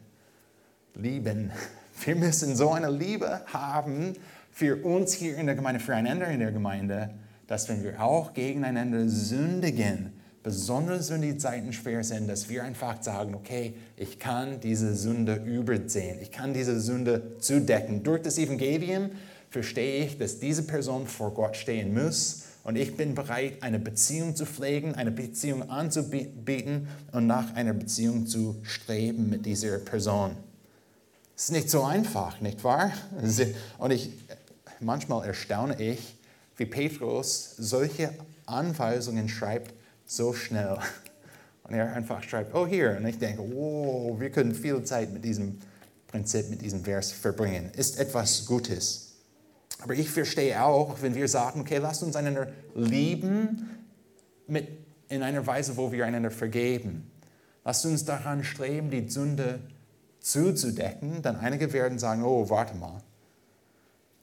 Lieben. 0.95 1.51
Wir 2.05 2.16
müssen 2.16 2.57
so 2.57 2.70
eine 2.70 2.91
Liebe 2.91 3.43
haben 3.53 4.14
für 4.51 4.82
uns 4.82 5.12
hier 5.12 5.36
in 5.36 5.45
der 5.45 5.57
Gemeinde, 5.57 5.80
füreinander 5.80 6.28
in 6.28 6.41
der 6.41 6.53
Gemeinde, 6.53 7.11
dass 7.49 7.68
wenn 7.68 7.82
wir 7.82 8.01
auch 8.03 8.34
gegeneinander 8.34 9.09
sündigen, 9.09 10.12
besonders 10.49 11.11
wenn 11.11 11.20
die 11.20 11.36
Zeiten 11.36 11.74
schwer 11.74 12.03
sind, 12.03 12.26
dass 12.26 12.49
wir 12.49 12.64
einfach 12.64 13.03
sagen, 13.03 13.34
okay, 13.34 13.74
ich 13.96 14.18
kann 14.18 14.61
diese 14.61 14.94
Sünde 14.94 15.34
übersehen, 15.34 16.18
ich 16.22 16.30
kann 16.30 16.55
diese 16.55 16.80
Sünde 16.80 17.36
zudecken. 17.38 18.03
Durch 18.03 18.22
das 18.22 18.38
Evangelium 18.38 19.11
verstehe 19.51 20.07
ich, 20.07 20.16
dass 20.16 20.38
diese 20.38 20.62
Person 20.62 21.07
vor 21.07 21.34
Gott 21.34 21.55
stehen 21.55 21.92
muss 21.92 22.44
und 22.64 22.76
ich 22.76 22.96
bin 22.96 23.14
bereit, 23.14 23.62
eine 23.62 23.78
Beziehung 23.78 24.34
zu 24.34 24.46
pflegen, 24.46 24.94
eine 24.94 25.11
Beziehung 25.11 25.68
anzubieten 25.68 26.88
und 27.12 27.26
nach 27.26 27.55
einer 27.55 27.74
Beziehung 27.74 28.26
zu 28.26 28.57
streben 28.62 29.28
mit 29.28 29.44
dieser 29.44 29.76
Person. 29.76 30.30
Es 31.36 31.44
ist 31.44 31.51
nicht 31.51 31.68
so 31.68 31.82
einfach, 31.84 32.40
nicht 32.40 32.64
wahr? 32.64 32.90
Und 33.76 33.90
ich, 33.90 34.12
manchmal 34.80 35.26
erstaune 35.26 35.78
ich, 35.78 36.16
wie 36.57 36.64
Petrus 36.64 37.55
solche 37.59 38.14
Anweisungen 38.46 39.28
schreibt, 39.28 39.74
so 40.09 40.32
schnell. 40.32 40.78
Und 41.62 41.74
er 41.74 41.92
einfach 41.92 42.22
schreibt, 42.22 42.54
oh 42.54 42.66
hier. 42.66 42.96
Und 42.96 43.06
ich 43.06 43.18
denke, 43.18 43.42
wow, 43.42 44.18
wir 44.18 44.30
können 44.30 44.54
viel 44.54 44.82
Zeit 44.82 45.12
mit 45.12 45.22
diesem 45.24 45.59
Prinzip, 46.09 46.48
mit 46.48 46.62
diesem 46.62 46.82
Vers 46.82 47.12
verbringen. 47.12 47.70
Ist 47.76 48.00
etwas 48.00 48.46
Gutes. 48.46 49.12
Aber 49.80 49.94
ich 49.94 50.11
verstehe 50.11 50.61
auch, 50.64 51.02
wenn 51.02 51.14
wir 51.14 51.28
sagen, 51.28 51.61
okay, 51.61 51.76
lasst 51.76 52.02
uns 52.02 52.16
einander 52.16 52.48
lieben 52.74 53.68
mit, 54.48 54.66
in 55.09 55.22
einer 55.22 55.46
Weise, 55.46 55.76
wo 55.76 55.92
wir 55.92 56.04
einander 56.06 56.30
vergeben. 56.30 57.11
Lasst 57.64 57.84
uns 57.84 58.04
daran 58.04 58.42
streben, 58.42 58.90
die 58.90 59.09
Sünde 59.09 59.61
zuzudecken. 60.20 61.20
Dann 61.20 61.36
einige 61.36 61.72
werden 61.74 61.98
sagen, 61.98 62.24
oh, 62.24 62.48
warte 62.48 62.74
mal. 62.74 63.02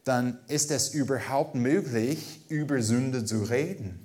Dann 0.04 0.40
ist 0.48 0.72
es 0.72 0.94
überhaupt 0.94 1.54
möglich, 1.54 2.42
über 2.50 2.82
Sünde 2.82 3.24
zu 3.24 3.44
reden. 3.44 4.00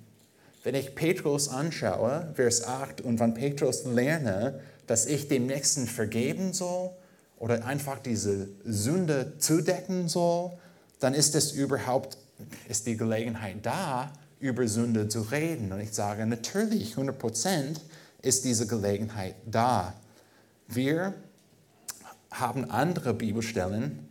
Wenn 0.62 0.74
ich 0.74 0.94
Petrus 0.94 1.48
anschaue, 1.48 2.32
Vers 2.34 2.64
8, 2.64 3.00
und 3.00 3.18
von 3.18 3.34
Petrus 3.34 3.84
lerne, 3.84 4.60
dass 4.86 5.06
ich 5.06 5.28
dem 5.28 5.46
Nächsten 5.46 5.86
vergeben 5.86 6.52
soll 6.52 6.90
oder 7.38 7.64
einfach 7.64 7.98
diese 7.98 8.48
Sünde 8.64 9.34
zudecken 9.38 10.08
soll, 10.08 10.52
dann 10.98 11.14
ist 11.14 11.34
es 11.34 11.52
überhaupt, 11.52 12.18
ist 12.68 12.86
die 12.86 12.96
Gelegenheit 12.96 13.56
da, 13.62 14.12
über 14.38 14.66
Sünde 14.68 15.08
zu 15.08 15.22
reden. 15.22 15.72
Und 15.72 15.80
ich 15.80 15.92
sage, 15.92 16.26
natürlich, 16.26 16.92
100 16.92 17.18
Prozent 17.18 17.80
ist 18.22 18.44
diese 18.44 18.66
Gelegenheit 18.66 19.36
da. 19.46 19.94
Wir 20.68 21.14
haben 22.30 22.70
andere 22.70 23.14
Bibelstellen 23.14 24.08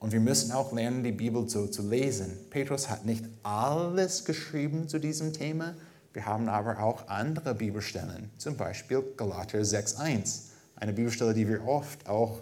und 0.00 0.12
wir 0.12 0.20
müssen 0.20 0.52
auch 0.52 0.72
lernen, 0.72 1.02
die 1.02 1.12
Bibel 1.12 1.48
so 1.48 1.66
zu 1.66 1.88
lesen. 1.88 2.36
Petrus 2.50 2.90
hat 2.90 3.04
nicht 3.06 3.24
alles 3.42 4.24
geschrieben 4.24 4.88
zu 4.88 4.98
diesem 4.98 5.32
Thema. 5.32 5.74
Wir 6.14 6.24
haben 6.24 6.48
aber 6.48 6.80
auch 6.80 7.08
andere 7.08 7.54
Bibelstellen, 7.54 8.30
zum 8.38 8.56
Beispiel 8.56 9.04
Galater 9.16 9.58
6.1, 9.58 10.44
eine 10.76 10.94
Bibelstelle, 10.94 11.34
die 11.34 11.46
wir 11.46 11.66
oft 11.66 12.08
auch 12.08 12.40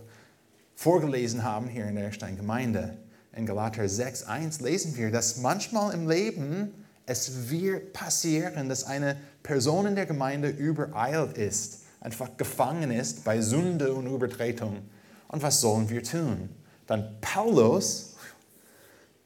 vorgelesen 0.76 1.42
haben 1.42 1.66
hier 1.66 1.86
in 1.86 1.96
der 1.96 2.12
Steingemeinde 2.12 2.96
in 3.34 3.46
Galater 3.46 3.82
6.1 3.84 4.62
lesen 4.62 4.96
wir, 4.96 5.10
dass 5.10 5.38
manchmal 5.38 5.94
im 5.94 6.08
Leben 6.08 6.72
es 7.06 7.50
wird 7.50 7.92
passieren, 7.92 8.68
dass 8.68 8.84
eine 8.84 9.16
Person 9.42 9.86
in 9.86 9.96
der 9.96 10.06
Gemeinde 10.06 10.48
übereilt 10.48 11.36
ist, 11.36 11.80
einfach 12.00 12.36
gefangen 12.36 12.90
ist 12.90 13.24
bei 13.24 13.40
Sünde 13.40 13.92
und 13.94 14.06
Übertretung. 14.06 14.82
Und 15.28 15.42
was 15.42 15.60
sollen 15.60 15.88
wir 15.88 16.02
tun? 16.02 16.50
Dann 16.86 17.16
Paulus 17.20 18.11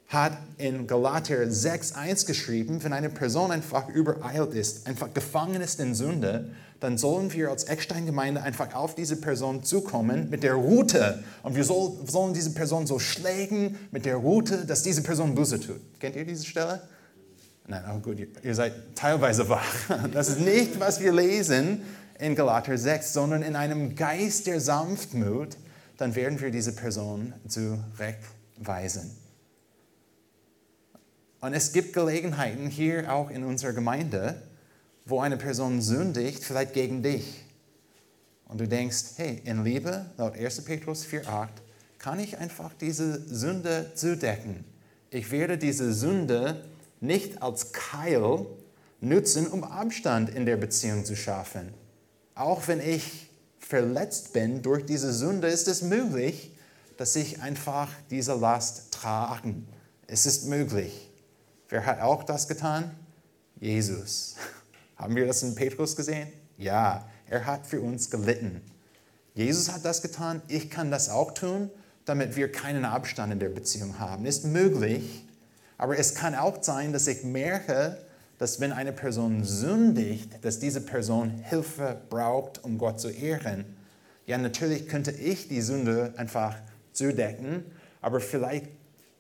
hat 0.09 0.39
in 0.59 0.87
Galater 0.87 1.35
6.1 1.35 2.27
geschrieben, 2.27 2.83
wenn 2.85 2.93
eine 2.93 3.11
Person 3.11 3.51
einfach 3.51 3.89
übereilt 3.89 4.55
ist, 4.55 4.87
einfach 4.87 5.13
gefangen 5.13 5.61
ist 5.61 5.81
in 5.81 5.95
Sünde, 5.95 6.51
dann 6.81 6.99
sollen 6.99 7.33
wir 7.33 7.51
als 7.51 7.65
Eckstein-Gemeinde 7.65 8.43
einfach 8.43 8.75
auf 8.75 8.95
diese 8.95 9.17
Person 9.17 9.65
zukommen 9.65 10.29
mit 10.31 10.43
der 10.43 10.55
Route. 10.55 11.25
Und 11.43 11.57
wir 11.57 11.65
soll, 11.65 11.93
sollen 12.07 12.35
diese 12.35 12.51
Person 12.51 12.87
so 12.87 12.99
schlägen 12.99 13.79
mit 13.91 14.05
der 14.05 14.17
Route, 14.17 14.67
dass 14.67 14.83
diese 14.83 15.03
Person 15.03 15.35
Buße 15.35 15.59
tut. 15.59 15.81
Kennt 15.99 16.17
ihr 16.17 16.25
diese 16.25 16.45
Stelle? 16.45 16.83
Nein, 17.67 17.83
oh 17.93 17.99
gut, 17.99 18.19
ihr 18.43 18.55
seid 18.55 18.75
teilweise 18.95 19.49
wach. 19.49 19.65
Das 20.13 20.29
ist 20.29 20.41
nicht, 20.41 20.79
was 20.79 21.01
wir 21.01 21.13
lesen 21.13 21.83
in 22.21 22.35
Galater 22.35 22.79
6, 22.79 23.13
sondern 23.13 23.43
in 23.43 23.57
einem 23.57 23.97
Geist 23.97 24.47
der 24.47 24.61
Sanftmut, 24.61 25.57
dann 25.97 26.15
werden 26.15 26.41
wir 26.41 26.51
diese 26.51 26.73
Person 26.73 27.33
zurechtweisen. 27.49 29.26
Und 31.41 31.55
es 31.55 31.73
gibt 31.73 31.93
Gelegenheiten 31.93 32.69
hier 32.69 33.13
auch 33.13 33.31
in 33.31 33.45
unserer 33.45 33.73
Gemeinde, 33.73 34.43
wo 35.05 35.21
eine 35.21 35.37
Person 35.37 35.81
sündigt, 35.81 36.43
vielleicht 36.43 36.73
gegen 36.73 37.03
dich. 37.03 37.45
Und 38.49 38.61
du 38.61 38.69
denkst, 38.69 39.05
hey, 39.17 39.43
in 39.45 39.65
Liebe, 39.65 40.07
laut 40.17 40.37
1. 40.37 40.65
Petrus 40.65 41.05
4,8, 41.05 41.49
kann 41.99 42.21
ich 42.21 42.39
einfach 42.39 42.73
diese 42.81 43.21
Sünde 43.27 43.93
zudecken. 43.95 44.65
Ich 45.11 45.31
werde 45.31 45.59
diese 45.59 45.93
Sünde 45.93 46.65
nicht 47.01 47.43
als 47.43 47.73
Keil 47.73 48.47
nutzen, 49.01 49.47
um 49.49 49.65
Abstand 49.65 50.31
in 50.31 50.47
der 50.47 50.57
Beziehung 50.57 51.05
zu 51.05 51.17
schaffen. 51.17 51.75
Auch 52.35 52.69
wenn 52.69 52.81
ich 52.81 53.31
verletzt 53.59 54.33
bin 54.33 54.63
durch 54.63 54.87
diese 54.87 55.13
Sünde, 55.13 55.49
ist 55.49 55.69
es 55.69 55.83
möglich, 55.83 56.53
dass 56.97 57.17
ich 57.17 57.43
einfach 57.43 57.89
diese 58.11 58.35
Last 58.35 58.93
trage. 58.93 59.55
Es 60.07 60.27
ist 60.27 60.47
möglich. 60.47 61.06
Wer 61.69 61.85
hat 61.85 62.01
auch 62.01 62.23
das 62.23 62.47
getan? 62.49 62.91
Jesus. 63.61 64.37
Haben 64.97 65.17
wir 65.17 65.27
das 65.27 65.43
in 65.43 65.55
Petrus 65.55 65.97
gesehen? 65.97 66.29
Ja, 66.57 67.09
er 67.29 67.45
hat 67.45 67.67
für 67.67 67.81
uns 67.81 68.11
gelitten. 68.11 68.63
Jesus 69.35 69.71
hat 69.71 69.85
das 69.85 70.01
getan, 70.01 70.41
ich 70.49 70.71
kann 70.71 70.91
das 70.91 71.11
auch 71.11 71.33
tun, 71.33 71.71
damit 72.07 72.37
wir 72.37 72.51
keinen 72.51 72.85
Abstand 72.85 73.33
in 73.33 73.39
der 73.39 73.51
Beziehung 73.51 73.99
haben. 73.99 74.25
Ist 74.25 74.47
möglich, 74.47 75.27
aber 75.77 75.99
es 75.99 76.15
kann 76.15 76.35
auch 76.35 76.63
sein, 76.63 76.93
dass 76.93 77.07
ich 77.07 77.25
merke, 77.25 77.99
dass 78.39 78.61
wenn 78.61 78.73
eine 78.73 78.93
Person 78.93 79.45
sündigt, 79.45 80.43
dass 80.43 80.59
diese 80.59 80.81
Person 80.81 81.31
Hilfe 81.31 82.01
braucht, 82.09 82.65
um 82.65 82.79
Gott 82.79 83.01
zu 83.01 83.11
ehren. 83.11 83.65
Ja, 84.27 84.39
natürlich 84.39 84.89
könnte 84.89 85.11
ich 85.11 85.49
die 85.49 85.61
Sünde 85.61 86.15
einfach 86.17 86.57
zudecken, 86.93 87.65
aber 88.01 88.21
vielleicht 88.21 88.67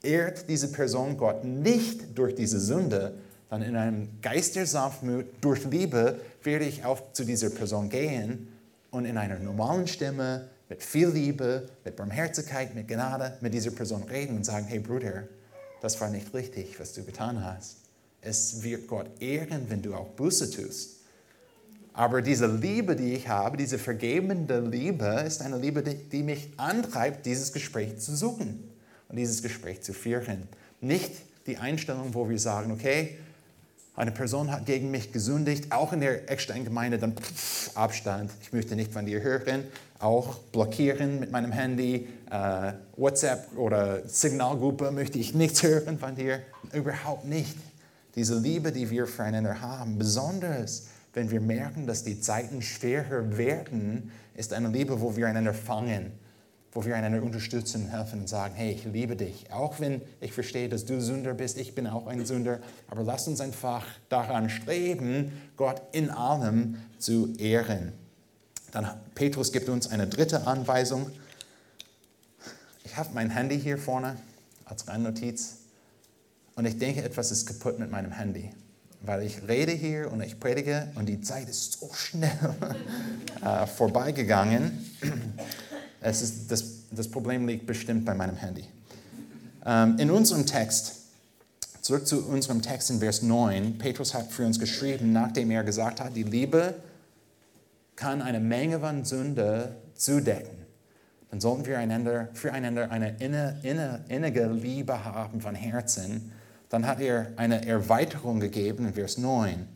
ehrt 0.06 0.48
diese 0.48 0.68
Person 0.68 1.16
Gott 1.16 1.44
nicht 1.44 2.16
durch 2.16 2.34
diese 2.34 2.60
Sünde, 2.60 3.14
dann 3.50 3.62
in 3.62 3.76
einem 3.76 4.08
Geist 4.22 4.56
der 4.56 4.66
Sanftmut, 4.66 5.26
durch 5.40 5.64
Liebe, 5.64 6.20
werde 6.42 6.64
ich 6.64 6.84
auch 6.84 7.12
zu 7.12 7.24
dieser 7.24 7.50
Person 7.50 7.88
gehen 7.88 8.48
und 8.90 9.04
in 9.04 9.18
einer 9.18 9.38
normalen 9.38 9.86
Stimme, 9.86 10.48
mit 10.68 10.82
viel 10.82 11.08
Liebe, 11.08 11.68
mit 11.84 11.94
Barmherzigkeit, 11.94 12.74
mit 12.74 12.88
Gnade 12.88 13.38
mit 13.40 13.54
dieser 13.54 13.70
Person 13.70 14.02
reden 14.02 14.36
und 14.36 14.44
sagen, 14.44 14.66
hey 14.66 14.80
Bruder, 14.80 15.24
das 15.80 16.00
war 16.00 16.08
nicht 16.08 16.34
richtig, 16.34 16.80
was 16.80 16.92
du 16.92 17.04
getan 17.04 17.44
hast. 17.44 17.76
Es 18.20 18.64
wird 18.64 18.88
Gott 18.88 19.06
ehren, 19.20 19.66
wenn 19.68 19.82
du 19.82 19.94
auch 19.94 20.08
Buße 20.08 20.50
tust. 20.50 20.96
Aber 21.92 22.20
diese 22.20 22.48
Liebe, 22.48 22.96
die 22.96 23.14
ich 23.14 23.28
habe, 23.28 23.56
diese 23.56 23.78
vergebende 23.78 24.58
Liebe, 24.58 25.22
ist 25.24 25.40
eine 25.40 25.56
Liebe, 25.56 25.82
die 25.82 26.22
mich 26.24 26.50
antreibt, 26.56 27.24
dieses 27.26 27.52
Gespräch 27.52 27.98
zu 27.98 28.16
suchen 28.16 28.75
und 29.08 29.16
dieses 29.16 29.42
Gespräch 29.42 29.82
zu 29.82 29.92
führen. 29.92 30.48
Nicht 30.80 31.12
die 31.46 31.58
Einstellung, 31.58 32.14
wo 32.14 32.28
wir 32.28 32.38
sagen, 32.38 32.72
okay, 32.72 33.18
eine 33.94 34.10
Person 34.10 34.52
hat 34.52 34.66
gegen 34.66 34.90
mich 34.90 35.12
gesündigt, 35.12 35.72
auch 35.72 35.92
in 35.92 36.00
der 36.00 36.30
Eckstein-Gemeinde, 36.30 36.98
dann 36.98 37.16
pff, 37.16 37.74
Abstand, 37.74 38.30
ich 38.42 38.52
möchte 38.52 38.76
nicht 38.76 38.92
von 38.92 39.06
dir 39.06 39.22
hören, 39.22 39.64
auch 39.98 40.36
blockieren 40.52 41.18
mit 41.18 41.32
meinem 41.32 41.50
Handy, 41.50 42.06
äh, 42.30 42.72
WhatsApp 42.96 43.56
oder 43.56 44.06
Signalgruppe 44.06 44.90
möchte 44.90 45.18
ich 45.18 45.34
nichts 45.34 45.62
hören 45.62 45.98
von 45.98 46.14
dir, 46.14 46.40
überhaupt 46.74 47.24
nicht. 47.24 47.56
Diese 48.14 48.38
Liebe, 48.38 48.70
die 48.70 48.90
wir 48.90 49.06
füreinander 49.06 49.60
haben, 49.60 49.98
besonders 49.98 50.88
wenn 51.14 51.30
wir 51.30 51.40
merken, 51.40 51.86
dass 51.86 52.04
die 52.04 52.20
Zeiten 52.20 52.60
schwerer 52.60 53.38
werden, 53.38 54.12
ist 54.34 54.52
eine 54.52 54.68
Liebe, 54.68 55.00
wo 55.00 55.16
wir 55.16 55.26
einander 55.26 55.54
fangen 55.54 56.12
wo 56.76 56.84
wir 56.84 56.94
einander 56.94 57.22
unterstützen 57.22 57.88
helfen 57.88 58.20
und 58.20 58.28
sagen, 58.28 58.54
hey, 58.54 58.70
ich 58.70 58.84
liebe 58.84 59.16
dich. 59.16 59.50
Auch 59.50 59.80
wenn 59.80 60.02
ich 60.20 60.34
verstehe, 60.34 60.68
dass 60.68 60.84
du 60.84 61.00
Sünder 61.00 61.32
bist, 61.32 61.56
ich 61.56 61.74
bin 61.74 61.86
auch 61.86 62.06
ein 62.06 62.26
Sünder, 62.26 62.60
aber 62.88 63.02
lass 63.02 63.26
uns 63.26 63.40
einfach 63.40 63.86
daran 64.10 64.50
streben, 64.50 65.32
Gott 65.56 65.80
in 65.92 66.10
allem 66.10 66.76
zu 66.98 67.34
ehren. 67.38 67.94
Dann 68.72 68.90
Petrus 69.14 69.52
gibt 69.52 69.70
uns 69.70 69.88
eine 69.88 70.06
dritte 70.06 70.46
Anweisung. 70.46 71.10
Ich 72.84 72.94
habe 72.98 73.08
mein 73.14 73.30
Handy 73.30 73.58
hier 73.58 73.78
vorne 73.78 74.18
als 74.66 74.86
Randnotiz 74.86 75.56
und 76.56 76.66
ich 76.66 76.78
denke, 76.78 77.02
etwas 77.02 77.30
ist 77.30 77.46
kaputt 77.46 77.78
mit 77.78 77.90
meinem 77.90 78.12
Handy 78.12 78.50
weil 79.02 79.22
ich 79.22 79.46
rede 79.46 79.72
hier 79.72 80.10
und 80.10 80.20
ich 80.20 80.40
predige 80.40 80.88
und 80.96 81.06
die 81.06 81.20
Zeit 81.20 81.48
ist 81.48 81.78
so 81.78 81.92
schnell 81.92 82.30
äh, 83.44 83.66
vorbeigegangen. 83.66 84.84
Es 86.00 86.22
ist, 86.22 86.50
das, 86.50 86.64
das 86.90 87.08
Problem 87.08 87.46
liegt 87.46 87.66
bestimmt 87.66 88.04
bei 88.04 88.14
meinem 88.14 88.36
Handy. 88.36 88.64
Ähm, 89.64 89.98
in 89.98 90.10
unserem 90.10 90.46
Text, 90.46 90.94
zurück 91.80 92.06
zu 92.06 92.26
unserem 92.26 92.62
Text 92.62 92.90
in 92.90 93.00
Vers 93.00 93.22
9, 93.22 93.78
Petrus 93.78 94.14
hat 94.14 94.30
für 94.30 94.46
uns 94.46 94.58
geschrieben, 94.58 95.12
nachdem 95.12 95.50
er 95.50 95.64
gesagt 95.64 96.00
hat, 96.00 96.14
die 96.14 96.22
Liebe 96.22 96.74
kann 97.96 98.22
eine 98.22 98.40
Menge 98.40 98.80
von 98.80 99.04
Sünde 99.04 99.76
zudecken. 99.94 100.66
Dann 101.30 101.40
sollten 101.40 101.66
wir 101.66 101.78
einander, 101.78 102.28
füreinander 102.34 102.90
eine 102.90 103.16
inne, 103.18 103.58
inne, 103.62 104.04
innige 104.08 104.46
Liebe 104.46 105.04
haben 105.04 105.40
von 105.40 105.54
Herzen. 105.54 106.32
Dann 106.68 106.86
hat 106.86 107.00
er 107.00 107.32
eine 107.36 107.66
Erweiterung 107.66 108.38
gegeben 108.38 108.86
in 108.86 108.94
Vers 108.94 109.18
9. 109.18 109.66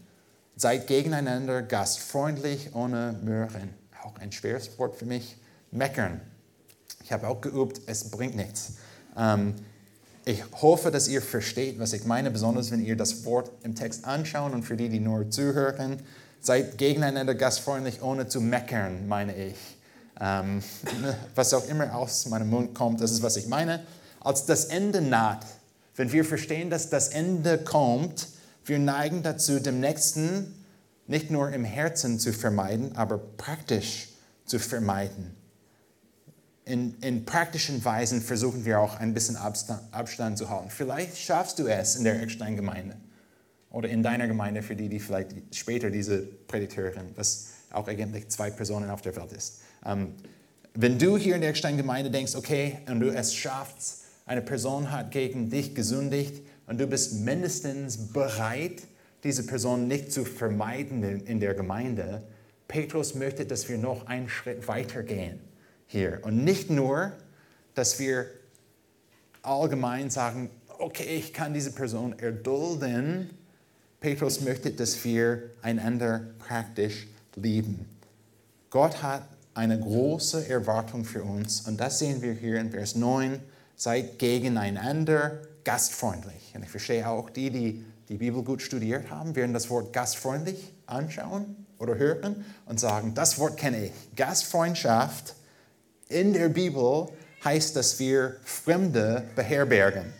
Seid 0.56 0.86
gegeneinander 0.86 1.62
gastfreundlich 1.62 2.74
ohne 2.74 3.18
Möhren. 3.24 3.70
Auch 4.02 4.18
ein 4.18 4.30
schweres 4.32 4.78
Wort 4.78 4.96
für 4.96 5.06
mich 5.06 5.36
meckern. 5.70 6.20
Ich 7.04 7.12
habe 7.12 7.28
auch 7.28 7.40
geübt, 7.40 7.80
es 7.86 8.10
bringt 8.10 8.36
nichts. 8.36 8.74
Ähm, 9.16 9.54
ich 10.24 10.44
hoffe, 10.62 10.90
dass 10.90 11.08
ihr 11.08 11.22
versteht, 11.22 11.78
was 11.78 11.92
ich 11.92 12.04
meine, 12.04 12.30
besonders 12.30 12.70
wenn 12.70 12.84
ihr 12.84 12.96
das 12.96 13.24
Wort 13.24 13.50
im 13.62 13.74
Text 13.74 14.04
anschaut 14.04 14.52
und 14.52 14.62
für 14.62 14.76
die, 14.76 14.88
die 14.88 15.00
nur 15.00 15.30
zuhören, 15.30 15.98
seid 16.40 16.78
gegeneinander 16.78 17.34
gastfreundlich, 17.34 18.02
ohne 18.02 18.28
zu 18.28 18.40
meckern, 18.40 19.08
meine 19.08 19.34
ich. 19.34 19.56
Ähm, 20.20 20.62
was 21.34 21.54
auch 21.54 21.66
immer 21.68 21.94
aus 21.94 22.26
meinem 22.26 22.50
Mund 22.50 22.74
kommt, 22.74 23.00
das 23.00 23.12
ist, 23.12 23.22
was 23.22 23.36
ich 23.36 23.46
meine. 23.46 23.82
Als 24.20 24.44
das 24.44 24.66
Ende 24.66 25.00
naht, 25.00 25.46
wenn 25.96 26.12
wir 26.12 26.24
verstehen, 26.24 26.70
dass 26.70 26.90
das 26.90 27.08
Ende 27.08 27.58
kommt, 27.58 28.28
wir 28.64 28.78
neigen 28.78 29.22
dazu, 29.22 29.58
dem 29.58 29.80
Nächsten 29.80 30.54
nicht 31.06 31.30
nur 31.30 31.50
im 31.50 31.64
Herzen 31.64 32.18
zu 32.20 32.32
vermeiden, 32.32 32.94
aber 32.94 33.18
praktisch 33.18 34.10
zu 34.44 34.58
vermeiden 34.58 35.39
in, 36.70 36.94
in 37.00 37.24
praktischen 37.24 37.84
Weisen 37.84 38.22
versuchen 38.22 38.64
wir 38.64 38.78
auch 38.78 38.96
ein 38.96 39.12
bisschen 39.12 39.36
Abstand, 39.36 39.82
Abstand 39.92 40.38
zu 40.38 40.48
halten. 40.48 40.70
Vielleicht 40.70 41.18
schaffst 41.18 41.58
du 41.58 41.66
es 41.66 41.96
in 41.96 42.04
der 42.04 42.22
Eckstein-Gemeinde 42.22 42.96
oder 43.70 43.88
in 43.88 44.02
deiner 44.04 44.28
Gemeinde, 44.28 44.62
für 44.62 44.76
die, 44.76 44.88
die 44.88 45.00
vielleicht 45.00 45.34
später 45.52 45.90
diese 45.90 46.22
Predigt 46.22 46.76
hören, 46.76 47.10
was 47.16 47.48
auch 47.72 47.88
eigentlich 47.88 48.28
zwei 48.28 48.50
Personen 48.50 48.88
auf 48.88 49.02
der 49.02 49.16
Welt 49.16 49.32
ist. 49.32 49.62
Ähm, 49.84 50.14
wenn 50.74 50.98
du 50.98 51.16
hier 51.16 51.34
in 51.34 51.40
der 51.40 51.50
Eckstein-Gemeinde 51.50 52.10
denkst, 52.10 52.36
okay, 52.36 52.78
und 52.88 53.00
du 53.00 53.12
es 53.12 53.34
schaffst, 53.34 54.04
eine 54.24 54.40
Person 54.40 54.92
hat 54.92 55.10
gegen 55.10 55.50
dich 55.50 55.74
gesündigt 55.74 56.40
und 56.68 56.80
du 56.80 56.86
bist 56.86 57.14
mindestens 57.14 58.12
bereit, 58.12 58.82
diese 59.24 59.44
Person 59.44 59.88
nicht 59.88 60.12
zu 60.12 60.24
vermeiden 60.24 61.02
in 61.02 61.40
der 61.40 61.54
Gemeinde, 61.54 62.22
Petrus 62.68 63.16
möchte, 63.16 63.44
dass 63.44 63.68
wir 63.68 63.76
noch 63.76 64.06
einen 64.06 64.28
Schritt 64.28 64.68
weiter 64.68 65.02
gehen 65.02 65.40
hier. 65.90 66.20
Und 66.22 66.44
nicht 66.44 66.70
nur, 66.70 67.12
dass 67.74 67.98
wir 67.98 68.26
allgemein 69.42 70.08
sagen, 70.10 70.50
okay, 70.78 71.16
ich 71.16 71.32
kann 71.32 71.52
diese 71.52 71.72
Person 71.72 72.18
erdulden. 72.18 73.30
Petrus 74.00 74.40
möchte, 74.40 74.70
dass 74.70 75.04
wir 75.04 75.50
einander 75.62 76.22
praktisch 76.38 77.06
lieben. 77.34 77.86
Gott 78.70 79.02
hat 79.02 79.26
eine 79.52 79.78
große 79.78 80.48
Erwartung 80.48 81.04
für 81.04 81.24
uns 81.24 81.62
und 81.62 81.78
das 81.80 81.98
sehen 81.98 82.22
wir 82.22 82.32
hier 82.32 82.60
in 82.60 82.70
Vers 82.70 82.94
9. 82.94 83.40
Seid 83.74 84.18
gegeneinander 84.18 85.42
gastfreundlich. 85.64 86.52
Und 86.54 86.62
ich 86.62 86.68
verstehe 86.70 87.08
auch 87.08 87.30
die, 87.30 87.50
die 87.50 87.84
die 88.10 88.16
Bibel 88.16 88.42
gut 88.42 88.60
studiert 88.60 89.08
haben, 89.08 89.36
werden 89.36 89.52
das 89.52 89.70
Wort 89.70 89.92
gastfreundlich 89.92 90.72
anschauen 90.86 91.64
oder 91.78 91.96
hören 91.96 92.44
und 92.66 92.80
sagen, 92.80 93.14
das 93.14 93.38
Wort 93.38 93.56
kenne 93.56 93.86
ich. 93.86 93.92
Gastfreundschaft 94.16 95.36
in 96.10 96.32
der 96.32 96.48
Bibel 96.48 97.08
heißt, 97.44 97.74
dass 97.76 97.98
wir 97.98 98.36
Fremde 98.44 99.24
beherbergen. 99.34 100.12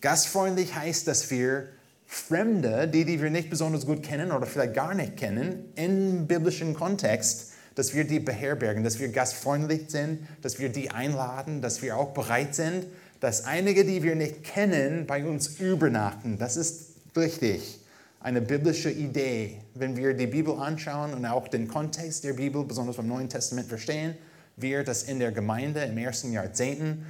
Gastfreundlich 0.00 0.74
heißt, 0.74 1.06
dass 1.06 1.30
wir 1.30 1.68
Fremde, 2.06 2.88
die, 2.88 3.04
die 3.04 3.20
wir 3.20 3.30
nicht 3.30 3.50
besonders 3.50 3.86
gut 3.86 4.02
kennen 4.02 4.30
oder 4.30 4.46
vielleicht 4.46 4.74
gar 4.74 4.94
nicht 4.94 5.16
kennen, 5.16 5.72
im 5.74 6.26
biblischen 6.26 6.74
Kontext, 6.74 7.52
dass 7.74 7.92
wir 7.92 8.04
die 8.04 8.20
beherbergen, 8.20 8.84
dass 8.84 9.00
wir 9.00 9.08
gastfreundlich 9.08 9.90
sind, 9.90 10.20
dass 10.42 10.58
wir 10.58 10.68
die 10.68 10.90
einladen, 10.90 11.60
dass 11.60 11.82
wir 11.82 11.96
auch 11.96 12.14
bereit 12.14 12.54
sind, 12.54 12.86
dass 13.20 13.44
einige, 13.44 13.84
die 13.84 14.02
wir 14.02 14.14
nicht 14.14 14.44
kennen, 14.44 15.06
bei 15.06 15.24
uns 15.24 15.58
übernachten. 15.58 16.38
Das 16.38 16.56
ist 16.56 16.92
richtig 17.16 17.80
eine 18.20 18.40
biblische 18.40 18.90
Idee. 18.90 19.60
Wenn 19.74 19.96
wir 19.96 20.14
die 20.14 20.26
Bibel 20.26 20.54
anschauen 20.58 21.12
und 21.12 21.26
auch 21.26 21.48
den 21.48 21.68
Kontext 21.68 22.24
der 22.24 22.32
Bibel, 22.32 22.64
besonders 22.64 22.96
beim 22.96 23.08
Neuen 23.08 23.28
Testament, 23.28 23.68
verstehen, 23.68 24.14
wir 24.56 24.84
das 24.84 25.02
in 25.02 25.18
der 25.18 25.32
Gemeinde 25.32 25.80
im 25.84 25.98
ersten 25.98 26.32
Jahrzehnten 26.32 27.06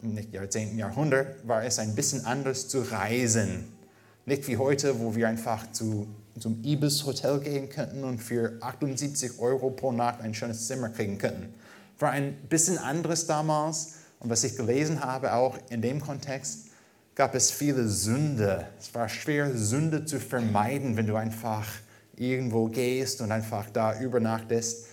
nicht 0.00 0.32
Jahrzehnten, 0.32 0.78
Jahrhundert, 0.78 1.46
war 1.46 1.64
es 1.64 1.78
ein 1.78 1.94
bisschen 1.94 2.24
anders 2.24 2.68
zu 2.68 2.82
reisen. 2.82 3.64
Nicht 4.26 4.46
wie 4.46 4.56
heute, 4.56 5.00
wo 5.00 5.14
wir 5.14 5.28
einfach 5.28 5.70
zu, 5.72 6.06
zum 6.38 6.62
Ibis 6.62 7.04
Hotel 7.06 7.40
gehen 7.40 7.68
könnten 7.68 8.04
und 8.04 8.18
für 8.18 8.58
78 8.60 9.38
Euro 9.38 9.70
pro 9.70 9.92
Nacht 9.92 10.20
ein 10.20 10.34
schönes 10.34 10.66
Zimmer 10.66 10.90
kriegen 10.90 11.18
könnten. 11.18 11.54
War 11.98 12.10
ein 12.10 12.34
bisschen 12.48 12.78
anderes 12.78 13.26
damals. 13.26 13.94
Und 14.20 14.30
was 14.30 14.44
ich 14.44 14.56
gelesen 14.56 15.04
habe, 15.04 15.32
auch 15.32 15.58
in 15.70 15.80
dem 15.80 16.00
Kontext, 16.00 16.68
gab 17.14 17.34
es 17.34 17.50
viele 17.50 17.88
Sünde. 17.88 18.66
Es 18.78 18.94
war 18.94 19.08
schwer, 19.08 19.56
Sünde 19.56 20.04
zu 20.04 20.20
vermeiden, 20.20 20.96
wenn 20.96 21.06
du 21.06 21.16
einfach 21.16 21.66
irgendwo 22.16 22.66
gehst 22.66 23.20
und 23.20 23.32
einfach 23.32 23.70
da 23.70 23.98
übernachtest. 23.98 24.86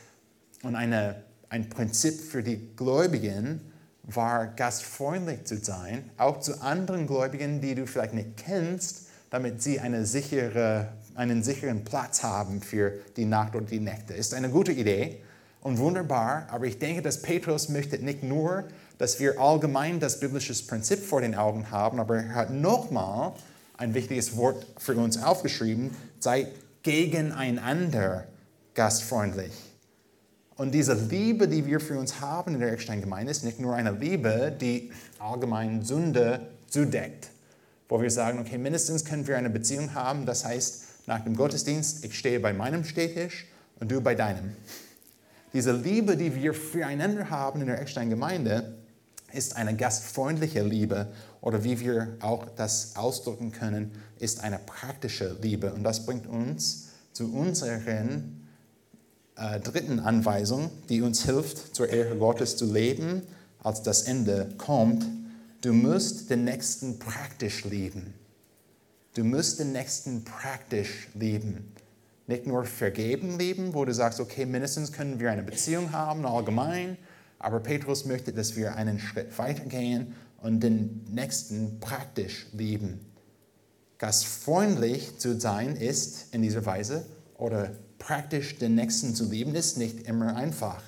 Und 0.63 0.75
eine, 0.75 1.24
ein 1.49 1.69
Prinzip 1.69 2.19
für 2.19 2.43
die 2.43 2.75
Gläubigen 2.75 3.61
war, 4.03 4.47
gastfreundlich 4.47 5.45
zu 5.45 5.57
sein, 5.57 6.09
auch 6.17 6.39
zu 6.39 6.61
anderen 6.61 7.07
Gläubigen, 7.07 7.61
die 7.61 7.75
du 7.75 7.87
vielleicht 7.87 8.13
nicht 8.13 8.37
kennst, 8.37 9.07
damit 9.29 9.61
sie 9.61 9.79
eine 9.79 10.05
sichere, 10.05 10.89
einen 11.15 11.43
sicheren 11.43 11.83
Platz 11.83 12.23
haben 12.23 12.61
für 12.61 12.93
die 13.17 13.25
Nacht 13.25 13.55
oder 13.55 13.65
die 13.65 13.79
Nächte. 13.79 14.13
Ist 14.13 14.33
eine 14.33 14.49
gute 14.49 14.71
Idee 14.71 15.21
und 15.61 15.79
wunderbar, 15.79 16.47
aber 16.51 16.65
ich 16.65 16.77
denke, 16.77 17.01
dass 17.01 17.21
Petrus 17.21 17.69
möchte 17.69 17.97
nicht 17.97 18.23
nur, 18.23 18.65
dass 18.97 19.19
wir 19.19 19.39
allgemein 19.39 19.99
das 19.99 20.19
biblische 20.19 20.53
Prinzip 20.65 20.99
vor 20.99 21.21
den 21.21 21.35
Augen 21.35 21.71
haben, 21.71 21.99
aber 21.99 22.17
er 22.17 22.35
hat 22.35 22.51
nochmal 22.51 23.33
ein 23.77 23.93
wichtiges 23.93 24.37
Wort 24.37 24.65
für 24.77 24.95
uns 24.95 25.21
aufgeschrieben, 25.21 25.91
seid 26.19 26.47
gegeneinander 26.83 28.25
gastfreundlich. 28.73 29.51
Und 30.58 30.74
diese 30.74 30.93
Liebe, 30.93 31.47
die 31.47 31.66
wir 31.66 31.80
für 31.80 31.99
uns 31.99 32.22
haben 32.22 32.53
in 32.53 32.62
der 32.62 32.72
Eckstein-Gemeinde, 32.72 33.30
ist 33.30 33.43
nicht 33.43 33.60
nur 33.60 33.76
eine 33.76 33.91
Liebe, 33.91 34.56
die 34.60 34.91
allgemein 35.20 35.84
Sünde 35.84 36.47
zudeckt, 36.70 37.30
wo 37.89 38.01
wir 38.01 38.10
sagen, 38.10 38.39
okay, 38.39 38.58
mindestens 38.58 39.03
können 39.03 39.28
wir 39.28 39.38
eine 39.38 39.49
Beziehung 39.49 39.93
haben, 39.93 40.26
das 40.26 40.45
heißt, 40.45 41.08
nach 41.08 41.24
dem 41.24 41.36
Gottesdienst, 41.36 42.06
ich 42.06 42.18
stehe 42.18 42.39
bei 42.39 42.53
meinem 42.53 42.84
Stehtisch 42.86 43.47
und 43.80 43.91
du 43.91 43.99
bei 44.01 44.16
deinem. 44.16 44.56
Diese 45.53 45.74
Liebe, 45.74 46.18
die 46.18 46.36
wir 46.36 46.53
füreinander 46.53 47.30
haben 47.30 47.62
in 47.62 47.68
der 47.68 47.82
Eckstein-Gemeinde, 47.82 48.76
ist 49.34 49.58
eine 49.58 49.76
gastfreundliche 49.76 50.64
Liebe 50.64 51.08
oder 51.41 51.64
wie 51.64 51.80
wir 51.82 52.16
auch 52.22 52.47
das 52.56 52.95
ausdrücken 52.95 53.51
können, 53.51 53.91
ist 54.20 54.41
eine 54.41 54.60
praktische 54.60 55.36
Liebe. 55.41 55.74
Und 55.74 55.84
das 55.84 56.06
bringt 56.06 56.28
uns 56.28 56.89
zu 57.12 57.32
unseren 57.34 58.44
äh, 59.38 59.59
dritten 59.59 59.99
Anweisung, 59.99 60.71
die 60.89 61.01
uns 61.01 61.25
hilft, 61.25 61.75
zur 61.75 61.89
Ehre 61.89 62.15
Gottes 62.17 62.57
zu 62.57 62.71
leben, 62.71 63.23
als 63.63 63.83
das 63.83 64.03
Ende 64.03 64.49
kommt. 64.57 65.05
Du 65.61 65.73
musst 65.73 66.29
den 66.29 66.45
Nächsten 66.45 66.99
praktisch 66.99 67.65
lieben. 67.65 68.13
Du 69.15 69.23
musst 69.23 69.59
den 69.59 69.71
Nächsten 69.71 70.23
praktisch 70.23 71.07
lieben. 71.13 71.73
Nicht 72.27 72.47
nur 72.47 72.65
vergeben 72.65 73.38
lieben, 73.38 73.73
wo 73.73 73.86
du 73.86 73.93
sagst, 73.93 74.19
okay, 74.19 74.45
mindestens 74.45 74.91
können 74.91 75.19
wir 75.19 75.31
eine 75.31 75.43
Beziehung 75.43 75.91
haben, 75.91 76.25
allgemein, 76.25 76.97
aber 77.39 77.59
Petrus 77.59 78.05
möchte, 78.05 78.33
dass 78.33 78.55
wir 78.55 78.75
einen 78.75 78.99
Schritt 78.99 79.38
weitergehen 79.38 80.15
und 80.41 80.61
den 80.61 81.03
Nächsten 81.11 81.79
praktisch 81.79 82.47
lieben. 82.51 82.99
Gastfreundlich 83.97 85.17
zu 85.17 85.39
sein 85.39 85.75
ist 85.75 86.33
in 86.33 86.41
dieser 86.41 86.65
Weise 86.65 87.05
oder 87.38 87.71
praktisch 87.99 88.57
den 88.57 88.75
Nächsten 88.75 89.15
zu 89.15 89.25
lieben, 89.25 89.55
ist 89.55 89.77
nicht 89.77 90.07
immer 90.07 90.36
einfach. 90.36 90.81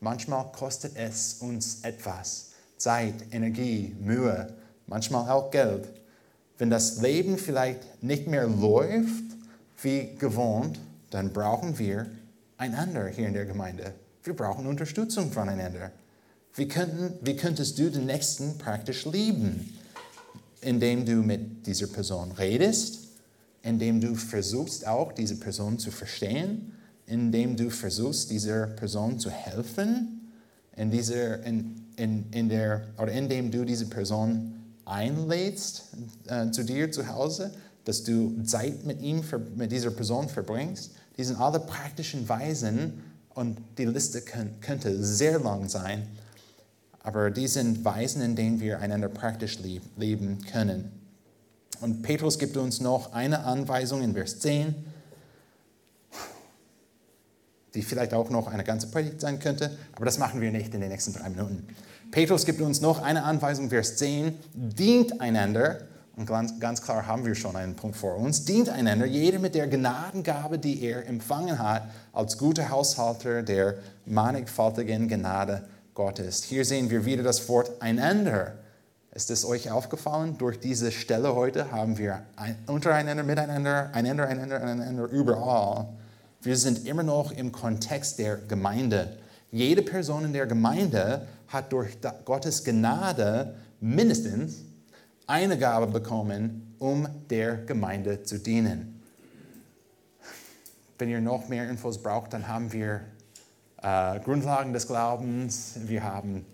Manchmal 0.00 0.50
kostet 0.52 0.96
es 0.96 1.34
uns 1.40 1.80
etwas. 1.82 2.50
Zeit, 2.76 3.14
Energie, 3.32 3.94
Mühe, 4.00 4.54
manchmal 4.86 5.30
auch 5.30 5.50
Geld. 5.50 5.88
Wenn 6.58 6.70
das 6.70 7.00
Leben 7.00 7.38
vielleicht 7.38 8.02
nicht 8.02 8.26
mehr 8.26 8.46
läuft 8.46 9.24
wie 9.82 10.14
gewohnt, 10.18 10.78
dann 11.10 11.32
brauchen 11.32 11.78
wir 11.78 12.06
einander 12.56 13.06
hier 13.08 13.28
in 13.28 13.34
der 13.34 13.46
Gemeinde. 13.46 13.94
Wir 14.22 14.34
brauchen 14.34 14.66
Unterstützung 14.66 15.32
voneinander. 15.32 15.92
Wie, 16.54 16.68
könnten, 16.68 17.14
wie 17.22 17.36
könntest 17.36 17.78
du 17.78 17.90
den 17.90 18.06
Nächsten 18.06 18.58
praktisch 18.58 19.06
lieben? 19.06 19.78
Indem 20.60 21.06
du 21.06 21.16
mit 21.16 21.66
dieser 21.66 21.86
Person 21.86 22.32
redest, 22.32 22.99
indem 23.62 24.00
du 24.00 24.14
versuchst 24.14 24.86
auch 24.86 25.12
diese 25.12 25.36
Person 25.36 25.78
zu 25.78 25.90
verstehen, 25.90 26.72
indem 27.06 27.56
du 27.56 27.70
versuchst 27.70 28.30
dieser 28.30 28.66
Person 28.66 29.18
zu 29.18 29.30
helfen, 29.30 30.32
in 30.76 30.90
dieser, 30.90 31.42
in, 31.44 31.84
in, 31.96 32.30
in 32.30 32.48
der, 32.48 32.82
oder 32.96 33.12
indem 33.12 33.50
du 33.50 33.64
diese 33.64 33.86
Person 33.86 34.54
einlädst 34.84 35.84
äh, 36.26 36.50
zu 36.50 36.64
dir 36.64 36.90
zu 36.90 37.08
Hause, 37.08 37.52
dass 37.84 38.04
du 38.04 38.42
Zeit 38.44 38.84
mit 38.84 39.02
ihm, 39.02 39.22
mit 39.56 39.72
dieser 39.72 39.90
Person 39.90 40.28
verbringst. 40.28 40.92
Die 41.16 41.24
sind 41.24 41.40
alle 41.40 41.60
praktischen 41.60 42.28
Weisen 42.28 43.02
und 43.34 43.58
die 43.78 43.84
Liste 43.84 44.22
könnte 44.60 45.02
sehr 45.02 45.38
lang 45.38 45.68
sein, 45.68 46.06
aber 47.02 47.30
die 47.30 47.48
sind 47.48 47.84
Weisen, 47.84 48.22
in 48.22 48.36
denen 48.36 48.60
wir 48.60 48.80
einander 48.80 49.08
praktisch 49.08 49.58
leben 49.96 50.38
können. 50.50 50.99
Und 51.80 52.02
Petrus 52.02 52.38
gibt 52.38 52.56
uns 52.56 52.80
noch 52.80 53.12
eine 53.12 53.44
Anweisung 53.44 54.02
in 54.02 54.14
Vers 54.14 54.40
10, 54.40 54.74
die 57.74 57.82
vielleicht 57.82 58.12
auch 58.14 58.30
noch 58.30 58.48
eine 58.48 58.64
ganze 58.64 58.88
Predigt 58.88 59.20
sein 59.20 59.38
könnte, 59.38 59.76
aber 59.94 60.04
das 60.04 60.18
machen 60.18 60.40
wir 60.40 60.50
nicht 60.50 60.74
in 60.74 60.80
den 60.80 60.90
nächsten 60.90 61.12
drei 61.12 61.28
Minuten. 61.28 61.66
Petrus 62.10 62.44
gibt 62.44 62.60
uns 62.60 62.80
noch 62.80 63.00
eine 63.00 63.22
Anweisung, 63.22 63.70
Vers 63.70 63.96
10, 63.96 64.36
dient 64.54 65.20
einander, 65.20 65.82
und 66.16 66.26
ganz, 66.26 66.58
ganz 66.60 66.82
klar 66.82 67.06
haben 67.06 67.24
wir 67.24 67.34
schon 67.34 67.56
einen 67.56 67.76
Punkt 67.76 67.96
vor 67.96 68.16
uns, 68.16 68.44
dient 68.44 68.68
einander, 68.68 69.06
jeder 69.06 69.38
mit 69.38 69.54
der 69.54 69.68
Gnadengabe, 69.68 70.58
die 70.58 70.82
er 70.82 71.06
empfangen 71.06 71.58
hat, 71.58 71.84
als 72.12 72.36
guter 72.36 72.68
Haushalter 72.68 73.42
der 73.42 73.76
mannigfaltigen 74.04 75.08
Gnade 75.08 75.66
Gottes. 75.94 76.42
Hier 76.42 76.64
sehen 76.64 76.90
wir 76.90 77.04
wieder 77.06 77.22
das 77.22 77.48
Wort 77.48 77.80
einander. 77.80 78.54
Ist 79.12 79.30
es 79.30 79.44
euch 79.44 79.72
aufgefallen? 79.72 80.38
Durch 80.38 80.60
diese 80.60 80.92
Stelle 80.92 81.34
heute 81.34 81.72
haben 81.72 81.98
wir 81.98 82.22
ein, 82.36 82.56
untereinander, 82.68 83.24
miteinander, 83.24 83.90
einander, 83.92 84.28
einander, 84.28 84.62
einander, 84.62 85.04
überall. 85.10 85.88
Wir 86.42 86.56
sind 86.56 86.86
immer 86.86 87.02
noch 87.02 87.32
im 87.32 87.50
Kontext 87.50 88.20
der 88.20 88.36
Gemeinde. 88.36 89.18
Jede 89.50 89.82
Person 89.82 90.26
in 90.26 90.32
der 90.32 90.46
Gemeinde 90.46 91.26
hat 91.48 91.72
durch 91.72 91.98
Gottes 92.24 92.62
Gnade 92.62 93.56
mindestens 93.80 94.58
eine 95.26 95.58
Gabe 95.58 95.88
bekommen, 95.88 96.76
um 96.78 97.08
der 97.30 97.56
Gemeinde 97.56 98.22
zu 98.22 98.38
dienen. 98.38 99.02
Wenn 100.98 101.08
ihr 101.08 101.20
noch 101.20 101.48
mehr 101.48 101.68
Infos 101.68 102.00
braucht, 102.00 102.32
dann 102.32 102.46
haben 102.46 102.72
wir 102.72 103.00
äh, 103.82 104.20
Grundlagen 104.20 104.72
des 104.72 104.86
Glaubens, 104.86 105.72
wir 105.86 106.04
haben 106.04 106.46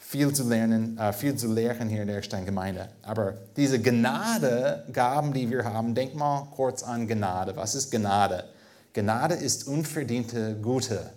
viel 0.00 0.32
zu 0.32 0.48
lernen, 0.48 0.98
äh, 0.98 1.12
viel 1.12 1.36
zu 1.36 1.52
lehren 1.52 1.88
hier 1.88 2.02
in 2.02 2.08
der 2.08 2.20
Gemeinde. 2.20 2.88
Aber 3.02 3.34
diese 3.56 3.80
Gnadegaben, 3.80 5.32
die 5.32 5.48
wir 5.50 5.62
haben, 5.62 5.94
denk 5.94 6.14
mal 6.14 6.48
kurz 6.56 6.82
an 6.82 7.06
Gnade. 7.06 7.54
Was 7.54 7.74
ist 7.74 7.92
Gnade? 7.92 8.44
Gnade 8.92 9.34
ist 9.34 9.68
unverdiente 9.68 10.56
Gute. 10.60 11.10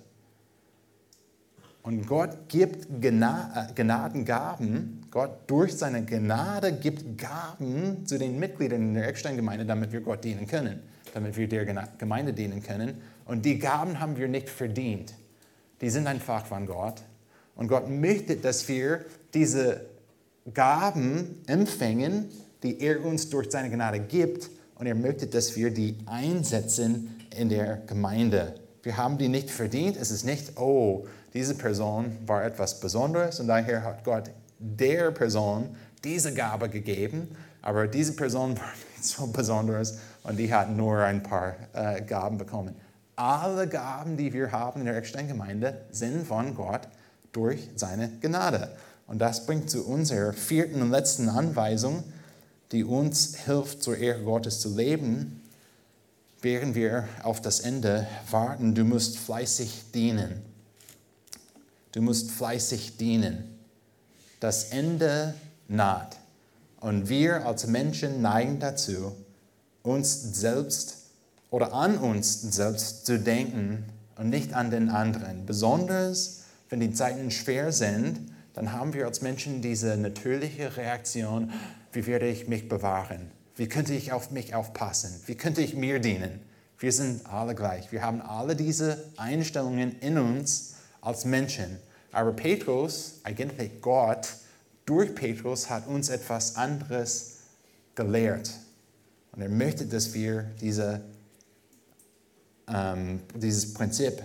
Und 1.82 2.06
Gott 2.06 2.50
gibt 2.50 3.02
Gna 3.02 3.70
äh, 3.70 3.74
Gnadengaben. 3.74 5.08
Gott 5.10 5.32
durch 5.48 5.76
seine 5.76 6.06
Gnade 6.06 6.74
gibt 6.74 7.18
Gaben 7.18 8.06
zu 8.06 8.20
den 8.20 8.38
Mitgliedern 8.38 8.82
in 8.82 8.94
der 8.94 9.08
Eckstein-Gemeinde, 9.08 9.66
damit 9.66 9.92
wir 9.92 10.02
Gott 10.02 10.24
dienen 10.24 10.46
können, 10.46 10.82
damit 11.14 11.36
wir 11.36 11.48
der 11.48 11.66
Gemeinde 11.98 12.34
dienen 12.34 12.62
können. 12.62 13.02
Und 13.26 13.46
die 13.46 13.60
Gaben 13.60 14.00
haben 14.00 14.18
wir 14.18 14.28
nicht 14.28 14.50
verdient. 14.50 15.14
Die 15.82 15.90
sind 15.90 16.06
einfach 16.06 16.46
von 16.46 16.66
Gott. 16.68 17.02
Und 17.56 17.68
Gott 17.68 17.90
möchte, 17.90 18.36
dass 18.36 18.68
wir 18.68 19.06
diese 19.34 19.82
Gaben 20.54 21.42
empfangen, 21.48 22.30
die 22.64 22.82
er 22.82 23.04
uns 23.04 23.30
durch 23.30 23.52
seine 23.52 23.70
Gnade 23.70 24.00
gibt. 24.00 24.50
Und 24.76 24.88
er 24.88 24.96
möchte, 24.96 25.28
dass 25.28 25.56
wir 25.56 25.70
die 25.72 25.98
einsetzen 26.06 27.16
in 27.38 27.50
der 27.50 27.78
Gemeinde. 27.88 28.56
Wir 28.82 28.98
haben 28.98 29.18
die 29.18 29.30
nicht 29.30 29.50
verdient. 29.50 29.98
Es 29.98 30.12
ist 30.12 30.26
nicht, 30.26 30.58
oh, 30.58 31.06
diese 31.34 31.56
Person 31.56 32.18
war 32.26 32.44
etwas 32.44 32.80
Besonderes 32.80 33.40
und 33.40 33.48
daher 33.48 33.84
hat 33.84 34.04
Gott 34.04 34.30
der 34.60 35.12
Person 35.12 35.76
diese 36.04 36.34
Gabe 36.34 36.70
gegeben. 36.70 37.36
Aber 37.62 37.88
diese 37.88 38.14
Person 38.14 38.58
war 38.58 38.66
nicht 38.98 39.06
so 39.06 39.28
besonders 39.28 40.00
und 40.24 40.38
die 40.38 40.54
hat 40.54 40.70
nur 40.70 41.00
ein 41.00 41.24
paar 41.24 41.56
äh, 41.74 42.02
Gaben 42.02 42.38
bekommen. 42.38 42.76
Alle 43.16 43.68
Gaben, 43.68 44.18
die 44.18 44.34
wir 44.34 44.52
haben 44.52 44.82
in 44.82 44.88
der 44.88 44.98
Eckstein-Gemeinde, 44.98 45.86
sind 45.92 46.26
von 46.26 46.56
Gott 46.56 46.82
durch 47.34 47.70
seine 47.76 48.10
Gnade. 48.22 48.70
Und 49.08 49.20
das 49.20 49.46
bringt 49.46 49.70
zu 49.70 49.86
unserer 49.86 50.32
vierten 50.32 50.82
und 50.82 50.92
letzten 50.92 51.28
Anweisung, 51.28 52.04
die 52.72 52.84
uns 52.84 53.36
hilft, 53.46 53.84
zur 53.84 53.98
Ehre 53.98 54.24
Gottes 54.24 54.62
zu 54.62 54.76
leben, 54.76 55.42
während 56.42 56.76
wir 56.76 57.08
auf 57.24 57.42
das 57.42 57.60
Ende 57.60 58.08
warten. 58.32 58.74
Du 58.76 58.86
musst 58.86 59.18
fleißig 59.18 59.92
dienen. 59.94 60.42
Du 61.92 62.02
musst 62.02 62.32
fleißig 62.32 62.98
dienen. 62.98 63.60
Das 64.40 64.66
Ende 64.66 65.36
naht. 65.68 66.18
Und 66.80 67.08
wir 67.08 67.46
als 67.46 67.68
Menschen 67.68 68.22
neigen 68.22 68.60
dazu, 68.60 69.16
uns 69.84 70.40
selbst 70.40 70.98
oder 71.50 71.74
an 71.74 71.98
uns 71.98 72.42
selbst 72.42 73.06
zu 73.06 73.20
denken 73.20 73.86
und 74.18 74.30
nicht 74.30 74.54
an 74.54 74.72
den 74.72 74.90
anderen. 74.90 75.46
Besonders 75.46 76.43
wenn 76.74 76.80
die 76.80 76.92
Zeiten 76.92 77.30
schwer 77.30 77.72
sind, 77.72 78.20
dann 78.56 78.72
haben 78.72 78.96
wir 78.96 79.06
als 79.06 79.22
Menschen 79.22 79.62
diese 79.62 79.96
natürliche 79.96 80.76
Reaktion, 80.76 81.52
wie 81.92 82.08
werde 82.08 82.28
ich 82.28 82.48
mich 82.48 82.68
bewahren? 82.68 83.30
Wie 83.56 83.68
könnte 83.68 83.94
ich 83.94 84.12
auf 84.12 84.32
mich 84.32 84.56
aufpassen? 84.56 85.22
Wie 85.28 85.36
könnte 85.36 85.62
ich 85.62 85.76
mir 85.76 86.00
dienen? 86.00 86.40
Wir 86.80 86.92
sind 86.92 87.28
alle 87.28 87.54
gleich. 87.54 87.92
Wir 87.92 88.02
haben 88.02 88.24
alle 88.24 88.56
diese 88.56 89.04
Einstellungen 89.18 90.00
in 90.00 90.18
uns 90.18 90.74
als 91.00 91.26
Menschen. 91.26 91.78
Aber 92.12 92.34
Petrus, 92.34 93.20
eigentlich 93.22 93.80
Gott, 93.80 94.30
durch 94.88 95.14
Petrus 95.14 95.70
hat 95.70 95.86
uns 95.86 96.10
etwas 96.10 96.56
anderes 96.56 97.36
gelehrt. 97.94 98.50
Und 99.32 99.44
er 99.44 99.50
möchte, 99.50 99.86
dass 99.86 100.16
wir 100.16 100.50
diese, 100.60 101.02
ähm, 102.68 103.22
dieses 103.36 103.76
Prinzip 103.76 104.24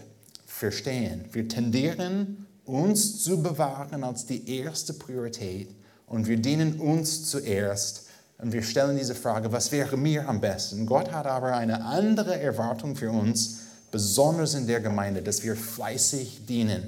verstehen. 0.59 1.25
Wir 1.33 1.49
tendieren, 1.49 2.47
uns 2.65 3.23
zu 3.23 3.43
bewahren 3.43 4.05
als 4.05 4.27
die 4.27 4.59
erste 4.59 4.93
Priorität 4.93 5.75
und 6.07 6.27
wir 6.27 6.37
dienen 6.37 6.81
uns 6.81 7.31
zuerst. 7.31 8.07
Und 8.39 8.53
wir 8.53 8.63
stellen 8.63 8.97
diese 8.97 9.15
Frage, 9.15 9.51
was 9.53 9.73
wäre 9.73 9.97
mir 9.97 10.29
am 10.29 10.41
besten? 10.41 10.87
Gott 10.87 11.11
hat 11.13 11.27
aber 11.27 11.57
eine 11.57 11.85
andere 11.85 12.39
Erwartung 12.39 12.95
für 12.95 13.11
uns, 13.11 13.61
besonders 13.91 14.55
in 14.55 14.67
der 14.67 14.81
Gemeinde, 14.81 15.23
dass 15.23 15.43
wir 15.43 15.57
fleißig 15.57 16.47
dienen. 16.47 16.83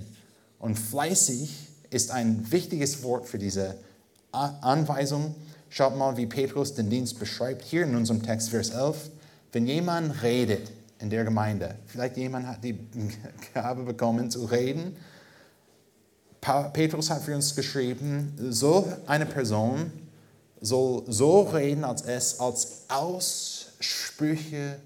Und 0.58 0.78
fleißig 0.78 1.50
ist 1.88 2.10
ein 2.10 2.52
wichtiges 2.52 3.02
Wort 3.02 3.26
für 3.26 3.38
diese 3.38 3.76
Anweisung. 4.32 5.34
Schaut 5.70 5.96
mal, 5.96 6.16
wie 6.16 6.26
Petrus 6.26 6.74
den 6.74 6.90
Dienst 6.90 7.18
beschreibt, 7.18 7.64
hier 7.64 7.84
in 7.84 7.96
unserem 7.96 8.22
Text, 8.22 8.50
Vers 8.50 8.70
11. 8.70 9.10
Wenn 9.52 9.66
jemand 9.66 10.22
redet 10.22 10.70
in 11.01 11.11
der 11.11 11.24
Gemeinde, 11.24 11.74
vielleicht 11.86 12.16
jemand 12.16 12.46
hat 12.46 12.62
die 12.62 12.78
Gabe 13.55 13.82
bekommen 13.82 14.30
zu 14.30 14.44
reden, 14.44 14.96
Petrus 16.40 17.11
hat 17.11 17.22
für 17.22 17.34
uns 17.34 17.55
geschrieben, 17.55 18.34
so 18.51 18.90
eine 19.07 19.26
Person 19.26 19.92
soll 20.61 21.05
so 21.07 21.42
reden, 21.42 21.84
als 21.84 22.03
es 22.03 22.40
als 22.40 22.82
Aussprüche 22.88 24.76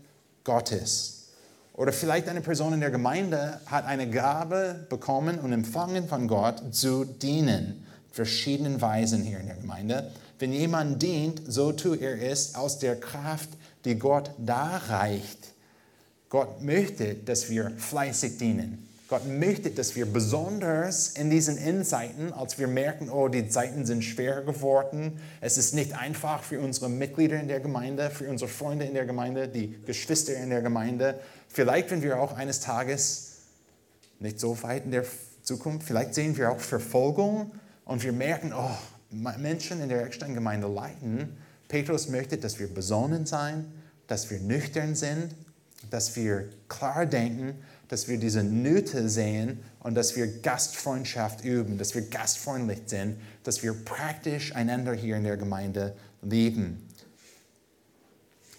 Gottes. 0.42 1.28
Oder 1.72 1.92
vielleicht 1.92 2.28
eine 2.28 2.40
Person 2.40 2.72
in 2.72 2.80
der 2.80 2.90
Gemeinde 2.90 3.60
hat 3.66 3.84
eine 3.84 4.08
Gabe 4.08 4.86
bekommen 4.88 5.38
und 5.40 5.52
empfangen 5.52 6.06
von 6.08 6.28
Gott 6.28 6.74
zu 6.74 7.04
dienen. 7.04 7.84
Verschiedenen 8.12 8.80
Weisen 8.80 9.22
hier 9.22 9.40
in 9.40 9.46
der 9.46 9.56
Gemeinde. 9.56 10.12
Wenn 10.38 10.52
jemand 10.52 11.02
dient, 11.02 11.42
so 11.48 11.72
tut 11.72 12.00
er 12.00 12.20
es 12.22 12.54
aus 12.54 12.78
der 12.78 12.98
Kraft, 12.98 13.48
die 13.84 13.98
Gott 13.98 14.30
darreicht. 14.38 15.53
Gott 16.34 16.62
möchte, 16.62 17.14
dass 17.14 17.48
wir 17.48 17.70
fleißig 17.76 18.38
dienen. 18.38 18.88
Gott 19.08 19.24
möchte, 19.24 19.70
dass 19.70 19.94
wir 19.94 20.04
besonders 20.04 21.10
in 21.10 21.30
diesen 21.30 21.56
Endzeiten, 21.56 22.32
als 22.32 22.58
wir 22.58 22.66
merken, 22.66 23.08
oh, 23.08 23.28
die 23.28 23.48
Zeiten 23.48 23.86
sind 23.86 24.02
schwer 24.02 24.42
geworden, 24.42 25.20
es 25.40 25.58
ist 25.58 25.74
nicht 25.74 25.96
einfach 25.96 26.42
für 26.42 26.58
unsere 26.58 26.88
Mitglieder 26.88 27.38
in 27.38 27.46
der 27.46 27.60
Gemeinde, 27.60 28.10
für 28.10 28.28
unsere 28.28 28.50
Freunde 28.50 28.84
in 28.84 28.94
der 28.94 29.04
Gemeinde, 29.04 29.46
die 29.46 29.80
Geschwister 29.86 30.34
in 30.34 30.50
der 30.50 30.60
Gemeinde, 30.60 31.20
vielleicht 31.46 31.92
wenn 31.92 32.02
wir 32.02 32.18
auch 32.18 32.36
eines 32.36 32.58
Tages, 32.58 33.34
nicht 34.18 34.40
so 34.40 34.60
weit 34.64 34.86
in 34.86 34.90
der 34.90 35.04
Zukunft, 35.44 35.86
vielleicht 35.86 36.16
sehen 36.16 36.36
wir 36.36 36.50
auch 36.50 36.58
Verfolgung 36.58 37.52
und 37.84 38.02
wir 38.02 38.12
merken, 38.12 38.52
oh, 38.52 38.76
Menschen 39.38 39.80
in 39.80 39.88
der 39.88 40.04
Eckstein-Gemeinde 40.04 40.66
leiden. 40.66 41.36
Petrus 41.68 42.08
möchte, 42.08 42.38
dass 42.38 42.58
wir 42.58 42.66
besonnen 42.66 43.24
sein, 43.24 43.66
dass 44.08 44.30
wir 44.32 44.40
nüchtern 44.40 44.96
sind, 44.96 45.32
dass 45.90 46.16
wir 46.16 46.48
klar 46.68 47.06
denken 47.06 47.54
dass 47.88 48.08
wir 48.08 48.18
diese 48.18 48.42
Nöte 48.42 49.08
sehen 49.08 49.60
und 49.80 49.94
dass 49.94 50.16
wir 50.16 50.26
Gastfreundschaft 50.40 51.44
üben, 51.44 51.78
dass 51.78 51.94
wir 51.94 52.02
gastfreundlich 52.02 52.80
sind, 52.86 53.16
dass 53.42 53.62
wir 53.62 53.72
praktisch 53.72 54.54
einander 54.54 54.94
hier 54.94 55.16
in 55.16 55.24
der 55.24 55.36
Gemeinde 55.36 55.94
lieben. 56.22 56.88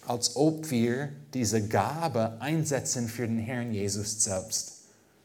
Als 0.06 0.36
ob 0.36 0.70
wir 0.70 1.10
diese 1.34 1.66
Gabe 1.66 2.40
einsetzen 2.40 3.08
für 3.08 3.26
den 3.26 3.38
Herrn 3.38 3.72
Jesus 3.72 4.22
selbst. 4.22 4.84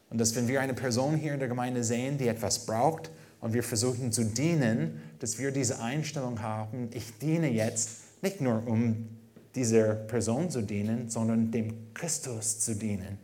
Und 0.10 0.18
dass 0.18 0.36
wenn 0.36 0.48
wir 0.48 0.60
eine 0.60 0.74
Person 0.74 1.16
hier 1.16 1.34
in 1.34 1.40
der 1.40 1.48
Gemeinde 1.48 1.84
sehen, 1.84 2.18
die 2.18 2.28
etwas 2.28 2.66
braucht 2.66 3.12
und 3.40 3.54
wir 3.54 3.64
versuchen 3.64 4.12
zu 4.12 4.26
dienen, 4.26 5.02
dass 5.20 5.38
wir 5.38 5.52
diese 5.52 5.80
Einstellung 5.80 6.42
haben, 6.42 6.90
ich 6.94 7.18
diene 7.20 7.50
jetzt 7.50 7.92
nicht 8.24 8.42
nur 8.42 8.68
um 8.68 9.08
dieser 9.56 9.94
Person 9.96 10.50
zu 10.50 10.62
dienen, 10.62 11.10
sondern 11.10 11.52
dem 11.52 11.94
Christus 11.94 12.60
zu 12.60 12.76
dienen. 12.76 13.18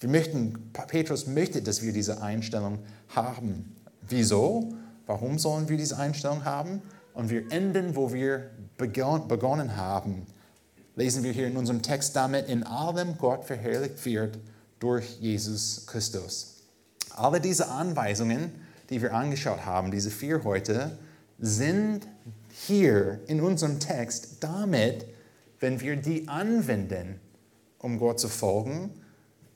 Wir 0.00 0.08
möchten, 0.08 0.70
Petrus 0.72 1.26
möchte, 1.26 1.62
dass 1.62 1.82
wir 1.82 1.92
diese 1.92 2.22
Einstellung 2.22 2.78
haben. 3.08 3.74
Wieso? 4.08 4.72
Warum 5.06 5.38
sollen 5.38 5.68
wir 5.68 5.76
diese 5.76 5.96
Einstellung 5.96 6.44
haben? 6.44 6.82
Und 7.14 7.30
wir 7.30 7.50
enden, 7.50 7.96
wo 7.96 8.12
wir 8.12 8.50
begonnen 8.76 9.76
haben. 9.76 10.26
Lesen 10.94 11.24
wir 11.24 11.32
hier 11.32 11.46
in 11.46 11.56
unserem 11.56 11.82
Text 11.82 12.14
damit, 12.14 12.48
in 12.48 12.62
allem 12.62 13.18
Gott 13.18 13.44
verherrlicht 13.44 14.04
wird 14.04 14.38
durch 14.78 15.18
Jesus 15.20 15.86
Christus. 15.86 16.62
Alle 17.10 17.40
diese 17.40 17.68
Anweisungen, 17.68 18.52
die 18.90 19.02
wir 19.02 19.14
angeschaut 19.14 19.64
haben, 19.66 19.90
diese 19.90 20.10
vier 20.10 20.44
heute, 20.44 20.96
sind 21.38 22.06
hier 22.50 23.20
in 23.26 23.40
unserem 23.40 23.80
Text 23.80 24.36
damit, 24.40 25.06
wenn 25.60 25.80
wir 25.80 25.96
die 25.96 26.28
anwenden, 26.28 27.20
um 27.78 27.98
Gott 27.98 28.20
zu 28.20 28.28
folgen, 28.28 28.90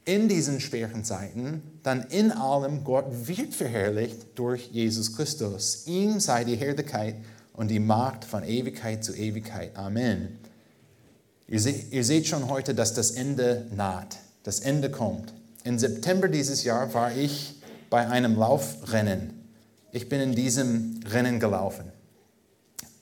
in 0.04 0.28
diesen 0.28 0.60
schweren 0.60 1.04
Zeiten, 1.04 1.62
dann 1.82 2.02
in 2.10 2.32
allem 2.32 2.82
Gott 2.82 3.06
wird 3.28 3.54
verherrlicht 3.54 4.26
durch 4.34 4.68
Jesus 4.72 5.14
Christus. 5.14 5.86
Ihm 5.86 6.18
sei 6.18 6.44
die 6.44 6.56
Herrlichkeit 6.56 7.16
und 7.52 7.68
die 7.68 7.78
Macht 7.78 8.24
von 8.24 8.42
Ewigkeit 8.42 9.04
zu 9.04 9.14
Ewigkeit. 9.14 9.76
Amen. 9.76 10.38
Ihr 11.46 11.60
seht, 11.60 11.92
ihr 11.92 12.04
seht 12.04 12.26
schon 12.26 12.48
heute, 12.48 12.74
dass 12.74 12.94
das 12.94 13.12
Ende 13.12 13.66
naht. 13.74 14.18
Das 14.42 14.60
Ende 14.60 14.90
kommt. 14.90 15.32
Im 15.62 15.78
September 15.78 16.28
dieses 16.28 16.64
Jahr 16.64 16.92
war 16.94 17.14
ich 17.16 17.60
bei 17.90 18.08
einem 18.08 18.36
Laufrennen. 18.36 19.34
Ich 19.92 20.08
bin 20.08 20.20
in 20.20 20.34
diesem 20.34 20.98
Rennen 21.06 21.38
gelaufen. 21.38 21.92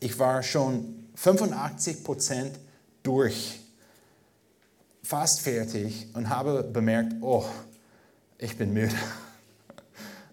Ich 0.00 0.18
war 0.18 0.42
schon 0.42 1.06
85 1.14 2.04
Prozent 2.04 2.58
durch 3.02 3.60
fast 5.02 5.40
fertig 5.40 6.08
und 6.14 6.28
habe 6.28 6.62
bemerkt, 6.62 7.14
oh, 7.20 7.44
ich 8.38 8.56
bin 8.56 8.72
müde. 8.72 8.94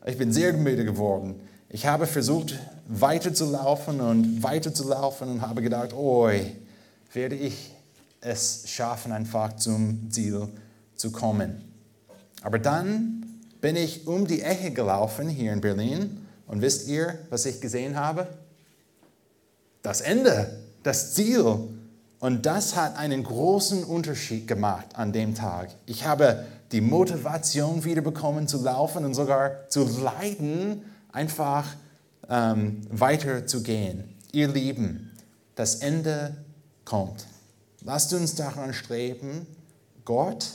Ich 0.06 0.18
bin 0.18 0.32
sehr 0.32 0.54
müde 0.54 0.86
geworden. 0.86 1.36
Ich 1.68 1.86
habe 1.86 2.08
versucht, 2.08 2.58
weiter 2.88 3.34
zu 3.34 3.52
laufen 3.52 4.00
und 4.00 4.42
weiter 4.42 4.74
zu 4.74 4.88
laufen 4.88 5.28
und 5.28 5.42
habe 5.42 5.62
gedacht, 5.62 5.92
oh, 5.92 6.30
werde 7.12 7.36
ich 7.36 7.74
es 8.22 8.70
schaffen, 8.70 9.12
einfach 9.12 9.58
zum 9.58 10.10
Ziel 10.10 10.48
zu 10.96 11.12
kommen. 11.12 11.62
Aber 12.42 12.58
dann 12.58 13.42
bin 13.60 13.76
ich 13.76 14.08
um 14.08 14.28
die 14.28 14.42
Ecke 14.42 14.72
gelaufen 14.72 15.28
hier 15.28 15.52
in 15.52 15.60
Berlin 15.60 16.26
und 16.46 16.62
wisst 16.62 16.88
ihr, 16.88 17.20
was 17.30 17.46
ich 17.46 17.60
gesehen 17.60 17.98
habe? 17.98 18.28
Das 19.82 20.00
Ende, 20.00 20.58
das 20.84 21.14
Ziel. 21.14 21.68
Und 22.20 22.46
das 22.46 22.76
hat 22.76 22.98
einen 22.98 23.24
großen 23.24 23.84
Unterschied 23.84 24.48
gemacht 24.48 24.88
an 24.96 25.14
dem 25.14 25.36
Tag. 25.36 25.70
Ich 25.86 26.06
habe 26.06 26.46
die 26.72 26.82
Motivation 26.82 27.84
wiederbekommen 27.84 28.48
zu 28.48 28.62
laufen 28.62 29.06
und 29.06 29.14
sogar 29.14 29.70
zu 29.70 29.84
leiden, 29.84 30.82
einfach 31.12 31.66
ähm, 32.30 32.82
weiterzugehen. 32.90 34.16
Ihr 34.32 34.48
Lieben, 34.48 35.12
das 35.56 35.76
Ende 35.76 36.36
kommt. 36.86 37.26
Lasst 37.84 38.14
uns 38.14 38.36
daran 38.36 38.74
streben, 38.74 39.46
Gott 40.04 40.48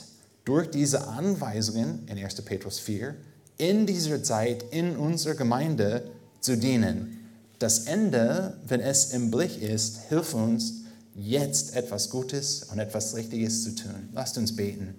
durch 0.45 0.69
diese 0.69 1.07
Anweisungen 1.07 2.05
in 2.07 2.17
1. 2.17 2.41
Petrus 2.41 2.79
4 2.79 3.15
in 3.57 3.85
dieser 3.85 4.21
Zeit 4.23 4.63
in 4.71 4.97
unserer 4.97 5.35
Gemeinde 5.35 6.11
zu 6.41 6.57
dienen. 6.57 7.29
Das 7.59 7.85
Ende, 7.85 8.57
wenn 8.67 8.81
es 8.81 9.13
im 9.13 9.31
Blick 9.31 9.61
ist, 9.61 10.09
hilft 10.09 10.33
uns, 10.33 10.82
jetzt 11.15 11.75
etwas 11.75 12.09
Gutes 12.09 12.63
und 12.71 12.79
etwas 12.79 13.15
Richtiges 13.15 13.63
zu 13.63 13.75
tun. 13.75 14.09
Lasst 14.13 14.37
uns 14.37 14.55
beten. 14.55 14.95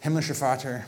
Himmlischer 0.00 0.34
Vater, 0.34 0.82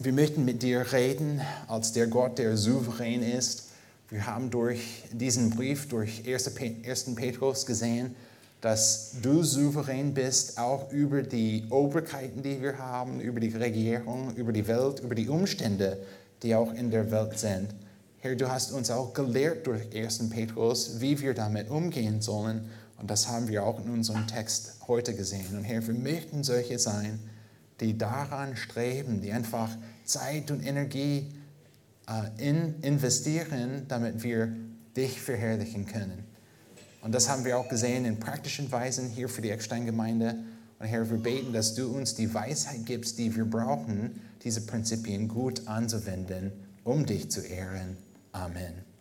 wir 0.00 0.12
möchten 0.12 0.44
mit 0.44 0.62
dir 0.62 0.92
reden 0.92 1.40
als 1.68 1.92
der 1.92 2.06
Gott, 2.06 2.38
der 2.38 2.56
souverän 2.56 3.22
ist. 3.22 3.64
Wir 4.10 4.26
haben 4.26 4.50
durch 4.50 5.04
diesen 5.12 5.50
Brief, 5.50 5.88
durch 5.88 6.22
1. 6.26 7.14
Petrus 7.14 7.64
gesehen, 7.64 8.14
dass 8.60 9.12
du 9.22 9.42
souverän 9.42 10.14
bist, 10.14 10.58
auch 10.58 10.90
über 10.90 11.22
die 11.22 11.64
Obrigkeiten, 11.70 12.42
die 12.42 12.62
wir 12.62 12.78
haben, 12.78 13.20
über 13.20 13.38
die 13.38 13.50
Regierung, 13.50 14.34
über 14.36 14.52
die 14.52 14.66
Welt, 14.66 15.00
über 15.00 15.14
die 15.14 15.28
Umstände, 15.28 15.98
die 16.42 16.54
auch 16.54 16.72
in 16.72 16.90
der 16.90 17.10
Welt 17.10 17.38
sind. 17.38 17.68
Herr, 18.20 18.34
du 18.34 18.48
hast 18.50 18.72
uns 18.72 18.90
auch 18.90 19.12
gelehrt 19.12 19.66
durch 19.66 19.94
1. 19.94 20.30
Petrus, 20.30 21.00
wie 21.00 21.20
wir 21.20 21.34
damit 21.34 21.68
umgehen 21.68 22.22
sollen. 22.22 22.70
Und 22.96 23.10
das 23.10 23.28
haben 23.28 23.48
wir 23.48 23.64
auch 23.64 23.84
in 23.84 23.90
unserem 23.90 24.26
Text 24.26 24.76
heute 24.86 25.14
gesehen. 25.14 25.56
Und 25.56 25.64
Herr, 25.64 25.86
wir 25.86 25.94
möchten 25.94 26.44
solche 26.44 26.78
sein, 26.78 27.18
die 27.80 27.98
daran 27.98 28.56
streben, 28.56 29.20
die 29.20 29.32
einfach 29.32 29.70
Zeit 30.04 30.50
und 30.50 30.64
Energie 30.64 31.32
äh, 32.08 32.48
in, 32.48 32.80
investieren, 32.82 33.86
damit 33.88 34.22
wir 34.22 34.54
dich 34.96 35.20
verherrlichen 35.20 35.86
können. 35.86 36.24
Und 37.02 37.12
das 37.14 37.28
haben 37.28 37.44
wir 37.44 37.58
auch 37.58 37.68
gesehen 37.68 38.04
in 38.04 38.18
praktischen 38.18 38.70
Weisen 38.72 39.10
hier 39.10 39.28
für 39.28 39.42
die 39.42 39.50
Eckstein-Gemeinde. 39.50 40.36
Und 40.78 40.86
Herr, 40.86 41.10
wir 41.10 41.18
beten, 41.18 41.52
dass 41.52 41.74
du 41.74 41.88
uns 41.88 42.14
die 42.14 42.32
Weisheit 42.32 42.86
gibst, 42.86 43.18
die 43.18 43.34
wir 43.34 43.44
brauchen, 43.44 44.20
diese 44.42 44.62
Prinzipien 44.62 45.28
gut 45.28 45.66
anzuwenden, 45.66 46.52
um 46.84 47.04
dich 47.04 47.30
zu 47.30 47.40
ehren. 47.40 47.96
Amen. 48.32 48.84